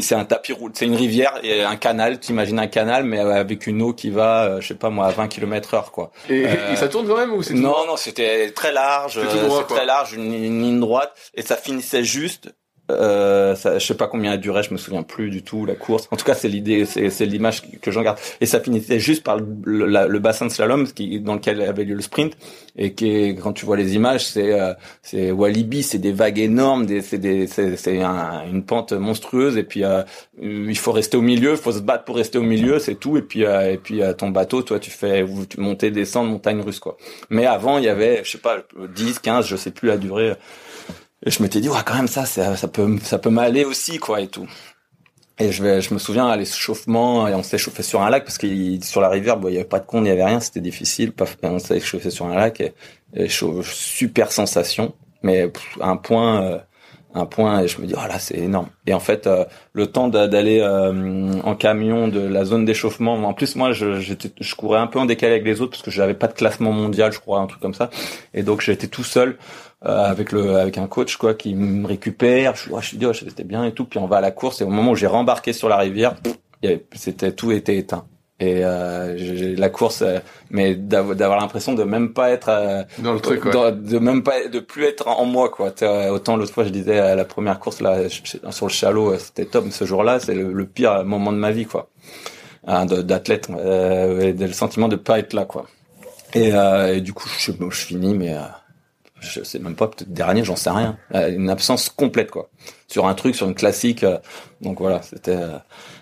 [0.02, 2.20] c'est un tapis roulant, c'est une rivière et un canal.
[2.20, 5.12] T'imagines un canal, mais avec une eau qui va, euh, je sais pas moi, à
[5.12, 6.12] 20 km heure, quoi.
[6.30, 10.14] Et, ça tourne quand même ou c'est Non, non, c'était très large, c'est très large,
[10.14, 12.54] une, une, ligne droite, et ça finissait juste
[12.92, 15.76] euh, ça, je sais pas combien a duré, je me souviens plus du tout la
[15.76, 16.08] course.
[16.12, 18.18] En tout cas, c'est l'idée, c'est l'image que j'en garde.
[18.40, 21.96] Et ça finissait juste par le, le, bassin de slalom qui, dans lequel avait lieu
[21.96, 22.38] le sprint
[22.78, 26.88] et qui, quand tu vois les images, c'est euh, c'est Walibi, c'est des vagues énormes,
[27.02, 30.04] c'est un, une pente monstrueuse et puis euh,
[30.42, 33.18] il faut rester au milieu, il faut se battre pour rester au milieu, c'est tout.
[33.18, 36.80] Et puis euh, et puis ton bateau, toi, tu fais tu monter, descendre, montagne russe
[36.80, 36.98] quoi.
[37.30, 38.58] Mais avant, il y avait, je sais pas,
[38.96, 40.36] 10, 15, je sais plus la durée
[41.24, 44.22] et je m'étais dit, ouais, quand même, ça, ça, peut, ça peut m'aller aussi, quoi,
[44.22, 44.48] et tout.
[45.40, 48.26] Et je, vais, je me souviens à l'échauffement, et on s'est chauffé sur un lac
[48.26, 48.48] parce que
[48.84, 50.62] sur la rivière, bon, il y avait pas de con, il y avait rien, c'était
[50.62, 51.14] difficile.
[51.44, 52.74] On s'est chauffé sur un lac et,
[53.14, 53.28] et
[53.64, 54.94] super sensation,
[55.24, 56.60] mais un point, euh,
[57.14, 58.68] un point, et je me dis, oh là, c'est énorme.
[58.88, 63.34] Et en fait, euh, le temps d'aller euh, en camion de la zone d'échauffement, en
[63.34, 66.14] plus, moi, je, je courais un peu en décalé avec les autres parce que j'avais
[66.14, 67.90] pas de classement mondial, je crois, un truc comme ça.
[68.34, 69.38] Et donc, j'étais tout seul.
[69.84, 73.44] Euh, avec le avec un coach quoi qui me récupère je, je suis oh, c'était
[73.44, 75.54] bien et tout puis on va à la course et au moment où j'ai rembarqué
[75.54, 76.14] sur la rivière
[76.94, 78.06] c'était tout était éteint
[78.42, 80.20] et euh, la course euh,
[80.50, 84.60] mais d'avoir l'impression de même pas être euh, dans le truc de, même pas de
[84.60, 85.74] plus être en moi quoi
[86.10, 89.66] autant l'autre fois je disais à la première course là sur le chalot c'était top
[89.66, 91.90] mais ce jour-là c'est le, pire moment de ma vie quoi
[92.66, 95.68] hein, d'athlète le sentiment de pas être là quoi
[96.34, 98.36] et, et du coup je, je finis mais
[99.20, 100.98] je sais même pas, peut-être dernier, j'en sais rien.
[101.14, 102.50] Une absence complète, quoi.
[102.88, 104.04] Sur un truc, sur une classique.
[104.62, 105.38] Donc voilà, c'était.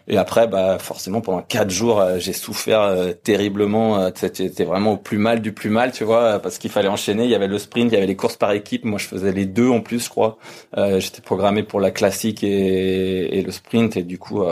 [0.09, 4.11] Euh, et après, bah forcément, pendant quatre jours, j'ai souffert terriblement.
[4.15, 7.25] C'était vraiment au plus mal du plus mal, tu vois, parce qu'il fallait enchaîner.
[7.25, 8.85] Il y avait le sprint, il y avait les courses par équipe.
[8.85, 10.37] Moi, je faisais les deux en plus, je crois.
[10.75, 14.43] J'étais programmé pour la classique et, et, le sprint, et du coup,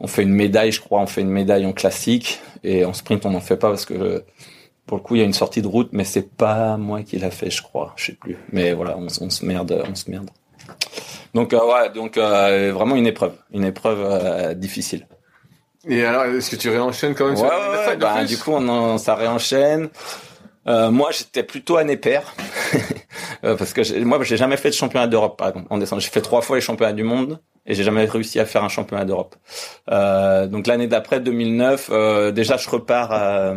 [0.00, 1.00] on fait une médaille, je crois.
[1.00, 4.22] On fait une médaille en classique et en sprint, on n'en fait pas parce que
[4.86, 7.18] pour le coup, il y a une sortie de route, mais c'est pas moi qui
[7.18, 7.94] l'a fait, je crois.
[7.96, 8.36] Je sais plus.
[8.52, 10.30] Mais voilà, on, se merde, on se merde.
[11.34, 15.06] Donc euh, ouais, donc euh, vraiment une épreuve, une épreuve euh, difficile.
[15.86, 19.14] Et alors, est-ce que tu réenchaînes quand même ouais, ouais, bah, Du coup, on, ça
[19.14, 19.90] réenchaîne.
[20.66, 22.20] moi, j'étais plutôt à Néper.
[23.42, 26.00] parce que moi, j'ai jamais fait de championnat d'Europe, par exemple, en descente.
[26.00, 28.68] J'ai fait trois fois les championnats du monde et j'ai jamais réussi à faire un
[28.68, 29.36] championnat d'Europe.
[29.90, 33.54] Euh, donc l'année d'après 2009, euh, déjà je repars, à,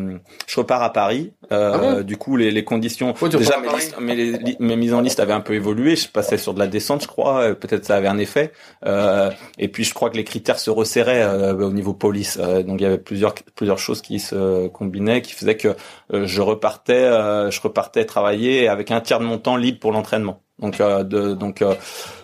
[0.47, 1.33] je repars à Paris.
[1.51, 2.01] Euh, Ah bon?
[2.01, 5.19] du coup les, les conditions, tu déjà mes, listes- mes, les- mes mises en liste
[5.19, 5.95] avaient un peu évolué.
[5.95, 7.53] Je passais sur de la descente, je crois.
[7.55, 8.51] Peut-être ça avait un effet.
[8.85, 12.37] Euh, et puis je crois que les critères se resserraient euh, au niveau police.
[12.41, 15.75] Euh, donc il y avait plusieurs plusieurs choses qui se combinaient, qui faisaient que
[16.13, 20.41] je repartais, euh, je repartais travailler avec un tiers de mon temps libre pour l'entraînement.
[20.59, 21.75] Donc, euh, de, donc, euh,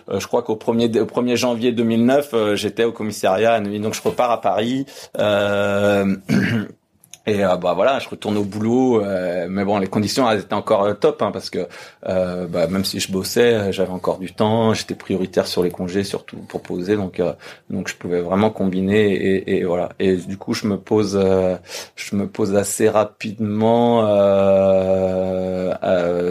[0.08, 3.80] euh, je crois qu'au 1er, au 1er janvier 2009, euh, j'étais au commissariat à Neuilly.
[3.80, 4.86] Donc, je repars à Paris.
[5.18, 6.16] Euh,
[7.26, 9.02] et euh, bah voilà, je retourne au boulot.
[9.48, 11.68] mais bon, les conditions elles étaient encore top hein, parce que
[12.02, 14.74] bah, même si je bossais, j'avais encore du temps.
[14.74, 16.96] J'étais prioritaire sur les congés, surtout pour poser.
[16.96, 17.22] Donc,
[17.70, 19.12] donc, je pouvais vraiment combiner.
[19.12, 19.90] Et, et voilà.
[20.00, 21.18] Et du coup, je me pose,
[21.96, 24.02] je me pose assez rapidement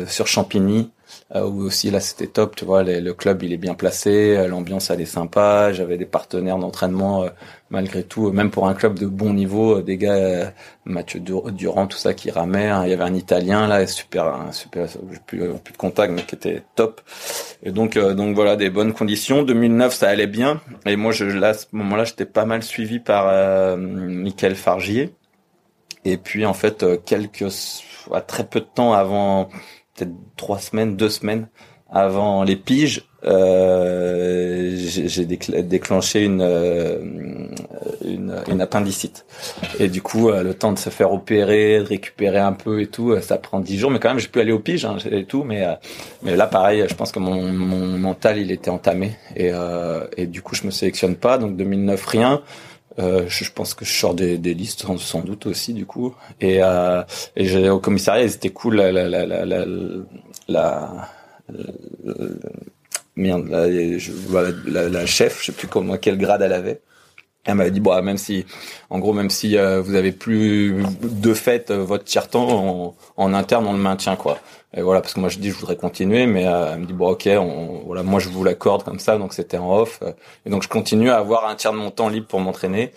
[0.06, 0.91] sur Champigny
[1.36, 4.48] où aussi là c'était top tu vois les- le club il est bien placé euh,
[4.48, 7.30] l'ambiance elle est sympa j'avais des partenaires d'entraînement euh,
[7.72, 10.46] malgré tout euh, même pour un club de bon niveau euh, des gars euh,
[10.86, 12.84] Mathieu Dur- Durand tout ça qui ramait hein.
[12.86, 16.14] il y avait un italien là super un super j'ai plus, euh, plus de contact
[16.14, 17.02] mais qui était top.
[17.64, 19.44] Et donc euh, donc voilà des bonnes conditions.
[19.44, 20.62] 2009 ça allait bien.
[20.86, 25.14] Et moi je là à ce moment-là j'étais pas mal suivi par euh, Michael Fargier.
[26.06, 27.46] Et puis en fait euh, quelques
[28.14, 29.50] à très peu de temps avant
[29.96, 31.48] peut-être trois semaines, deux semaines
[31.96, 36.98] avant les piges, euh, j'ai j'ai décl- déclenché une, euh,
[38.04, 39.26] une une appendicite.
[39.80, 42.88] Et du coup, euh, le temps de se faire opérer, de récupérer un peu et
[42.88, 43.91] tout, euh, ça prend dix jours.
[43.91, 45.44] Mais quand même, j'ai pu aller aux piges hein, et tout.
[45.44, 45.64] Mais
[46.24, 49.12] mais là, pareil, je pense que mon, mon mental, il était entamé.
[49.36, 51.38] Et euh, et du coup, je me sélectionne pas.
[51.38, 52.41] Donc 2009, rien.
[53.00, 56.14] Euh, je, pense que je sors des, des listes sans, doute aussi du coup.
[56.41, 57.02] Et euh,
[57.36, 59.88] et j'ai au commissariat c'était cool la la la la la, la,
[60.48, 61.10] la-
[63.16, 64.12] merde la, je,
[64.68, 66.82] la, la chef je sais plus comment quel grade elle avait.
[67.46, 68.46] Elle m'avait dit bon même si
[68.89, 72.96] en gros même si euh, vous avez plus de fait euh, votre tiers temps en,
[73.18, 74.39] en interne on le maintient quoi
[74.76, 76.94] et voilà parce que moi je dis je voudrais continuer mais euh, elle me dit
[76.94, 80.02] bon ok on, voilà moi je vous l'accorde comme ça donc c'était en off
[80.46, 82.92] et donc je continue à avoir un tiers de mon temps libre pour m'entraîner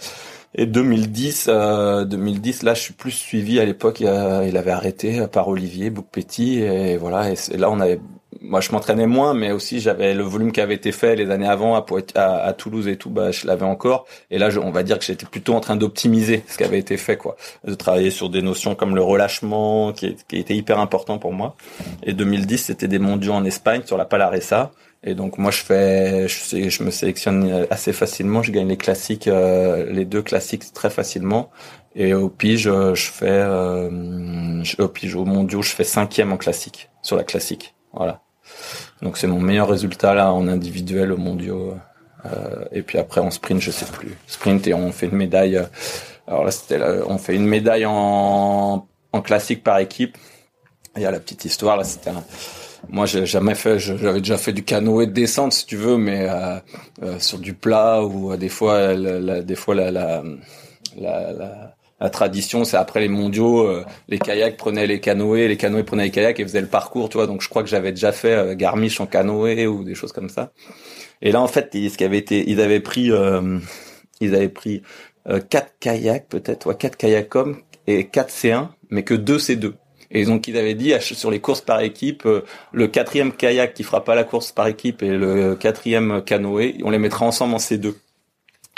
[0.59, 3.61] et 2010, euh, 2010, là, je suis plus suivi.
[3.61, 7.31] À l'époque, il, avait arrêté par Olivier Bouc-Petit, et voilà.
[7.31, 8.01] Et, c'est- là, on avait,
[8.49, 11.49] moi, je m'entraînais moins, mais aussi j'avais le volume qui avait été fait les années
[11.49, 14.07] avant à, Toulouse et tout, bah, je l'avais encore.
[14.30, 16.97] Et là, on va dire que j'étais plutôt en train d'optimiser ce qui avait été
[16.97, 21.32] fait, quoi, de travailler sur des notions comme le relâchement, qui, était hyper important pour
[21.32, 21.57] moi.
[22.03, 24.72] Et 2010, c'était des mondiaux en Espagne sur la Palaresa.
[25.05, 28.42] Et donc moi je fais, je me sélectionne assez facilement.
[28.42, 31.51] Je gagne les classiques, euh, les deux classiques très facilement.
[31.94, 36.32] Et au pige, euh, je fais, euh, je- au pige, au mondiaux, je fais cinquième
[36.32, 37.74] en classique sur la classique.
[37.92, 38.20] Voilà.
[39.03, 41.74] Donc c'est mon meilleur résultat là en individuel au mondiaux.
[42.24, 44.16] Euh, et puis après en sprint, je sais plus.
[44.26, 45.57] Sprint et on fait une médaille.
[45.57, 45.64] euh,
[46.26, 50.16] Alors là c'était, on fait une médaille en en classique par équipe.
[50.97, 52.24] Il y a la petite histoire là, c'était un
[52.88, 53.80] moi, j'ai jamais fait.
[53.80, 56.59] J'avais déjà fait du canoë de descente, si tu veux, mais euh,
[57.03, 60.22] euh, sur du plat ou euh, des fois, la, la- des fois la, la,
[60.97, 65.82] la- la tradition, c'est après les mondiaux, euh, les kayaks prenaient les canoës, les canoës
[65.84, 67.26] prenaient les kayaks et faisaient le parcours, tu vois.
[67.26, 70.28] Donc, je crois que j'avais déjà fait euh, Garmisch en canoë ou des choses comme
[70.28, 70.53] ça.
[71.22, 73.59] Et là, en fait, ils- ce avaient pris, euh,
[74.20, 74.82] ils avaient pris
[75.28, 79.74] euh, quatre kayaks peut-être, ouais, quatre kayakом et quatre C1, mais que deux C2.
[80.12, 82.42] Et donc ils avaient dit sur les courses par équipe, euh,
[82.72, 86.90] le quatrième kayak qui fera pas la course par équipe et le quatrième canoë, on
[86.90, 87.97] les mettra ensemble en C2.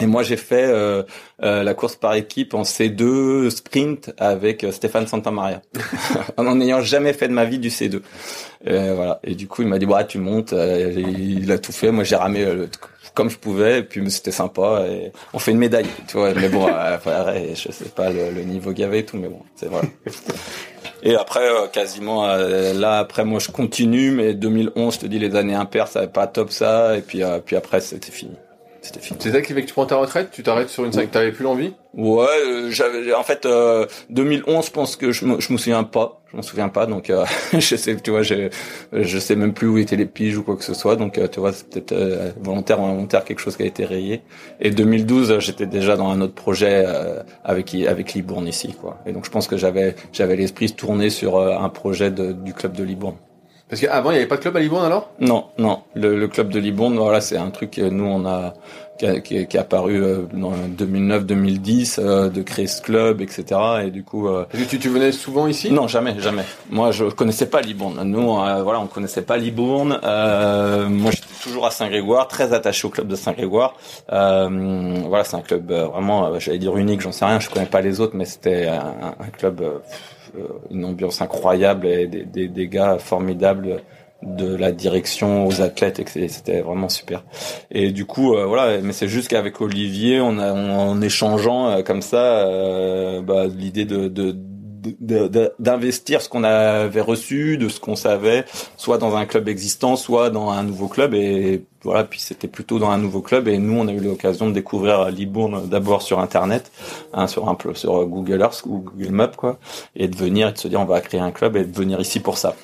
[0.00, 1.02] Et moi j'ai fait euh,
[1.42, 5.60] euh, la course par équipe en C2 sprint avec euh, Stéphane Santamaria,
[6.36, 8.00] en n'en ayant jamais fait de ma vie du C2.
[8.64, 9.18] Et voilà.
[9.24, 12.04] Et du coup il m'a dit bah tu montes, Euh, il a tout fait, moi
[12.04, 12.68] j'ai ramé euh, le-
[13.14, 14.84] comme je pouvais, et puis c'était sympa.
[14.88, 16.32] Et on fait une médaille, tu vois.
[16.34, 16.96] Mais bon, euh,
[17.54, 19.82] je sais pas le, niveau qu'il y avait et tout, mais bon, c'est vrai.
[21.02, 25.18] Et après, euh, quasiment euh, là, après moi je continue, mais 2011, je te dis
[25.18, 28.36] les années impaires, ça pas top ça, et puis euh, puis après c'était fini,
[28.88, 29.18] c'était fini.
[29.22, 31.12] C'est ça qui fait que tu prends ta retraite Tu t'arrêtes sur une scène que
[31.12, 31.74] t'avais plus l'envie?
[31.94, 35.84] Ouais, euh, j'avais en fait euh, 2011, je pense que je me je me souviens
[35.84, 38.50] pas, je m'en souviens pas, donc euh, je sais, tu vois, je
[38.92, 41.28] je sais même plus où étaient les piges ou quoi que ce soit, donc euh,
[41.28, 44.22] tu vois, c'est peut-être euh, volontaire ou involontaire quelque chose qui a été rayé.
[44.60, 48.98] Et 2012, euh, j'étais déjà dans un autre projet euh, avec avec Libourne ici, quoi.
[49.06, 52.74] Et donc je pense que j'avais j'avais l'esprit tourné sur un projet de, du club
[52.74, 53.16] de Libourne.
[53.68, 55.10] Parce qu'avant, il n'y avait pas de club à Libourne alors?
[55.20, 55.80] Non, non.
[55.94, 58.54] Le, le club de Libourne, voilà, c'est un truc que nous on a
[58.98, 63.44] qui, a, qui, qui est apparu euh, dans 2009-2010, euh, de créer ce club, etc.
[63.84, 65.70] Et du coup, euh, tu, tu venais souvent ici?
[65.70, 66.42] Non, jamais, jamais.
[66.70, 68.02] Moi, je connaissais pas Libourne.
[68.04, 70.00] Nous, euh, voilà, on connaissait pas Libourne.
[70.02, 73.74] Euh, moi, j'étais toujours à Saint-Grégoire, très attaché au club de Saint-Grégoire.
[74.12, 77.80] Euh, voilà, c'est un club vraiment, j'allais dire unique, j'en sais rien, je connais pas
[77.80, 79.62] les autres, mais c'était un, un club,
[80.70, 83.82] une ambiance incroyable et des, des, des gars formidables
[84.22, 87.22] de la direction aux athlètes et c'était vraiment super.
[87.70, 91.68] Et du coup, euh, voilà, mais c'est juste qu'avec Olivier, on a, on- en échangeant
[91.70, 94.36] euh, comme ça, euh, bah, l'idée de- de-
[95.00, 98.44] d'investir ce qu'on avait reçu, de ce qu'on savait,
[98.76, 101.14] soit dans un club existant, soit dans un nouveau club.
[101.14, 103.48] Et voilà, puis c'était plutôt dans un nouveau club.
[103.48, 106.70] Et nous, on a eu l'occasion de découvrir Libourne d'abord sur Internet,
[107.12, 109.58] hein, sur un peu sur Google Earth ou Google Maps, quoi,
[109.96, 112.00] et de venir et de se dire on va créer un club et de venir
[112.00, 112.54] ici pour ça.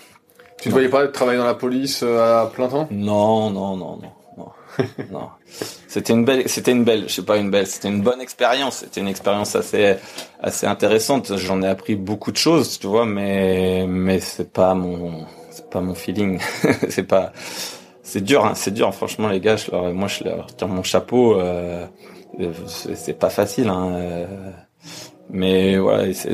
[0.61, 2.89] Tu ne voyais pas travailler dans la police euh, à plein temps?
[2.91, 4.87] Non, non, non, non, non.
[5.11, 5.29] non.
[5.95, 8.79] C'était une belle, c'était une belle, je sais pas une belle, c'était une bonne expérience.
[8.79, 9.95] C'était une expérience assez,
[10.43, 11.37] assez intéressante.
[11.37, 15.81] J'en ai appris beaucoup de choses, tu vois, mais, mais c'est pas mon, c'est pas
[15.81, 16.41] mon feeling.
[16.89, 17.33] c'est pas,
[18.03, 18.93] c'est dur, hein, c'est dur.
[18.93, 21.39] Franchement, les gars, je leur, moi, je leur tire mon chapeau.
[21.39, 21.87] Euh,
[22.67, 23.97] c'est pas facile, hein.
[25.31, 26.31] Mais voilà, c'est-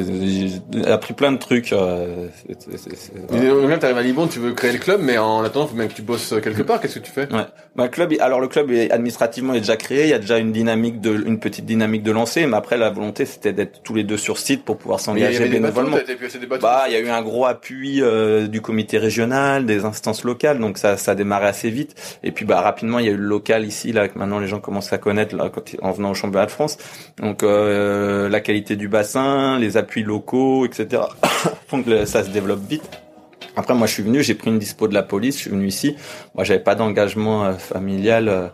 [0.73, 1.73] j'ai appris plein de trucs.
[1.73, 3.79] Euh, c'est- c'est- c'est- voilà.
[3.79, 6.03] T'arrives à Libourne, tu veux créer le club, mais en attendant, faut bien que tu
[6.03, 6.81] bosses quelque part.
[6.81, 7.23] Qu'est-ce que tu fais?
[7.33, 7.45] Ouais.
[7.77, 10.05] Bah, le club, alors le club est administrativement est déjà créé.
[10.05, 12.47] Il y a déjà une dynamique de, une petite dynamique de lancer.
[12.47, 15.39] Mais après, la volonté, c'était d'être tous les deux sur site pour pouvoir Il s'engager
[15.61, 15.97] bénévolement.
[16.61, 20.59] Bah, il y a eu un gros appui euh, du comité régional, des instances locales,
[20.59, 21.95] donc ça, ça a démarré assez vite.
[22.23, 24.49] Et puis, bah, rapidement, il y a eu le local ici, là, que maintenant les
[24.49, 26.77] gens commencent à connaître, là, quand, en venant au championnat de France.
[27.19, 31.03] Donc, euh, la qualité du bassin, les appuis locaux, etc.
[31.69, 32.91] font que ça se développe vite.
[33.57, 35.67] Après, moi, je suis venu, j'ai pris une dispo de la police, je suis venu
[35.67, 35.97] ici.
[36.35, 38.49] Moi, j'avais pas d'engagement euh, familial, euh,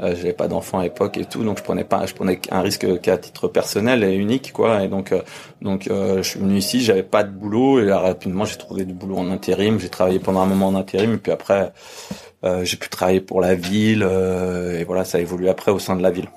[0.00, 2.60] euh, j'avais pas d'enfant à l'époque et tout, donc je prenais pas, je prenais un
[2.60, 4.84] risque qu'à titre personnel et unique, quoi.
[4.84, 5.22] Et donc, euh,
[5.62, 8.92] donc, je suis venu ici, j'avais pas de boulot et là, rapidement, j'ai trouvé du
[8.92, 9.80] boulot en intérim.
[9.80, 11.72] J'ai travaillé pendant un moment en intérim et puis après,
[12.62, 16.02] j'ai pu travailler pour la ville et voilà, ça a évolué après au sein de
[16.02, 16.28] la ville.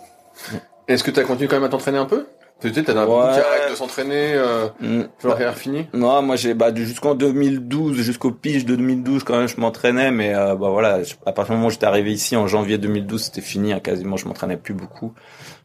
[0.87, 2.27] Est-ce que t'as continué quand même à t'entraîner un peu?
[2.61, 3.33] Tu sais, t'as un Ouais.
[3.65, 5.01] qui de s'entraîner, euh, Mm.
[5.25, 5.87] la carrière finie.
[5.93, 10.33] Non, moi j'ai bah jusqu'en 2012, jusqu'au pige de 2012 quand même je m'entraînais, mais
[10.33, 13.23] euh, bah voilà, je- à partir du moment où j'étais arrivé ici en janvier 2012,
[13.25, 15.13] c'était fini, hein, quasiment je m'entraînais plus beaucoup.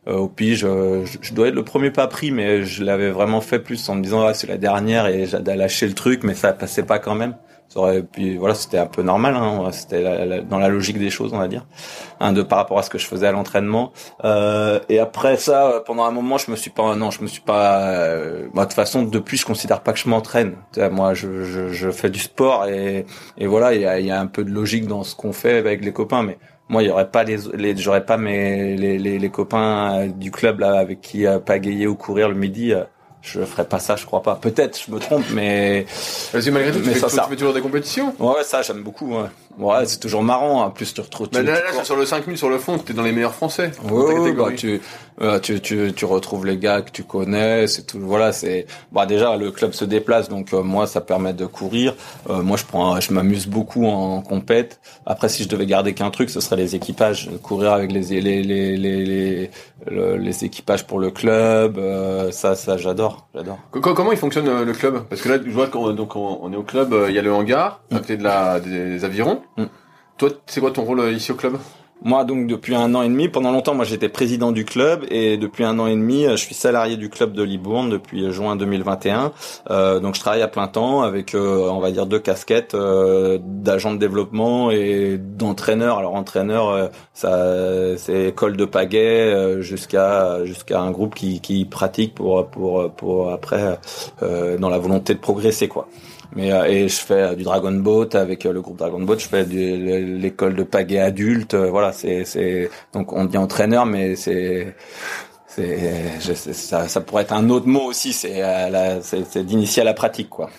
[0.09, 3.11] Euh, au pige, euh, je, je dois être le premier pas pris, mais je l'avais
[3.11, 6.24] vraiment fait plus en me disant ah, c'est la dernière et j'avais lâché le truc,
[6.24, 7.36] mais ça passait pas quand même.
[7.73, 11.33] Ça aurait, puis voilà, c'était un peu normal, hein, c'était dans la logique des choses,
[11.33, 11.66] on va dire,
[12.18, 13.93] hein, de par rapport à ce que je faisais à l'entraînement.
[14.25, 17.43] Euh, et après ça, pendant un moment, je me suis pas, non, je me suis
[17.43, 17.91] pas.
[17.93, 20.57] euh, moi, de toute façon, depuis, je considère pas que je m'entraîne.
[20.91, 23.07] Moi, je, je, je fais du sport et,
[23.39, 25.57] et voilà, il y a, y a un peu de logique dans ce qu'on fait
[25.59, 28.99] avec les copains, mais moi, il y aurait pas les, les j'aurais pas mes les,
[28.99, 32.73] les, les copains euh, du club là avec qui euh, pagayer ou courir le midi.
[32.75, 32.85] euh,
[33.23, 34.35] je ferais pas ça, je crois pas.
[34.37, 35.87] Peut-être, je me trompe, mais
[36.33, 38.14] Parce que malgré tout, tu Mais fais, ça, tu ça- fais toujours des compétitions.
[38.18, 39.14] ouais, ouais, ça, j'aime beaucoup.
[39.14, 40.62] Ouais, ouais c'est toujours marrant.
[40.64, 41.29] En plus, tu retrouves.
[41.31, 43.73] Bah, là, là, sur le 5000, sur le fond, t'es dans les meilleurs français.
[43.85, 44.81] Ouais, ouais, bah, tu,
[45.23, 49.07] euh, tu, tu, tu retrouves les gars que tu connais, c'est tout, voilà, c'est, bah,
[49.07, 51.95] déjà, le club se déplace, donc, euh, moi, ça permet de courir.
[52.29, 54.81] Euh, moi, je prends, je m'amuse beaucoup en, compète.
[55.07, 58.43] Après, si je devais garder qu'un truc, ce serait les équipages, courir avec les, les,
[58.43, 59.51] les, les, les,
[59.91, 63.59] le- les équipages pour le club, euh, ça, ça, j'adore, j'adore.
[63.71, 65.05] Co- co- Comment il fonctionne euh, le club?
[65.09, 67.23] Parce que là, je vois qu'on donc on, est au club, euh, il y a
[67.23, 69.43] le hangar, à côté de la des avirons.
[69.57, 69.64] Mm.
[70.18, 71.57] Toi, c'est quoi ton rôle ici au club?
[72.03, 75.37] Moi, donc, depuis un an et demi, pendant longtemps, moi, j'étais président du club et
[75.37, 78.57] depuis un an et demi, euh, je suis salarié du club de Libourne depuis juin
[78.57, 79.33] 2021.
[79.71, 83.39] Euh, donc, je travaille à plein temps avec, euh, on va dire, deux casquettes euh,
[83.43, 85.99] d'agent de développement et d'entraîneur.
[85.99, 91.67] Alors, entraîneur, euh, ça, c'est école de pagaie euh, jusqu'à jusqu'à un groupe qui, qui
[91.67, 93.79] pratique pour pour pour après
[94.21, 95.87] dans la volonté de progresser, quoi.
[96.37, 99.18] Mais euh, et je fais euh, du Dragon Boat avec euh, le groupe Dragon Boat.
[99.18, 101.55] Je fais du- l'école de pagaie adulte.
[101.55, 104.74] euh, voilà, c'est c'est donc on dit entraîneur, mais c'est
[105.47, 108.12] c'est ça ça pourrait être un autre mot aussi.
[108.12, 108.43] C'est
[109.03, 110.51] c'est d'initier à la pratique quoi.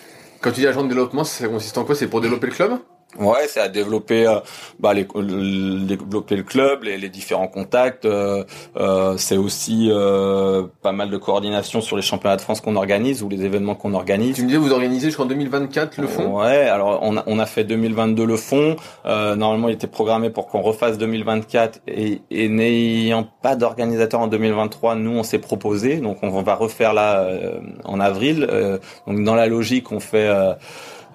[0.41, 1.95] Quand tu dis agent de développement, ça consiste en quoi?
[1.95, 2.71] C'est pour développer le club?
[3.19, 4.39] Ouais, c'est à développer, euh,
[4.79, 8.05] bah, les, le- développer le club, les, les différents contacts.
[8.05, 8.43] euh,
[8.77, 13.21] euh, c'est aussi euh, pas mal de coordination sur les championnats de France qu'on organise
[13.21, 14.35] ou les événements qu'on organise.
[14.35, 16.39] Tu me disais, vous organisez jusqu'en 2024 le fond?
[16.39, 18.77] Ouais, alors on a, on a fait 2022 le fond.
[19.05, 24.27] Euh, normalement, il était programmé pour qu'on refasse 2024 et, et n'ayant pas d'organisateur en
[24.27, 25.97] 2023, nous on s'est proposé.
[25.97, 28.47] Donc on va refaire là euh, en avril.
[28.49, 30.29] Euh, donc dans la logique, on fait.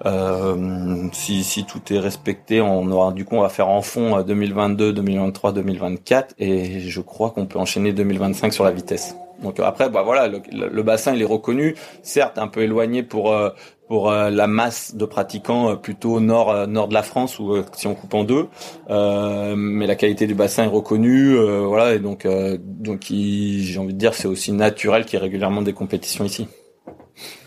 [0.05, 3.81] Euh, Euh, si, si tout est respecté, on aura du coup on va faire en
[3.81, 9.15] fond 2022, 2023, 2024 et je crois qu'on peut enchaîner 2025 sur la vitesse.
[9.41, 13.51] Donc après, bah voilà, le, bassin il est reconnu, certes un peu éloigné pour euh,
[13.87, 17.85] pour euh, la masse de pratiquants euh, plutôt nord nord de la France ou si
[17.85, 18.47] on coupe en deux,
[18.89, 24.15] mais la qualité du bassin est reconnue, voilà et donc donc j'ai envie de dire
[24.15, 26.47] c'est aussi naturel qu'il y ait régulièrement des compétitions ici.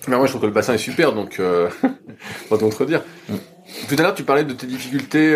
[0.09, 1.69] Mais moi je trouve que le bassin est super donc euh,
[2.49, 3.03] pas dire.
[3.29, 3.35] Mm.
[3.89, 5.35] Tout à l'heure tu parlais de tes difficultés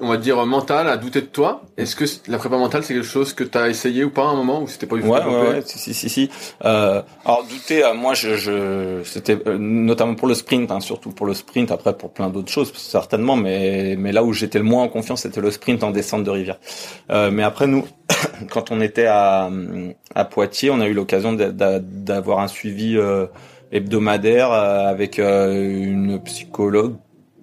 [0.00, 1.62] on va dire mental à douter de toi.
[1.76, 4.28] Est-ce que la prépa mentale c'est quelque chose que tu as essayé ou pas à
[4.28, 6.30] un moment ou c'était pas du tout Ouais ouais, ouais si si si.
[6.64, 11.10] Euh, alors douter euh, moi je, je c'était euh, notamment pour le sprint hein, surtout
[11.10, 14.64] pour le sprint après pour plein d'autres choses certainement mais mais là où j'étais le
[14.64, 16.58] moins en confiance c'était le sprint en descente de rivière.
[17.10, 17.86] Euh, mais après nous
[18.50, 19.50] quand on était à
[20.14, 23.26] à Poitiers, on a eu l'occasion d'avoir un suivi euh,
[23.70, 26.96] hebdomadaire avec une psychologue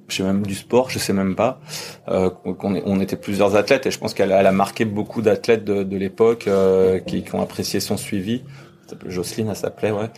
[0.08, 1.60] je sais même du sport, je sais même pas.
[2.08, 5.98] Euh, qu'on on était plusieurs athlètes et je pense qu'elle a, marqué beaucoup d'athlètes de,
[5.98, 8.44] l'époque euh, qui, ont apprécié son suivi.
[9.08, 10.10] Jocelyne, elle s'appelait, ouais.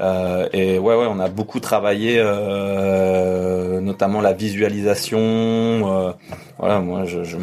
[0.00, 5.18] Euh, et ouais, ouais, on a beaucoup travaillé, euh, notamment la visualisation.
[5.18, 6.12] Euh,
[6.58, 7.36] voilà, moi, je, je,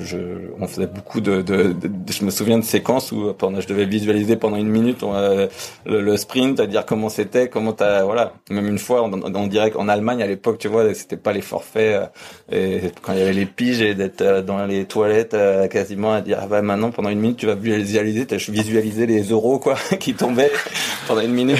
[0.00, 0.18] je,
[0.60, 3.86] on faisait beaucoup de, de, de, Je me souviens de séquences où pendant, je devais
[3.86, 8.34] visualiser pendant une minute on, le, le, sprint, à dire comment c'était, comment t'as, voilà.
[8.50, 11.40] Même une fois, on, on dirait qu'en Allemagne à l'époque, tu vois, c'était pas les
[11.40, 12.10] forfaits.
[12.52, 15.36] Euh, et quand il y avait les piges et d'être euh, dans les toilettes
[15.70, 19.22] quasiment à dire ah bah maintenant pendant une minute tu vas visualiser, t'as visualisé les
[19.22, 20.37] euros quoi qui tombent
[21.08, 21.58] pendant une minute.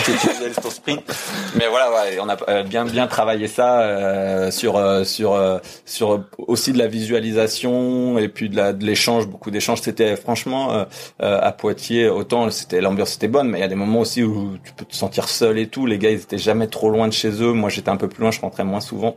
[1.57, 1.91] Mais voilà,
[2.23, 6.79] on a euh, bien bien travaillé ça euh, sur euh, sur euh, sur aussi de
[6.79, 9.81] la visualisation et puis de la de l'échange, beaucoup d'échanges.
[9.83, 10.87] C'était franchement
[11.21, 14.57] à Poitiers autant c'était l'ambiance était bonne, mais il y a des moments aussi où
[14.65, 15.87] tu peux te sentir seul et tout.
[15.87, 17.53] Les gars ils étaient jamais trop loin de chez eux.
[17.53, 19.17] Moi j'étais un peu plus loin, je rentrais moins souvent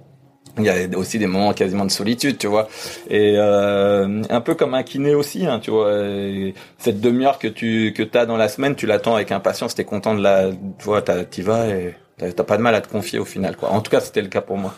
[0.58, 2.68] il y a aussi des moments quasiment de solitude, tu vois.
[3.10, 5.92] Et euh, un peu comme un kiné aussi, hein, tu vois.
[6.78, 9.76] cette demi-heure que tu que t'as dans la semaine, tu l'attends avec impatience.
[9.76, 11.96] T'es content de la, tu vois, t'y vas et
[12.30, 13.72] t'as pas de mal à te confier au final, quoi.
[13.72, 14.74] En tout cas, c'était le cas pour moi.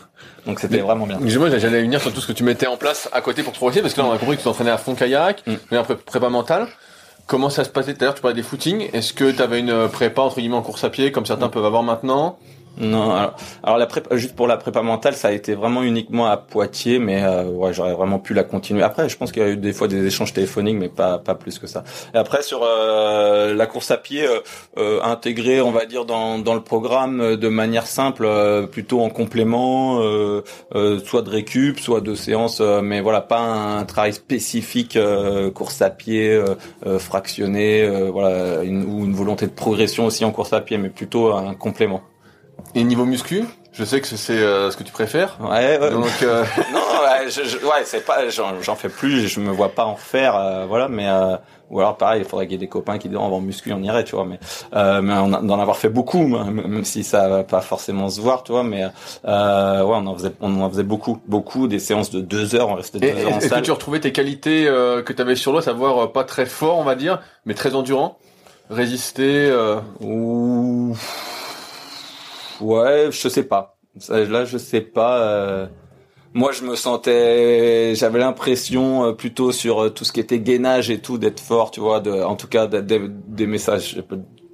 [0.46, 1.18] Donc c'était vraiment bien.
[1.18, 3.82] Moi, j'allais venir sur tout ce que tu mettais en place à côté pour progresser,
[3.82, 5.54] parce que là, on a compris que tu t'entraînais à fond kayak, mm.
[5.70, 6.68] mais après prépa mentale.
[7.26, 7.94] Comment ça se passait?
[7.94, 8.90] Tout à l'heure, tu parlais des footings.
[8.92, 11.52] Est-ce que tu avais une prépa entre guillemets en course à pied, comme certains mm.
[11.52, 12.38] peuvent avoir maintenant?
[12.76, 13.12] Non,
[13.62, 16.98] alors, la prépa, juste pour la prépa mentale, ça a été vraiment uniquement à Poitiers,
[16.98, 18.82] mais euh, ouais, j'aurais vraiment pu la continuer.
[18.82, 21.36] Après, je pense qu'il y a eu des fois des échanges téléphoniques, mais pas pas
[21.36, 21.84] plus que ça.
[22.14, 24.40] Et après sur euh, la course à pied, euh,
[24.78, 28.28] euh intégrée, on va dire dans dans le programme de manière simple,
[28.72, 30.00] plutôt en complément,
[31.04, 34.98] soit de récup, soit de séance, mais voilà, pas un travail spécifique
[35.54, 36.42] course à pied
[36.98, 41.32] fractionné, voilà, une, ou une volonté de progression aussi en course à pied, mais plutôt
[41.32, 42.02] un complément.
[42.74, 43.44] Et niveau muscu,
[43.74, 45.36] je sais que c'est euh, ce que tu préfères.
[45.40, 45.78] Ouais.
[45.78, 45.90] ouais.
[45.90, 46.44] Donc euh...
[46.72, 49.96] non, ouais, je, je, ouais, c'est pas, j'en fais plus, je me vois pas en
[49.96, 50.88] faire, euh, voilà.
[50.88, 51.36] Mais euh,
[51.70, 53.40] ou alors pareil, il faudrait qu'il y ait des copains qui disent on va en
[53.40, 54.26] muscu, on irait, tu vois.
[54.26, 54.38] Mais
[54.72, 58.52] mais on d'en avoir fait beaucoup, même si ça va pas forcément se voir, tu
[58.52, 58.62] vois.
[58.62, 58.90] Mais ouais,
[59.24, 63.00] on en faisait, on en faisait beaucoup, beaucoup des séances de deux heures, on restait
[63.00, 63.42] deux heures en salle.
[63.42, 66.78] Est-ce que tu retrouvais tes qualités que tu avais sur l'eau, savoir pas très fort,
[66.78, 68.18] on va dire, mais très endurant,
[68.70, 69.52] résister
[70.00, 70.96] ou
[72.60, 73.78] Ouais, je sais pas.
[74.08, 75.20] Là, je sais pas.
[75.20, 75.66] Euh,
[76.32, 80.90] moi, je me sentais, j'avais l'impression euh, plutôt sur euh, tout ce qui était gainage
[80.90, 82.00] et tout d'être fort, tu vois.
[82.00, 84.02] De, en tout cas, des messages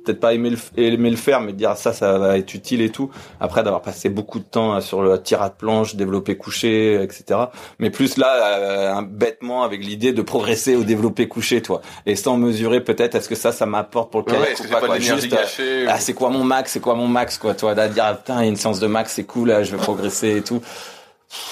[0.05, 2.91] peut-être pas aimer le, aimer le faire, mais dire ça, ça va être utile et
[2.91, 3.11] tout.
[3.41, 7.41] Après d'avoir passé beaucoup de temps euh, sur le tir à planche, développer couché, etc.
[7.79, 11.81] Mais plus là, euh, un bêtement avec l'idée de progresser au développé couché, toi.
[12.07, 14.99] Et sans mesurer peut-être est-ce que ça, ça m'apporte pour le ouais, ou pas, quoi.
[14.99, 17.75] Juste, euh, ah, c'est quoi mon max, c'est quoi mon max, quoi, toi.
[17.75, 19.75] Là, dire, ah, putain, il y a une séance de max, c'est cool, là, je
[19.75, 20.61] vais progresser et tout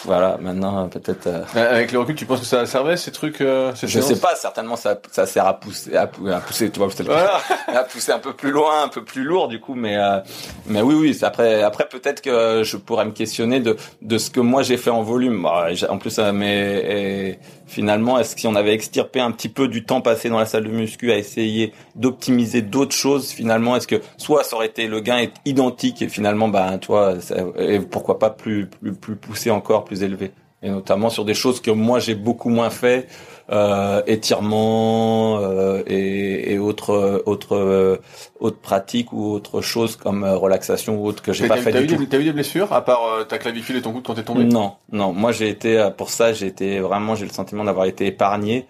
[0.04, 1.28] voilà, maintenant peut-être.
[1.28, 4.34] Euh, avec le recul, tu penses que ça servait ces trucs euh, Je sais pas,
[4.34, 6.88] certainement ça, ça sert à pousser, à, pousser, tu vois,
[7.68, 10.18] à pousser un peu plus loin, un peu plus lourd du coup, mais euh,
[10.66, 11.18] mais oui, oui.
[11.22, 14.90] Après, après peut-être que je pourrais me questionner de de ce que moi j'ai fait
[14.90, 15.42] en volume.
[15.42, 19.84] Bah, en plus, mais finalement, est-ce que si on avait extirpé un petit peu du
[19.84, 24.00] temps passé dans la salle de muscu à essayer d'optimiser d'autres choses, finalement, est-ce que
[24.16, 27.14] soit ça aurait été le gain est identique et finalement, bah, toi,
[27.58, 31.60] et pourquoi pas plus plus plus poussé encore, plus élevé, et notamment sur des choses
[31.60, 33.08] que moi j'ai beaucoup moins fait,
[33.50, 37.96] euh, étirements euh, et, et, autres autres euh,
[38.40, 41.84] autres pratiques ou autres choses comme euh, relaxation ou autre que j'ai pas fait du
[41.84, 42.06] eu tout.
[42.06, 44.44] T'as eu des blessures à part euh, ta clavicule et ton coude quand t'es tombé?
[44.44, 45.12] Non, non.
[45.12, 48.66] Moi j'ai été pour ça j'ai été vraiment j'ai le sentiment d'avoir été épargné.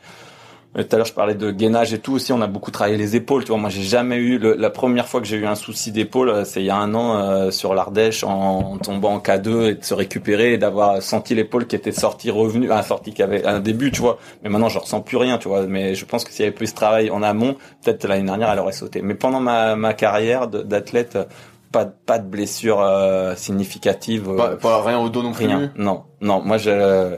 [0.85, 2.33] Tout à l'heure je parlais de gainage et tout aussi.
[2.33, 3.45] On a beaucoup travaillé les épaules.
[3.45, 6.29] Tu vois, moi j'ai jamais eu la première fois que j'ai eu un souci d'épaule,
[6.29, 9.75] euh, c'est il y a un an euh, sur l'Ardèche en, tombant en K2 et
[9.75, 13.45] de se récupérer et d'avoir senti l'épaule qui était sortie revenue, un sortie qui avait
[13.45, 14.19] un début, tu vois.
[14.43, 15.67] Mais maintenant je ressens plus rien, tu vois.
[15.67, 18.51] Mais je pense que s'il y avait plus de travail en amont, peut-être l'année dernière
[18.51, 19.03] elle aurait sauté.
[19.03, 21.19] Mais pendant ma, ma carrière d'athlète
[21.73, 24.31] pas pas de blessure euh, significative.
[24.61, 25.47] Pas, rien au dos non plus?
[25.47, 25.73] Rien.
[25.77, 26.41] Non, non.
[26.43, 27.17] Moi, je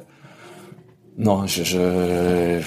[1.18, 2.60] non, je je,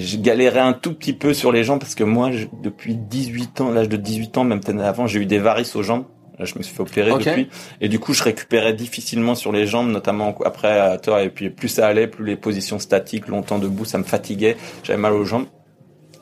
[0.00, 2.30] je, galérais un tout petit peu sur les jambes parce que moi,
[2.62, 6.04] depuis 18 ans, l'âge de 18 ans, même avant, j'ai eu des varices aux jambes.
[6.40, 7.48] Je me suis fait opérer depuis,
[7.80, 11.86] et du coup, je récupérais difficilement sur les jambes, notamment après, et puis plus ça
[11.86, 14.56] allait, plus les positions statiques, longtemps debout, ça me fatiguait.
[14.82, 15.46] J'avais mal aux jambes.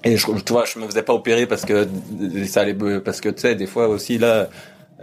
[0.04, 1.88] Et je, tu vois, je me faisais pas opérer parce que
[2.46, 4.48] ça allait, parce que tu sais, des fois aussi là,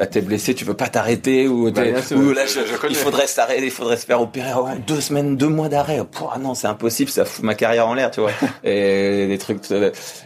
[0.06, 2.00] t'es blessé, tu veux pas t'arrêter ou, bah, là,
[2.90, 4.54] il faudrait s'arrêter, il faudrait se faire opérer.
[4.54, 6.00] Ouais, deux semaines, deux mois d'arrêt.
[6.40, 8.32] non, c'est impossible, ça fout ma carrière en l'air, tu vois.
[8.64, 9.60] et des trucs,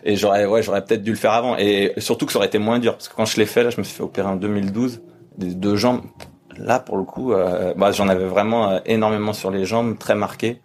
[0.04, 1.58] et j'aurais, ouais, j'aurais peut-être dû le faire avant.
[1.58, 3.70] Et surtout que ça aurait été moins dur parce que quand je l'ai fait, là,
[3.70, 5.02] je me suis fait opérer en 2012,
[5.38, 6.02] des deux jambes.
[6.58, 10.16] Là, pour le coup, euh, bah, j'en avais vraiment euh, énormément sur les jambes, très
[10.16, 10.62] marquées.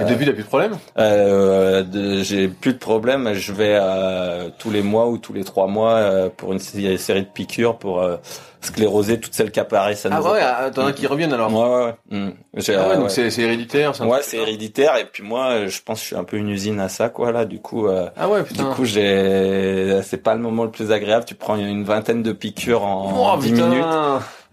[0.00, 3.32] Et depuis, t'as plus de problème euh, J'ai plus de problème.
[3.34, 7.22] Je vais euh, tous les mois ou tous les trois mois euh, pour une série,
[7.22, 8.16] de piqûres pour euh,
[8.64, 10.06] scléroser toutes celles qui apparaissent.
[10.10, 12.18] ah ouais, ah, t'en as qui reviennent alors Ouais, ouais.
[12.18, 12.32] Mm.
[12.76, 13.92] Ah ouais, donc c'est héréditaire.
[14.00, 14.96] Ouais, c'est héréditaire.
[14.96, 17.32] Et puis moi, je pense que je suis un peu une usine à ça, quoi.
[17.32, 17.86] Là, du coup.
[17.88, 18.64] ah ouais, putain.
[18.64, 20.00] Du coup, j'ai.
[20.02, 21.24] C'est pas le moment le plus agréable.
[21.24, 23.84] Tu prends une vingtaine de piqûres en, oh, 10 minutes.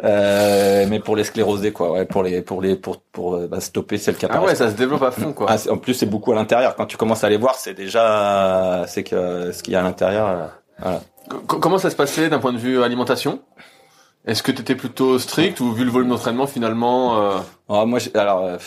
[0.03, 3.97] Euh, mais pour les sclérosés quoi, ouais, pour les pour les pour pour bah, stopper
[3.97, 4.41] celle qui apparaît.
[4.43, 5.47] Ah ouais, ça se développe à fond quoi.
[5.49, 6.75] Ah, en plus c'est beaucoup à l'intérieur.
[6.75, 9.83] Quand tu commences à les voir, c'est déjà c'est que ce qu'il y a à
[9.83, 10.27] l'intérieur.
[10.27, 10.47] Euh,
[10.79, 11.01] voilà.
[11.47, 13.41] Comment ça se passait d'un point de vue alimentation?
[14.23, 17.39] Est-ce que tu étais plutôt strict ou vu le volume d'entraînement finalement euh...
[17.69, 18.57] oh, Moi, alors euh,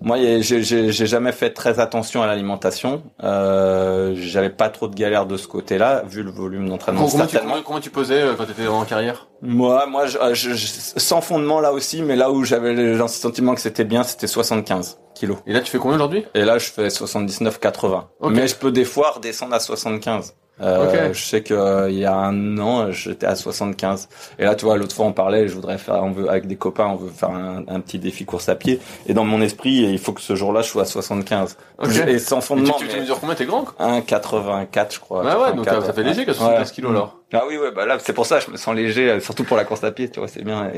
[0.00, 3.02] moi, j'ai jamais fait très attention à l'alimentation.
[3.24, 7.08] Euh, J'avais pas trop de galères de ce côté-là, vu le volume d'entraînement.
[7.08, 9.26] Comment, comment, tu pesais euh, quand tu étais en carrière?
[9.42, 13.56] Moi, moi, euh, je, je, sans fondement là aussi, mais là où j'avais le sentiment
[13.56, 15.38] que c'était bien, c'était 75 kilos.
[15.48, 16.24] Et là, tu fais combien aujourd'hui?
[16.34, 18.04] Et là, je fais 79-80.
[18.30, 20.36] Mais je peux des fois redescendre à 75.
[20.60, 24.08] Euh, Je sais que euh, il y a un an, j'étais à 75.
[24.38, 26.56] Et là, tu vois, l'autre fois, on parlait, je voudrais faire, on veut avec des
[26.56, 28.78] copains, on veut faire un, un, petit défi course à pied.
[29.06, 31.56] Et dans mon esprit, il faut que ce jour-là, je sois à 75.
[32.06, 32.74] Et sans fondement.
[32.74, 33.34] tu, tu, mesures combien?
[33.34, 35.24] T'es grand 1,84 je crois.
[35.24, 37.18] Bah ouais, donc ça fait léger que 75 kilos alors.
[37.34, 39.64] Ah oui, ouais, bah là, c'est pour ça, je me sens léger, surtout pour la
[39.64, 40.70] course à pied, tu vois, c'est bien.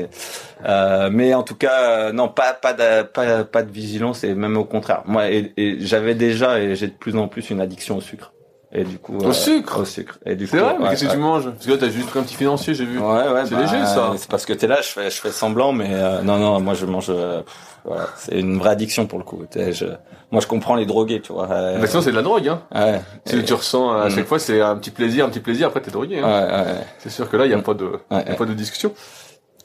[0.65, 4.33] euh, mais en tout cas, euh, non, pas pas de, pas pas de vigilance, et
[4.33, 5.03] même au contraire.
[5.05, 8.31] Moi, et, et j'avais déjà, et j'ai de plus en plus une addiction au sucre.
[8.77, 9.79] Et du coup, au sucre.
[9.79, 10.19] Au sucre.
[10.25, 11.45] Et du c'est vrai, mais qu'est-ce que tu manges?
[11.49, 12.99] Parce que là, t'as juste pris un petit financier, j'ai vu.
[12.99, 13.45] Ouais, ouais.
[13.45, 14.13] C'est léger, bah, ça.
[14.17, 16.73] C'est parce que t'es là, je fais, je fais semblant, mais euh, non, non, moi,
[16.73, 17.05] je mange.
[17.09, 17.41] Euh,
[17.85, 19.43] voilà, c'est une vraie addiction pour le coup.
[19.55, 19.85] Je,
[20.29, 21.49] moi, je comprends les drogués, tu vois.
[21.49, 22.63] Euh, mais sinon, c'est de la drogue, hein.
[22.75, 23.01] Ouais.
[23.45, 24.27] Tu ressens à chaque mm.
[24.27, 25.67] fois, c'est un petit plaisir, un petit plaisir.
[25.67, 26.19] Après, t'es drogué.
[26.19, 26.25] Hein.
[26.25, 26.81] Ouais, ouais.
[26.99, 27.63] C'est sûr que là, il y a mm.
[27.63, 28.91] pas de, y a pas de discussion.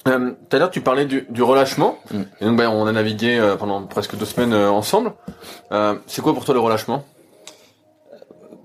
[0.06, 1.98] Euh, tout à l'heure, tu parlais du, du relâchement.
[2.12, 2.20] Mm.
[2.40, 5.14] Et donc, ben, on a navigué pendant presque deux semaines ensemble.
[5.72, 7.04] Euh, c'est quoi pour toi le relâchement?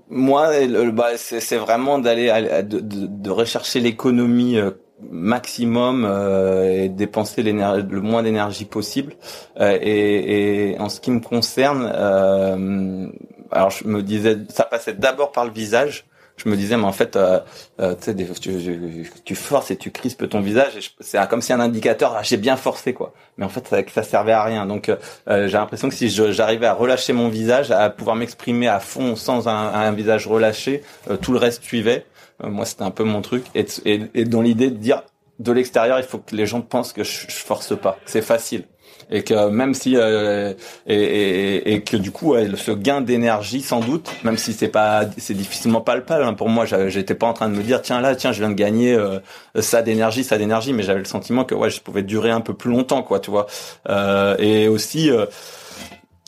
[0.08, 0.50] Moi,
[0.92, 2.30] bah, c'est vraiment d'aller
[2.62, 4.70] de, rechercher l'économie euh,
[5.10, 9.14] maximum euh, et dépenser le moins d'énergie possible.
[9.60, 13.06] Euh, et, et, en ce qui me concerne, euh,
[13.50, 16.92] alors je me disais, ça passait d'abord par le visage je me disais mais en
[16.92, 17.40] fait euh,
[17.80, 21.60] euh, tu sais tu, tu, forces et tu crispes ton visage c'est comme si un
[21.60, 23.14] indicateur ah, j'ai bien forcé quoi.
[23.38, 24.66] Mais en fait ça, servait à rien.
[24.66, 28.80] Donc euh, j'ai l'impression que si j'arrivais à relâcher mon visage à pouvoir m'exprimer à
[28.80, 30.82] fond sans un, visage relâché
[31.22, 32.04] tout le reste suivait.
[32.42, 33.44] Moi c'était un peu mon truc.
[33.54, 35.02] Et dans l'idée de dire
[35.38, 37.98] de l'extérieur il faut que les gens pensent que je, je force pas.
[38.04, 38.64] C'est facile
[39.10, 40.52] et que même si euh,
[40.86, 45.02] et, et, et, que du coup ce gain d'énergie sans doute même si c'est pas
[45.16, 48.16] c'est difficilement palpable hein, pour moi j'étais pas en train de me dire tiens là
[48.16, 49.20] tiens je viens de gagner euh,
[49.60, 50.72] ça d'énergie ça d'énergie.
[50.72, 53.30] Mais j'avais le sentiment que ouais je pouvais durer un peu plus longtemps quoi tu
[53.30, 53.46] vois.
[53.88, 55.10] Euh, et aussi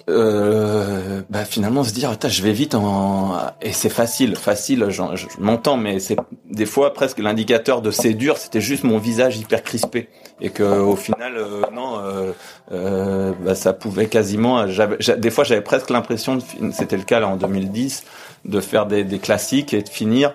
[0.09, 5.27] euh, bah finalement se dire je vais vite en et c'est facile facile je, je
[5.39, 6.17] m'entends mais c'est
[6.51, 10.09] des fois presque l'indicateur de c'est dur c'était juste mon visage hyper crispé.
[10.41, 12.33] Et que au final euh, non euh,
[12.71, 16.39] euh, bah, ça pouvait quasiment des fois j'avais presque l'impression
[16.73, 18.05] c'était le cas là en 2010
[18.45, 20.35] de faire des, des classiques et de finir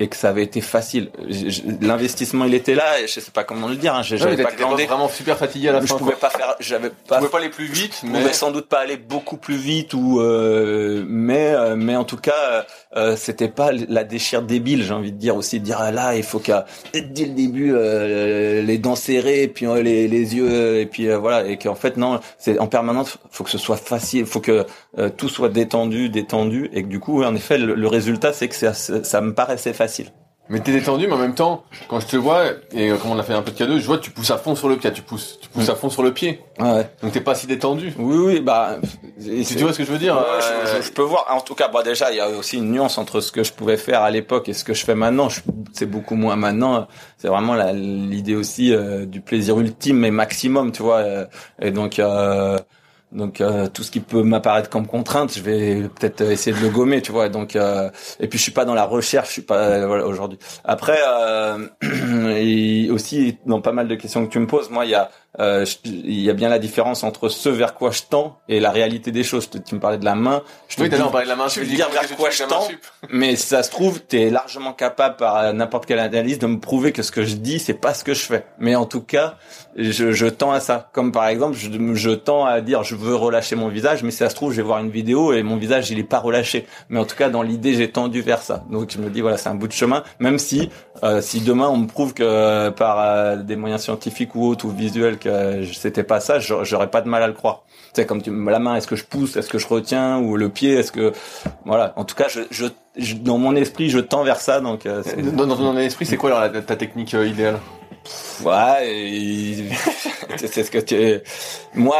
[0.00, 1.10] et que ça avait été facile.
[1.28, 3.94] Je- je- L'investissement, il était là, et je sais pas comment le dire.
[3.94, 4.86] Hein, je- j'avais pas glandé.
[4.86, 5.96] vraiment super fatigué à la Je fin.
[5.96, 6.28] pouvais quoi.
[6.30, 8.80] pas faire, j'avais pas pouvais pas aller plus vite, je mais pouvais sans doute pas
[8.80, 12.66] aller beaucoup plus vite ou euh, mais euh, mais en tout cas
[12.96, 16.14] euh, c'était pas la déchire débile j'ai envie de dire aussi de dire ah, là
[16.16, 20.34] il faut qu'à dès le début euh, les dents serrées et puis euh, les, les
[20.36, 23.50] yeux euh, et puis euh, voilà et qu'en fait non c'est en permanence faut que
[23.50, 24.64] ce soit facile faut que
[24.98, 28.48] euh, tout soit détendu détendu et que du coup en effet le, le résultat c'est
[28.48, 29.83] que ça, ça me paraissait facile
[30.50, 33.22] Mais t'es détendu, mais en même temps, quand je te vois, et comme on a
[33.22, 34.92] fait un peu de cadeau, je vois que tu pousses à fond sur le pied,
[34.92, 36.38] tu pousses, tu pousses à fond sur le pied.
[36.60, 37.94] ouais Donc t'es pas si détendu.
[37.98, 38.76] oui oui bah
[39.18, 40.14] Si tu vois ce que je veux dire.
[40.16, 41.24] Ouais, euh, je, je- je peux voir.
[41.30, 43.54] En tout cas, bah déjà, il y a aussi une nuance entre ce que je
[43.54, 45.30] pouvais faire à l'époque et ce que je fais maintenant.
[45.30, 45.40] Je-
[45.72, 46.88] C'est beaucoup moins maintenant.
[47.16, 50.98] C'est vraiment la- l'idée aussi euh, du plaisir ultime mais maximum, tu vois.
[50.98, 51.24] euh,
[51.62, 52.58] et donc, euh,
[53.14, 56.68] donc euh, tout ce qui peut m'apparaître comme contrainte, je vais peut-être essayer de le
[56.68, 57.28] gommer, tu vois.
[57.28, 60.06] Donc, euh, et puis je suis pas dans la recherche, je suis pas euh, voilà,
[60.06, 60.38] aujourd'hui.
[60.64, 61.66] Après, euh,
[62.36, 65.10] et aussi dans pas mal de questions que tu me poses, moi, il y a
[65.40, 68.60] euh, je- il y a bien la différence entre ce vers quoi je tends et
[68.60, 69.50] la réalité des choses.
[69.50, 70.42] Tu, tu me parlais de la main.
[70.68, 72.44] Je te Oui, dis- on parlait de la main je veux dire vers quoi je
[72.44, 72.68] tends.
[73.10, 76.92] mais si ça se trouve, t'es largement capable par n'importe quelle analyse de me prouver
[76.92, 78.44] que ce que je dis, c'est pas ce que je fais.
[78.58, 79.36] Mais en tout cas,
[79.76, 80.88] je, je tends à ça.
[80.92, 84.18] Comme par exemple, je, je tends à dire je veux relâcher mon visage, mais si
[84.18, 86.66] ça se trouve, je vais voir une vidéo et mon visage, il est pas relâché.
[86.88, 88.64] Mais en tout cas, dans l'idée, j'ai tendu vers ça.
[88.70, 90.04] Donc je me dis voilà, c'est un bout de chemin.
[90.20, 90.70] Même si,
[91.02, 94.64] euh, si demain on me prouve que euh, par euh, des moyens scientifiques ou autres
[94.66, 97.62] ou visuels que euh, c'était pas ça, j'aurais pas de mal à le croire.
[97.92, 100.36] Tu sais, comme tu, la main, est-ce que je pousse, est-ce que je retiens, ou
[100.36, 101.12] le pied, est-ce que,
[101.64, 101.92] voilà.
[101.96, 102.66] En tout cas, je, je,
[102.96, 105.02] je- dans mon esprit, je tends vers ça, donc euh,
[105.36, 107.58] Dans, dans ton esprit, c'est quoi alors, la- ta technique euh, idéale?
[108.44, 109.68] Ouais.
[110.36, 111.20] c'est ce que tu.
[111.74, 111.96] Moi,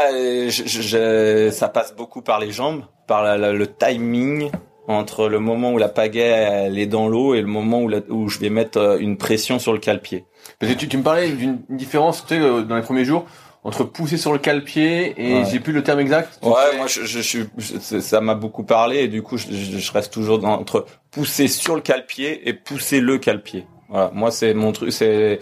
[0.49, 4.51] je, je- je- ça passe beaucoup par les jambes, par la- la- le timing
[4.89, 6.21] entre le moment où la pagaie
[6.67, 9.17] elle est dans l'eau et le moment où, la- où je vais mettre euh, une
[9.17, 10.25] pression sur le cale-pied.
[10.59, 13.25] Parce que tu, tu me parlais d'une différence, tu sais, euh, dans les premiers jours,
[13.65, 15.45] entre pousser sur le cale-pied et Ouais.
[15.51, 16.39] j'ai plus le terme exact.
[16.43, 19.79] Ouais, sais- moi je, je, je- ça m'a beaucoup parlé et du coup je, je-
[19.79, 23.67] je reste toujours dans, entre pousser sur le cale-pied et pousser le cale-pied.
[23.89, 25.41] Voilà, moi c'est mon truc, c'est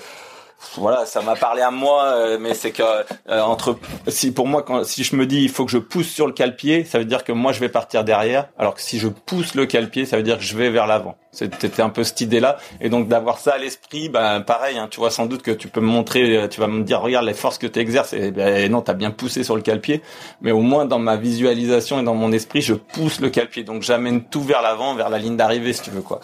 [0.76, 3.78] voilà, ça m'a parlé à moi, euh, mais c'est que euh, entre
[4.09, 6.32] si pour moi quand si je me dis il faut que je pousse sur le
[6.32, 9.55] cale-pied, ça veut dire que moi je vais partir derrière, alors que si je pousse
[9.55, 11.16] le cale-pied, ça veut dire que je vais vers l'avant.
[11.34, 15.01] C'était un peu cette idée-là, et donc d'avoir ça à l'esprit, ben pareil, hein, tu
[15.01, 17.32] vois sans doute que tu peux me montrer, euh, tu vas me dire regarde les
[17.32, 20.02] forces que tu exerces, et ben non t'as bien poussé sur le cale-pied,
[20.43, 23.82] mais au moins dans ma visualisation et dans mon esprit, je pousse le cale-pied, donc
[23.82, 26.20] j'amène tout vers l'avant, vers la ligne d'arrivée si tu veux quoi.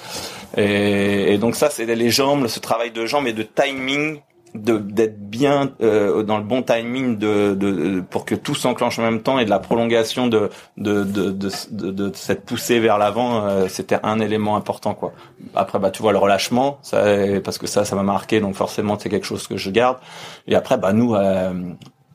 [0.58, 4.20] Et, et donc ça c'est les jambes, ce travail de jambes et de timing
[4.54, 9.20] d'être bien euh, dans le bon timing de, de pour que tout s'enclenche en même
[9.22, 13.44] temps et de la prolongation de de de de, de, de cette poussée vers l'avant
[13.44, 15.12] euh, c'était un élément important quoi.
[15.54, 17.04] Après bah tu vois le relâchement ça
[17.44, 19.98] parce que ça ça m'a marqué donc forcément c'est quelque chose que je garde.
[20.46, 21.52] Et après bah nous euh,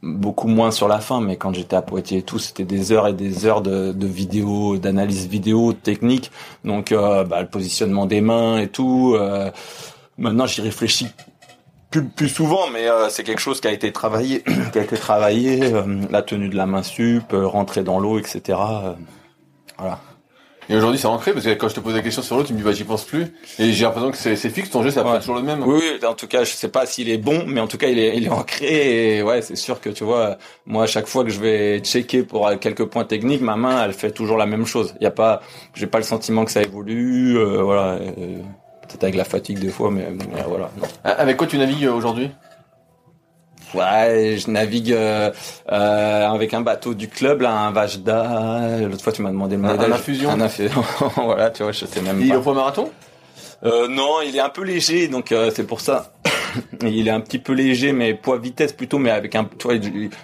[0.02, 3.08] beaucoup moins sur la fin mais quand j'étais à Poitiers et tout c'était des heures
[3.08, 6.32] et des heures de, de vidéos d'analyse vidéo de technique.
[6.66, 9.52] Donc euh, bah, le positionnement des mains et tout euh,
[10.18, 11.08] maintenant j'y réfléchis
[11.94, 14.44] plus, plus souvent, mais euh, c'est quelque chose qui a été travaillé,
[14.74, 18.18] qui a été travaillé, euh, la tenue de la main sup, euh, rentrer dans l'eau,
[18.20, 18.58] etc.
[19.78, 20.00] voilà.
[20.70, 22.54] Et aujourd'hui, c'est ancré parce que quand je te pose la question sur l'autre, tu
[22.54, 23.34] me dis bah j'y pense plus.
[23.60, 25.20] Et j'ai l'impression que c'est fixe, ton jeu, ça Ouais.
[25.20, 25.62] toujours le même.
[25.62, 27.90] Oui, oui, en tout cas, je sais pas s'il est bon, mais en tout cas,
[27.90, 29.18] il est, il est ancré.
[29.18, 32.24] Et ouais, c'est sûr que tu vois, moi, à chaque fois que je vais checker
[32.24, 34.96] pour quelques points techniques, ma main, elle fait toujours la même chose.
[35.02, 35.42] Il y a pas,
[35.74, 37.38] j'ai pas le sentiment que ça évolue.
[37.38, 38.00] euh, voilà.
[38.88, 40.08] Peut-être avec la fatigue des fois, mais,
[40.48, 40.70] voilà.
[40.78, 40.88] non.
[41.04, 42.30] Ah, Avec quoi tu navigues euh, aujourd'hui?
[43.74, 45.32] Ouais, je navigue euh,
[45.72, 48.78] euh, avec un bateau du club, là, un Vajda.
[48.88, 49.92] L'autre fois, tu m'as demandé le modèle.
[49.92, 50.84] un infusion Un infusion.
[51.16, 52.38] voilà, tu vois, je sais même Il est pas.
[52.38, 52.92] au point marathon?
[53.64, 56.14] Euh, non, il est un peu léger, donc c'est pour ça.
[56.82, 59.76] il est un petit peu léger, mais poids vitesse plutôt, mais avec un, tu vois,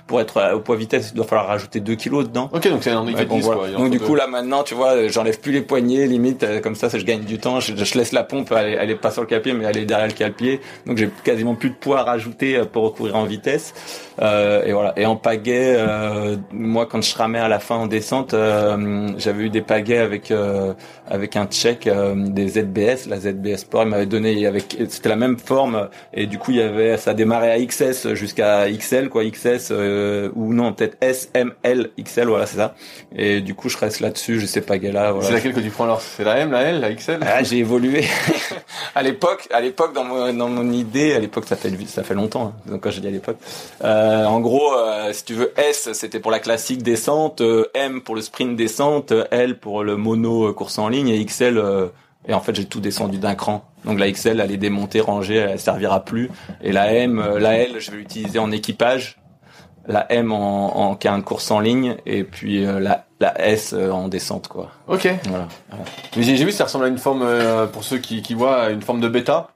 [0.08, 2.50] pour être au poids vitesse, il doit falloir rajouter 2 kilos dedans.
[2.54, 3.60] Ok, donc c'est un handicap bon, 10 voilà.
[3.60, 3.68] quoi.
[3.70, 4.06] Il est Donc du deux.
[4.06, 7.06] coup là maintenant tu vois j'enlève plus les poignets limite euh, comme ça ça je
[7.06, 9.28] gagne du temps je, je laisse la pompe elle, est- elle est pas sur le
[9.28, 12.58] calpier mais elle est derrière le calpier donc j'ai quasiment plus de poids à rajouter
[12.58, 13.74] euh, pour recourir en vitesse
[14.22, 17.88] Euh, et voilà et en pagaie euh, moi quand je ramais à la fin en
[17.88, 20.74] descente euh, j'avais eu des pagaies avec euh,
[21.10, 23.84] avec un tchèque euh, des ZBS la ZBS Sport.
[23.84, 25.90] Il m'avait donné avec c'était la même forme.
[26.14, 29.23] Et du coup il y avait ça démarrait à XS jusqu'à XL quoi.
[29.26, 32.76] XS euh, ou non peut-être S M L XL voilà c'est ça.
[33.15, 35.69] Et du coup je reste là-dessus je sais pas là C'est voilà laquelle que tu
[35.69, 36.02] prends alors?
[36.02, 38.03] C'est la M, la L, la XL ah, j'ai évolué.
[38.95, 42.14] à l'époque, à l'époque dans mon, dans mon idée, à l'époque ça fait ça fait
[42.14, 42.53] longtemps.
[42.56, 43.38] hein, donc quand je dis à l'époque,
[43.84, 48.02] euh, en gros, euh, si tu veux S, c'était pour la classique descente, euh, M
[48.02, 51.88] pour le sprint descente, L pour le mono euh, course en ligne et XL euh,
[52.28, 53.64] Et en fait, j'ai tout descendu d'un cran.
[53.86, 56.30] Donc la XL, elle est démontée, rangée, elle servira plus.
[56.62, 59.18] Et la M, euh, la L, je vais l'utiliser en équipage.
[59.88, 63.48] La M en, en qui a une course en ligne et puis euh, la, la
[63.48, 64.70] S euh, en descente quoi.
[64.88, 65.08] Ok.
[65.28, 65.48] Voilà.
[66.16, 68.70] Mais j'ai vu, ça ressemble à une forme, euh, pour ceux qui, qui voient, à
[68.70, 69.50] une forme de bêta.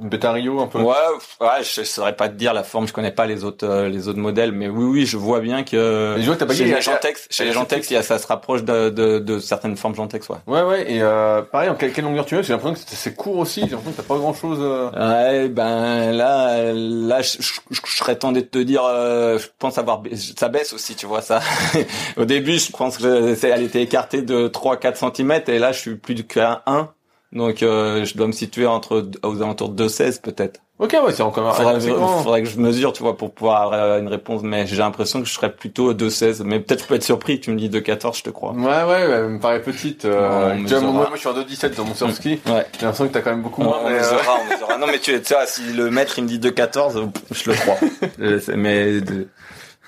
[0.00, 0.78] Une bêta Rio un peu.
[0.80, 0.94] Ouais,
[1.40, 4.06] ouais, je saurais pas te dire la forme, je connais pas les autres euh, les
[4.08, 6.54] autres modèles, mais oui, oui, je vois bien que Mais je vois que t'as pas
[6.54, 10.28] chez les Gentex, chez les Gentex, ça se rapproche de, de, de certaines formes Gentex,
[10.28, 10.36] ouais.
[10.46, 12.42] Ouais, ouais, et euh, pareil, en quelle, quelle longueur tu mets?
[12.42, 14.60] J'ai l'impression que c'est- court aussi, j'ai l'impression que t'as pas grand chose.
[14.60, 19.76] Ouais, ben là, là, je, je, je serais tenté de te dire, euh, je pense
[19.76, 20.02] avoir,
[20.36, 21.40] ça baisse aussi, tu vois ça.
[22.16, 25.96] Au début, je pense que elle était écartée de 3-4 cm et là, je suis
[25.96, 26.88] plus qu'à 1.
[27.32, 30.60] Donc, euh, je dois me situer entre aux alentours de 2,16 peut-être.
[30.80, 32.22] Ok, ouais, c'est encore Faudrait, assez grand.
[32.22, 34.42] faudrait que je mesure, tu vois, pour pouvoir avoir une réponse.
[34.42, 36.42] Mais j'ai l'impression que je serais plutôt à 2,16.
[36.42, 37.38] Mais peut-être je peux être surpris.
[37.38, 38.52] Tu me dis 2,14, je te crois.
[38.52, 40.06] Ouais, ouais, ouais, elle me paraît petite.
[40.06, 42.40] Euh, On tu vois, moi, moi, je suis en 2,17 dans mon surski.
[42.46, 42.66] Ouais.
[42.72, 43.78] J'ai l'impression que t'as quand même beaucoup moins.
[43.84, 44.78] on mais, euh, mesurera, on mesurera.
[44.78, 47.76] Non, mais tu, vois, si le maître il me dit 2,14, euh, je le crois.
[48.20, 49.00] Euh, mais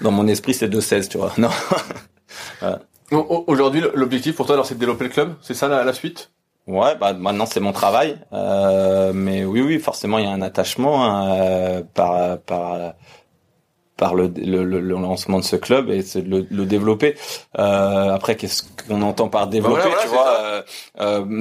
[0.01, 1.33] dans mon esprit, c'est 2,16, tu vois.
[1.39, 1.49] Non.
[3.11, 5.35] au- au- Aujourd'hui, l'objectif pour toi, alors, c'est de développer le club?
[5.43, 6.31] C'est ça la, la suite?
[6.69, 10.43] Ouais, bah maintenant c'est mon travail, euh, mais oui, oui, forcément il y a un
[10.43, 12.95] attachement hein, euh, par par
[14.03, 17.15] par le, le, le- le lancement de ce club et c'est de le, le développer.
[17.59, 20.63] Euh, après, qu'est-ce qu'on entend par développer Voilà, voilà, Tu vois, euh,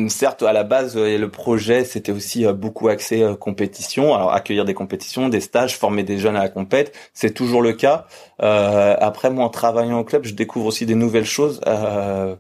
[0.06, 4.32] euh, certes à la base euh, le projet c'était aussi euh, beaucoup axé compétition, alors
[4.32, 8.06] accueillir des compétitions, des stages, former des jeunes à la compète, c'est toujours le cas.
[8.44, 12.36] Euh, après, moi en travaillant au club, je découvre aussi des nouvelles choses euh,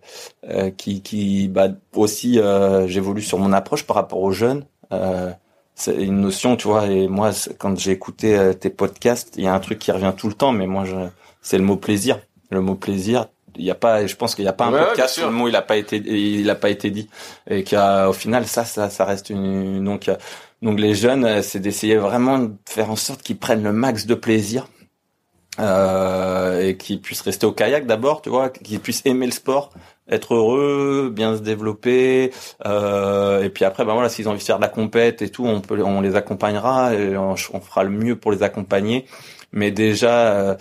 [0.49, 4.65] euh, qui, qui bah, aussi euh, j'évolue sur mon approche par rapport aux jeunes.
[4.93, 5.31] Euh,
[5.75, 6.87] c'est une notion, tu vois.
[6.87, 10.13] Et moi, quand j'ai écouté euh, tes podcasts, il y a un truc qui revient
[10.15, 10.95] tout le temps, mais moi, je,
[11.41, 12.19] c'est le mot plaisir.
[12.49, 13.27] Le mot plaisir.
[13.57, 15.31] Il y a pas, je pense qu'il n'y a pas un Ouais, podcast où le
[15.31, 17.09] mot il a pas été, il a pas été dit,
[17.49, 19.83] et qu'au final, ça, ça, ça reste une.
[19.83, 20.09] Donc,
[20.61, 24.05] donc les jeunes, euh, c'est d'essayer vraiment de faire en sorte qu'ils prennent le max
[24.05, 24.67] de plaisir.
[25.59, 29.71] Euh, et qu'ils puissent rester au kayak d'abord, tu vois, qu'ils puissent aimer le sport,
[30.11, 32.31] être heureux, bien se développer,
[32.65, 35.29] euh, et puis après, ben voilà, s'ils ont envie de faire de la compète et
[35.29, 39.05] tout, on peut, on les accompagnera, et on, fera le mieux pour les accompagner.
[39.53, 40.55] Mais déjà, euh,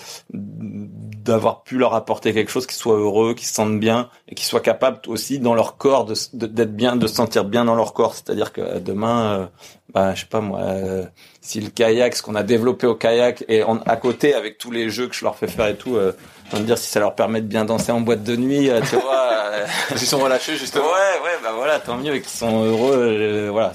[1.25, 4.45] d'avoir pu leur apporter quelque chose qui soit heureux, qui se sentent bien et qui
[4.45, 7.65] soient capables aussi dans leur corps de s- de- d'être bien, de se sentir bien
[7.65, 8.15] dans leur corps.
[8.15, 9.47] C'est-à-dire que demain, euh,
[9.95, 11.05] bah, je sais pas moi, euh,
[11.41, 14.71] si le kayak, ce qu'on a développé au kayak, et en, à côté avec tous
[14.71, 16.13] les jeux que je leur fais faire et tout, euh,
[16.53, 18.81] je veux dire si ça leur permet de bien danser en boîte de nuit, euh,
[18.89, 19.29] tu vois.
[19.53, 20.85] euh, Ils sont relâchés, Ouais, justement.
[20.85, 23.73] ouais, bah voilà, tant mieux, et qu'ils sont heureux, euh, voilà.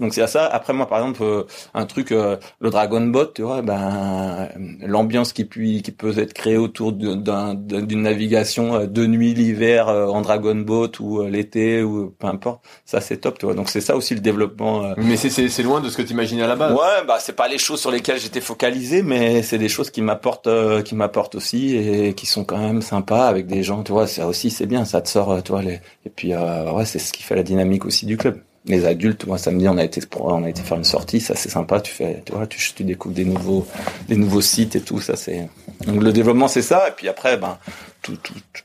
[0.00, 0.46] Donc c'est à ça.
[0.46, 1.44] Après moi, par exemple, euh,
[1.74, 4.48] un truc, euh, le Dragon Boat, tu vois, ben
[4.80, 10.22] l'ambiance qui qui peut être créée autour d'une navigation euh, de nuit l'hiver euh, en
[10.22, 13.54] Dragon Boat ou euh, l'été ou peu importe, ça c'est top, tu vois.
[13.54, 14.94] Donc c'est ça aussi le développement.
[14.96, 16.72] Mais c'est- loin de ce que t'imaginais à la base.
[16.72, 20.00] Ouais, bah c'est pas les choses sur lesquelles j'étais focalisé, mais c'est des choses qui
[20.00, 23.92] m'apportent, euh, qui m'apportent aussi et qui sont quand même sympas avec des gens, tu
[23.92, 24.06] vois.
[24.06, 25.62] Ça aussi, c'est bien, ça te sort, tu vois.
[25.62, 25.80] Les...
[26.06, 28.40] Et puis euh, ouais, c'est ce qui fait la dynamique aussi du club.
[28.66, 31.48] Les adultes, moi samedi, on a été, on a été faire une sortie, ça c'est
[31.48, 31.80] sympa.
[31.80, 33.66] Tu fais, tu vois, tu, découvres des nouveaux,
[34.08, 35.48] des nouveaux sites et tout, ça c'est.
[35.86, 37.58] Donc le développement c'est ça, et puis après, ben
[38.02, 38.64] tout, tout, tout-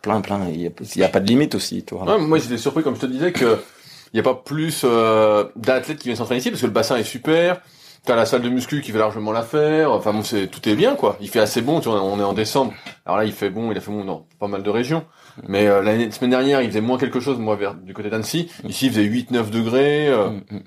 [0.00, 0.48] plein, plein.
[0.48, 0.62] Il
[0.96, 2.16] y a, pas de limite aussi, tu vois.
[2.16, 3.58] Ouais, moi j'étais surpris, comme je te disais, que
[4.12, 6.96] il y a pas plus euh, d'athlètes qui viennent s'entraîner ici parce que le bassin
[6.96, 7.60] est super.
[8.04, 9.90] T'as la salle de muscu qui fait largement l'affaire.
[9.92, 11.16] Enfin tout est bien quoi.
[11.20, 11.80] Il fait assez bon.
[11.80, 12.72] Tu vois, on est en décembre.
[13.04, 13.72] Alors là, il fait bon.
[13.72, 15.04] Il a fait bon dans pas mal de régions.
[15.48, 17.38] Mais euh, la semaine dernière, il faisait moins quelque chose.
[17.38, 20.08] Moi, vers du côté d'Annecy, ici, il faisait 8-9 degrés.
[20.08, 20.30] euh.
[20.30, 20.60] Mm, mm.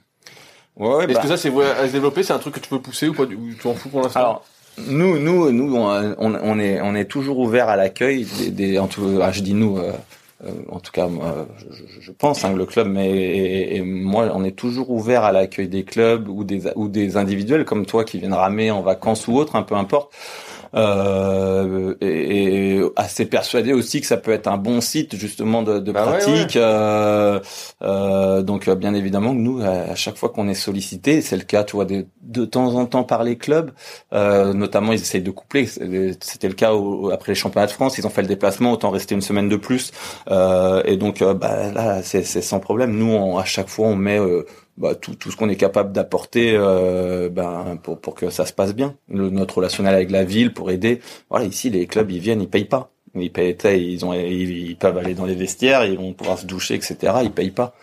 [0.78, 1.22] Ouais, Est-ce bah.
[1.22, 2.24] que ça, c'est à se développer?
[2.24, 4.20] C'est un truc que tu peux pousser ou pas Ou tu en fous pour l'instant?
[4.20, 4.46] Alors,
[4.88, 8.88] nous, nous, nous, on, on- est, on est toujours ouvert à l'accueil des, des- en
[8.88, 9.92] tout, ah, je dis nous, euh,
[10.46, 11.66] euh, en tout cas, moi, je,
[12.00, 15.68] je- pense hein, le club, mais et, et moi, on est toujours ouvert à l'accueil
[15.68, 19.36] des clubs ou des ou des individuels comme toi qui viennent ramer en vacances ou
[19.36, 20.14] autre, un peu importe.
[20.76, 25.80] Euh, et, et assez persuadé aussi que ça peut être un bon site justement de,
[25.80, 26.56] de Bah ouais, pratique.
[26.56, 27.40] Euh,
[27.82, 31.38] euh, donc euh, bien évidemment que nous, à, à chaque fois qu'on est sollicité, c'est
[31.38, 33.72] le cas, tu vois, de, de temps en temps par les clubs,
[34.14, 35.66] euh, notamment ils essayent de coupler.
[35.68, 38.90] C'était le cas au- après les championnats de France, ils ont fait le déplacement, autant
[38.90, 39.92] rester une semaine de plus.
[40.30, 42.92] Euh, et donc bah, là, c'est c'est sans problème.
[42.96, 44.46] Nous, on- à chaque fois, on met euh,
[44.80, 48.54] bah, tout, tout ce qu'on est capable d'apporter euh, ben, pour, pour que ça se
[48.54, 48.96] passe bien.
[49.10, 51.02] Le- notre relationnel avec la ville pour aider.
[51.30, 52.90] Voilà, ici, les clubs, ils viennent, ils payent pas.
[53.16, 56.76] Ils payent, ils ont, ils, peuvent aller dans les vestiaires, ils vont pouvoir se doucher,
[56.76, 56.96] etc.
[57.24, 57.74] Ils payent pas.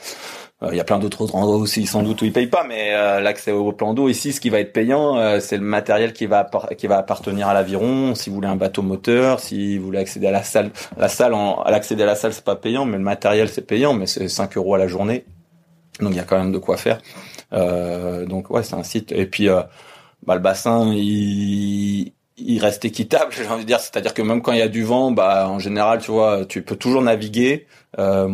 [0.63, 2.95] Euh, Il y a plein d'autres endroits aussi, sans doute, où ils payent pas, mais
[2.95, 6.13] euh, l'accès au plan d'eau ici, ce qui va être payant, euh, c'est le matériel
[6.15, 6.49] qui va
[6.79, 8.15] qui va appartenir à l'aviron.
[8.15, 11.35] Si vous voulez un bateau moteur, si vous voulez accéder à la salle, la salle,
[11.35, 14.29] à l'accéder à la salle, c'est pas payant, mais le matériel c'est payant, mais c'est
[14.29, 15.25] 5 euros à la journée.
[16.01, 17.01] Donc il y a quand même de quoi faire.
[17.53, 19.13] Euh, donc ouais, c'est un site.
[19.13, 19.63] Et puis euh,
[20.27, 23.81] bah, le bassin, il, il reste équitable, j'ai envie de dire.
[23.81, 26.63] C'est-à-dire que même quand il y a du vent, bah en général, tu vois, tu
[26.63, 27.67] peux toujours naviguer.
[27.99, 28.29] Euh,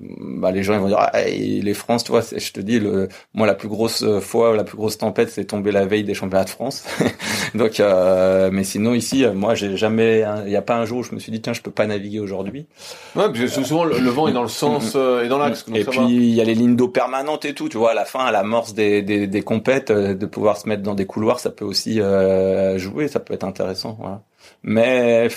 [0.00, 3.08] bah, les gens ils vont dire ah, les France tu vois je te dis le
[3.32, 6.44] moi la plus grosse fois la plus grosse tempête c'est tombé la veille des championnats
[6.44, 6.84] de France.
[7.54, 11.02] Donc euh, mais sinon ici moi j'ai jamais il n'y a pas un jour où
[11.02, 12.66] je me suis dit tiens je peux pas naviguer aujourd'hui.
[13.14, 15.84] Ouais parce que souvent le, vent est dans le sens euh, et dans l'axe et
[15.84, 18.20] puis il y a les lignes d'eau permanentes et tout tu vois à la fin
[18.20, 21.50] à l'amorce des, des des compètes euh, de pouvoir se mettre dans des couloirs ça
[21.50, 24.22] peut aussi euh, jouer ça peut être intéressant voilà.
[24.62, 25.28] Mais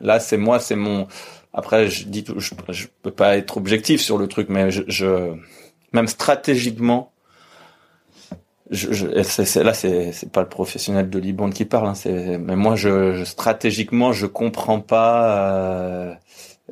[0.00, 1.06] là c'est moi c'est mon
[1.56, 5.32] après, je dis, je, je peux pas être objectif sur le truc, mais je, je
[5.94, 7.12] même stratégiquement,
[8.70, 12.36] je, je c'est, là, c'est, c'est pas le professionnel de Liban qui parle, hein, c'est,
[12.36, 16.14] mais moi, je, stratégiquement, je comprends pas euh,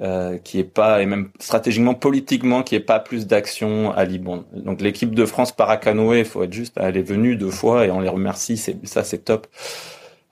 [0.03, 4.45] euh, qui est pas et même stratégiquement, politiquement, qui est pas plus d'action à Liban.
[4.53, 7.91] Donc l'équipe de France paracanoë, il faut être juste, elle est venue deux fois et
[7.91, 9.47] on les remercie, c'est ça, c'est top.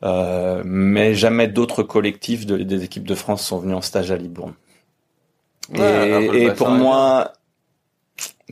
[0.04, 4.16] Euh, mais jamais d'autres collectifs de, des équipes de France sont venus en stage à
[4.16, 4.54] Libourne.
[5.74, 7.32] et, pour moi,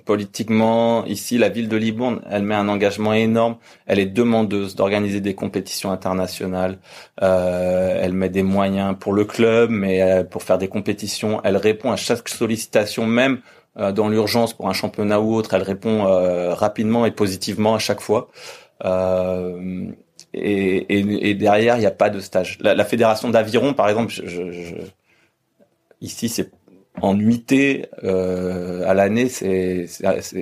[0.04, 3.56] politiquement, ici, la ville de Libourne, elle met un engagement énorme.
[3.86, 6.78] Elle est demandeuse d'organiser des compétitions internationales.
[7.22, 11.56] Euh, elle met des moyens pour le club, mais euh, pour faire des compétitions, elle
[11.56, 13.40] répond à chaque sollicitation, même
[13.76, 15.54] euh, dans l'urgence pour un championnat ou autre.
[15.54, 16.04] Elle répond
[16.52, 18.28] rapidement et positivement à chaque fois.
[18.84, 19.90] Euh,
[20.34, 22.58] et, et, et derrière il n'y a pas de stage.
[22.60, 24.74] La, la fédération d'aviron, par exemple, je, je,
[26.00, 26.50] ici c'est
[27.02, 29.86] en nuitée euh, à l'année, c'est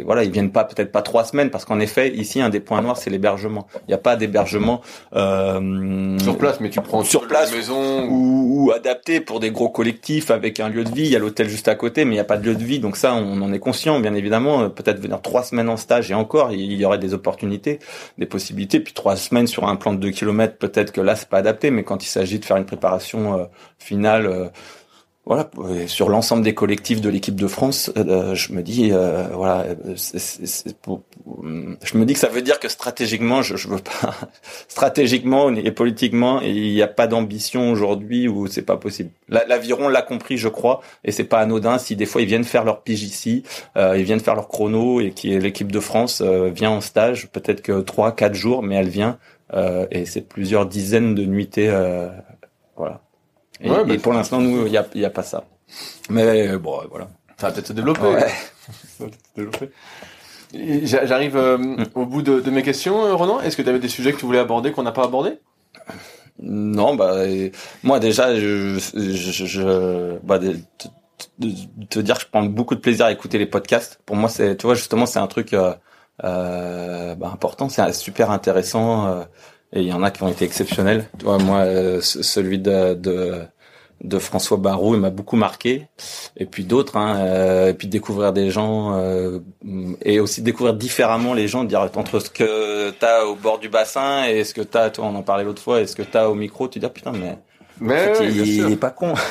[0.05, 2.83] voilà, ils viennent pas peut-être pas trois semaines parce qu'en effet ici un des points
[2.83, 3.67] noirs c'est l'hébergement.
[3.87, 4.81] Il n'y a pas d'hébergement
[5.15, 9.69] euh, sur place, mais tu prends sur place maison ou, ou, adapté pour des gros
[9.69, 11.03] collectifs avec un lieu de vie.
[11.03, 12.65] Il y a l'hôtel juste à côté, mais il n'y a pas de lieu de
[12.65, 14.71] vie, donc ça on en est conscient bien évidemment.
[14.71, 17.79] Peut-être venir trois semaines en stage et encore il y aurait des opportunités,
[18.19, 18.81] des possibilités.
[18.81, 21.71] Puis trois semaines sur un plan de 2 km, peut-être que là c'est pas adapté,
[21.71, 23.45] mais quand il s'agit de faire une préparation euh,
[23.79, 24.49] finale euh,
[25.29, 25.51] voilà,
[25.89, 31.99] sur l'ensemble des collectifs de l'équipe de France, euh, je me dis, euh, voilà, je
[31.99, 34.15] me dis que ça veut dire que stratégiquement, je, je veux pas,
[34.69, 39.11] stratégiquement et politiquement, il n'y a pas d'ambition aujourd'hui où c'est pas possible.
[39.29, 42.65] L'aviron l'a compris, je crois, et c'est pas anodin si des fois ils viennent faire
[42.65, 43.43] leur pige ici,
[43.77, 47.61] euh, ils viennent faire leur chrono et qui l'équipe de France vient en stage, peut-être
[47.61, 49.19] que trois, quatre jours, mais elle vient
[49.91, 51.71] et c'est plusieurs dizaines de nuitées,
[52.77, 53.03] voilà.
[53.61, 55.45] Et, bah, pour l'instant, nous, il n'y a, y a pas ça.
[56.11, 57.09] Mais bon, voilà.
[57.39, 58.03] Ça va peut-être se développer.
[58.03, 58.27] Ouais.
[60.85, 61.85] J'arrive euh, mm.
[61.95, 63.41] au bout de, de, mes questions, euh, Ronan.
[63.41, 65.39] Est-ce que tu avais des sujets que tu voulais aborder qu'on n'a pas abordé
[66.39, 67.17] Non, bah
[67.83, 70.57] moi déjà, je, je, je bah, de,
[71.91, 74.01] te dire que je prends beaucoup de plaisir à écouter les podcasts.
[74.07, 75.75] Pour moi, c'est, tu vois, justement, c'est un truc euh,
[76.25, 79.27] euh bah, important, c'est super intéressant.
[79.73, 81.09] Et il y en a qui ont été exceptionnels.
[81.19, 83.43] Tu vois, moi, euh, celui de, de,
[84.03, 85.89] de François Barou, il m'a beaucoup marqué.
[86.37, 89.41] Et puis d'autres, hein, euh, et puis découvrir des gens euh,
[90.03, 94.25] et aussi découvrir différemment les gens, dire entre ce que t'as au bord du bassin
[94.27, 96.35] et ce que t'as, toi, on en parlait l'autre fois, et ce que t'as au
[96.35, 97.39] micro, tu dis ah, putain mais
[97.81, 99.15] mais il, est pas con.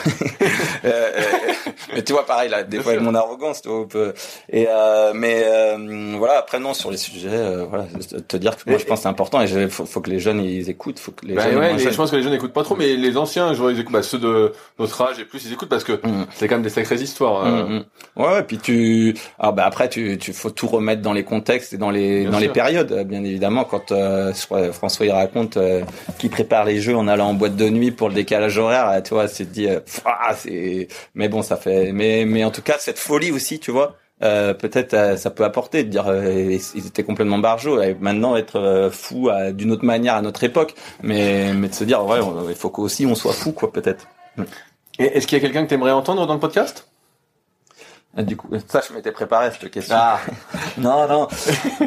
[0.85, 1.47] Euh, euh,
[1.93, 4.13] mais tu vois, pareil, là, des fois, mon arrogance, tu vois, peut...
[4.49, 6.39] et euh, mais euh, voilà.
[6.39, 7.85] Après, non, sur les sujets, euh, voilà,
[8.27, 10.19] te dire que moi, je pense que c'est important et il faut, faut, que les
[10.19, 11.57] jeunes ils écoutent, faut que les bah, jeunes.
[11.57, 13.79] Ouais, je pense que les jeunes écoutent pas trop, mais les anciens, je vois, ils
[13.79, 16.27] écoutent, bah, ceux de notre âge et plus, ils écoutent parce que mm.
[16.35, 17.45] c'est quand même des sacrées histoires.
[17.45, 18.21] Mm, mm.
[18.21, 21.73] Ouais, et puis tu, alors bah après, tu, tu faut tout remettre dans les contextes
[21.73, 23.63] et dans les dans les périodes, bien évidemment.
[23.63, 23.93] Quand
[24.71, 25.57] François il raconte
[26.19, 29.03] qu'il prépare les jeux en allant en boîte de nuit pour le décalage décalage horaire,
[29.03, 30.35] tu vois, c'est dit, euh, ah,
[31.15, 34.53] mais bon, ça fait, mais, mais en tout cas, cette folie aussi, tu vois, euh,
[34.53, 39.29] peut-être euh, ça peut apporter de dire ils étaient complètement barjots et maintenant être fou
[39.53, 40.73] d'une autre manière à notre époque
[41.03, 42.17] mais mais de se dire ouais
[42.49, 44.07] il faut qu'aussi on soit fou quoi peut-être.
[44.97, 46.87] Est-ce qu'il y a quelqu'un que tu aimerais entendre dans le podcast?
[48.23, 49.95] Du coup, ça, je m'étais préparé cette question.
[49.97, 50.19] Ah.
[50.77, 51.27] non, non,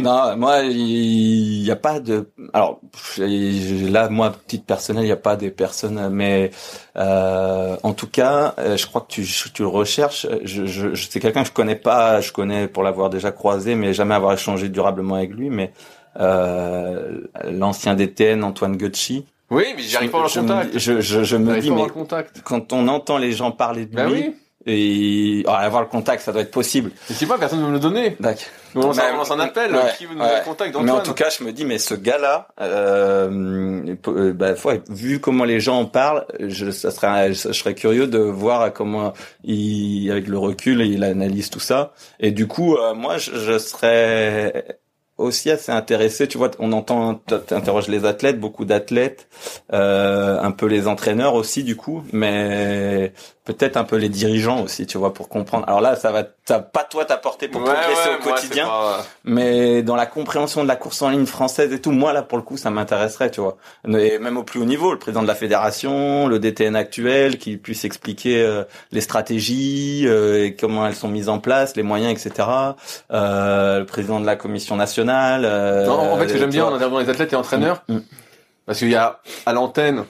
[0.01, 0.37] non.
[0.37, 2.31] Moi, il n'y a pas de.
[2.53, 2.81] Alors
[3.19, 6.51] là, moi, petite personnelle, il n'y a pas des personnes, mais
[6.97, 10.27] euh, en tout cas, euh, je crois que tu, tu le recherches.
[10.45, 12.21] Je, je, c'est quelqu'un que je connais pas.
[12.21, 15.51] Je connais pour l'avoir déjà croisé, mais jamais avoir échangé durablement avec lui.
[15.51, 15.73] Mais
[16.21, 19.27] euh, l'ancien DTN Antoine Gucci.
[19.51, 20.79] Oui, mais j'arrive pas à avoir contact.
[20.79, 21.87] Je, je, je me dis, mais
[22.45, 24.13] quand on entend les gens parler de bah lui.
[24.29, 24.35] Oui
[24.67, 26.91] et oh, avoir le contact, ça doit être possible.
[27.09, 28.17] Et si pas, personne ne me le donner.
[28.21, 28.45] D'accord.
[28.75, 30.39] On s'en appelle, ouais, qui veut nous ouais.
[30.39, 34.53] le contact Mais en tout cas, je me dis, mais ce gars-là, euh, euh, bah,
[34.65, 38.73] ouais, vu comment les gens en parlent, je, ça serait, je serais curieux de voir
[38.73, 39.15] comment
[39.45, 41.93] il, avec le recul, il analyse tout ça.
[42.21, 44.80] Et du coup, euh, moi, je, je serais
[45.21, 46.27] aussi assez intéressé.
[46.29, 49.29] Tu vois, on entend, t'interroges les athlètes, beaucoup d'athlètes,
[49.73, 53.13] euh, un peu les entraîneurs aussi, du coup, mais
[53.45, 55.65] peut-être un peu les dirigeants aussi, tu vois, pour comprendre.
[55.69, 58.67] Alors là, ça va, ça pas toi t'apporter pour Ouais, progresser ouais, au quotidien.
[58.67, 62.23] pas- Mais dans la compréhension de la course en ligne française et tout, moi là
[62.23, 63.57] pour le coup ça m'intéresserait, tu vois.
[63.89, 67.57] Et même au plus haut niveau, le président de la fédération, le DTN actuel, qui
[67.57, 72.13] puisse expliquer euh, les stratégies, euh, et comment elles sont mises en place, les moyens,
[72.25, 72.47] etc.
[73.13, 75.10] Euh, le président de la commission nationale.
[75.11, 77.83] Euh, Non, en fait, ce que j'aime tu bien en interviewant les athlètes et entraîneurs,
[77.89, 77.99] Mm.
[78.67, 80.05] parce qu'il y a à l'antenne,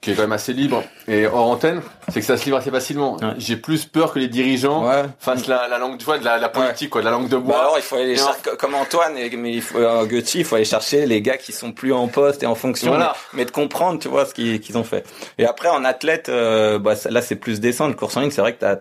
[0.00, 2.70] qui est quand même assez libre, et hors antenne, c'est que ça se livre assez
[2.70, 3.16] facilement.
[3.16, 3.32] Ouais.
[3.38, 5.02] J'ai plus peur que les dirigeants Ouais.
[5.18, 7.36] fassent la, la langue, tu vois, de la, la politique, quoi, de la langue de
[7.36, 7.58] Bah bois.
[7.62, 10.54] alors il faut aller chercher comme Antoine et mais il faut euh, Gucci, il faut
[10.54, 13.16] aller chercher les gars qui sont plus en poste et en fonction Voilà.
[13.32, 15.04] mais, mais de comprendre tu vois ce qu'ils ont fait.
[15.36, 18.40] Et après en athlète euh, bah là c'est plus descendre le course en ligne, c'est
[18.40, 18.76] vrai que t'as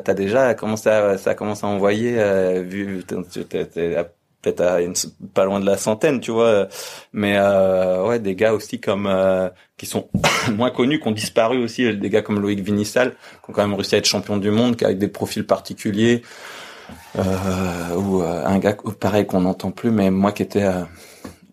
[0.00, 3.04] t'as déjà commencé à ça commence à envoyer euh, vu
[4.42, 4.94] peut-être à une,
[5.34, 6.68] pas loin de la centaine, tu vois.
[7.12, 10.08] Mais euh, ouais, des gars aussi comme euh, qui sont
[10.56, 13.10] moins connus, qui ont disparu aussi, des gars comme Loïc Vinissal,
[13.44, 16.22] qui ont quand même réussi à être champion du monde, qui avec des profils particuliers.
[17.18, 20.82] Euh, ou euh, un gars pareil qu'on n'entend plus, mais moi qui étais euh,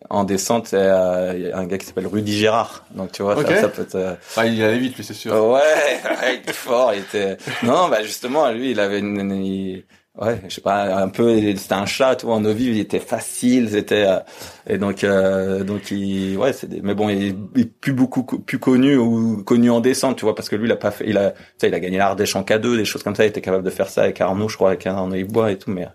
[0.10, 2.86] en descente, c'est euh, un gars qui s'appelle Rudy Gérard.
[2.92, 3.48] Donc tu vois, Ok.
[3.48, 3.96] ça, ça peut être.
[3.96, 5.34] euh, Ah, il allait vite, lui, c'est sûr.
[5.34, 7.38] Ouais, ouais, il était fort, il était.
[7.64, 9.86] Non, bah justement, lui, il avait une, une- il-
[10.22, 13.70] ouais, je sais pas, un peu, c'était un chat, vois, en vive, il était facile,
[13.70, 14.20] c'était, euh,
[14.68, 18.60] et donc, euh, donc il, ouais, c'est mais bon, il est plus beaucoup, co- plus
[18.60, 21.18] connu ou connu en descente, tu vois, parce que lui, il a pas fait, il
[21.18, 23.42] a, tu sais, il a gagné l'Ardèche en K2, des choses comme ça, il était
[23.42, 25.88] capable de faire ça avec Arnaud, je crois, avec Arnaud Ibois et tout, mais,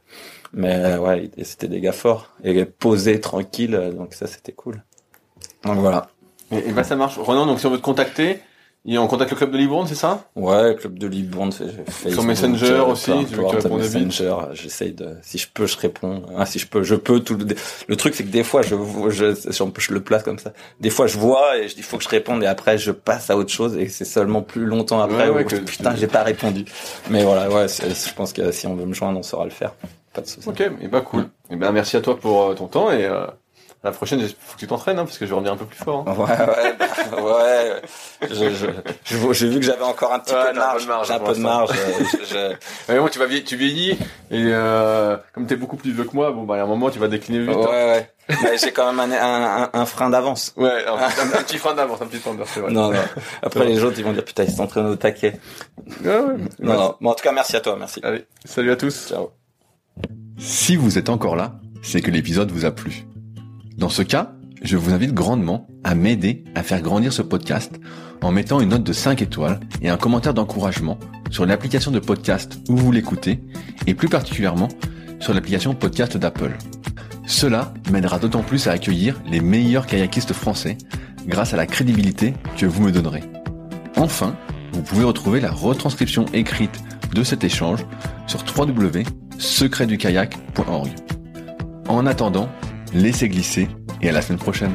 [0.53, 4.83] mais euh, ouais, c'était des gars forts et posés, tranquilles, euh, donc ça, c'était cool.
[5.65, 6.09] Donc voilà.
[6.51, 7.19] Et, et bah, ça marche.
[7.19, 8.41] Renan, donc si on veut te contacter,
[8.87, 10.25] il on contacte le club de Libourne, c'est ça?
[10.37, 14.93] Ouais, club de Libourne, Facebook, Sur Messenger euh, aussi, tu veux que vite Messenger, j'essaye
[14.93, 16.23] de, si je peux, je réponds.
[16.39, 17.21] Ah, si je peux, je peux.
[17.21, 17.47] Tout le,
[17.89, 18.75] le truc, c'est que des fois, je,
[19.11, 20.53] je, je, le place comme ça.
[20.81, 23.29] Des fois, je vois et je dis, faut que je réponde et après, je passe
[23.29, 26.07] à autre chose et c'est seulement plus longtemps après Ouais, ouais, où, que- putain, j'ai
[26.07, 26.65] pas répondu.
[27.11, 29.75] Mais voilà, ouais, je pense que si on veut me joindre, on saura le faire.
[30.13, 30.49] Pas de souci.
[30.49, 31.29] Ok, et bah cool.
[31.51, 33.27] Et ben merci à toi pour euh, ton temps et euh,
[33.83, 35.65] la prochaine, il faut que tu t'entraînes, hein, parce que je vais revenir un peu
[35.65, 36.05] plus fort.
[36.07, 36.13] hein.
[36.13, 37.83] Ouais, ouais, bah, ouais.
[38.29, 38.67] Je, je,
[39.05, 40.83] je- j'ai vu que j'avais encore un petit Ouais, peu de t'as un peu marge.
[40.85, 41.71] de marge J'ai un peu de marge.
[41.71, 42.57] euh, je- je-
[42.93, 43.93] Mais bon, tu vas vieillir, tu vieillis
[44.31, 46.99] et euh, comme t'es beaucoup plus vieux que moi, bon bah à un moment tu
[46.99, 47.57] vas décliner vite.
[47.57, 47.69] Ouais, hein.
[48.29, 48.37] ouais.
[48.43, 50.53] Mais j'ai quand même un, un, un, un frein d'avance.
[50.59, 52.71] Ouais, un, un- un petit frein d'avance, un petit frein d'avance, c'est vrai.
[52.71, 52.99] Non, non.
[53.43, 55.41] Après, les autres, ils vont dire, putain, ils s'entraînent au taquet.
[56.05, 56.35] Ouais, ouais.
[56.61, 56.95] Non, non.
[57.01, 57.99] Bon, en tout cas, merci à toi, merci.
[58.05, 59.09] Allez, salut à tous.
[59.09, 59.31] Ciao.
[60.39, 63.05] Si vous êtes encore là, c'est que l'épisode vous a plu.
[63.81, 67.81] Dans ce cas, je vous invite grandement à m'aider à faire grandir ce podcast
[68.21, 70.99] en mettant une note de 5 étoiles et un commentaire d'encouragement
[71.31, 73.41] sur l'application de podcast où vous l'écoutez
[73.87, 74.69] et plus particulièrement
[75.19, 76.59] sur l'application podcast d'Apple.
[77.27, 80.77] Cela m'aidera d'autant plus à accueillir les meilleurs kayakistes français
[81.27, 83.23] grâce à la crédibilité que vous me donnerez.
[83.97, 84.37] Enfin,
[84.73, 86.83] vous pouvez retrouver la retranscription écrite
[87.15, 87.87] de cet échange
[88.27, 90.91] sur www.secretdukayak.org.
[91.89, 92.51] En attendant,
[92.93, 93.69] laissez glisser
[94.03, 94.73] et à la semaine prochaine.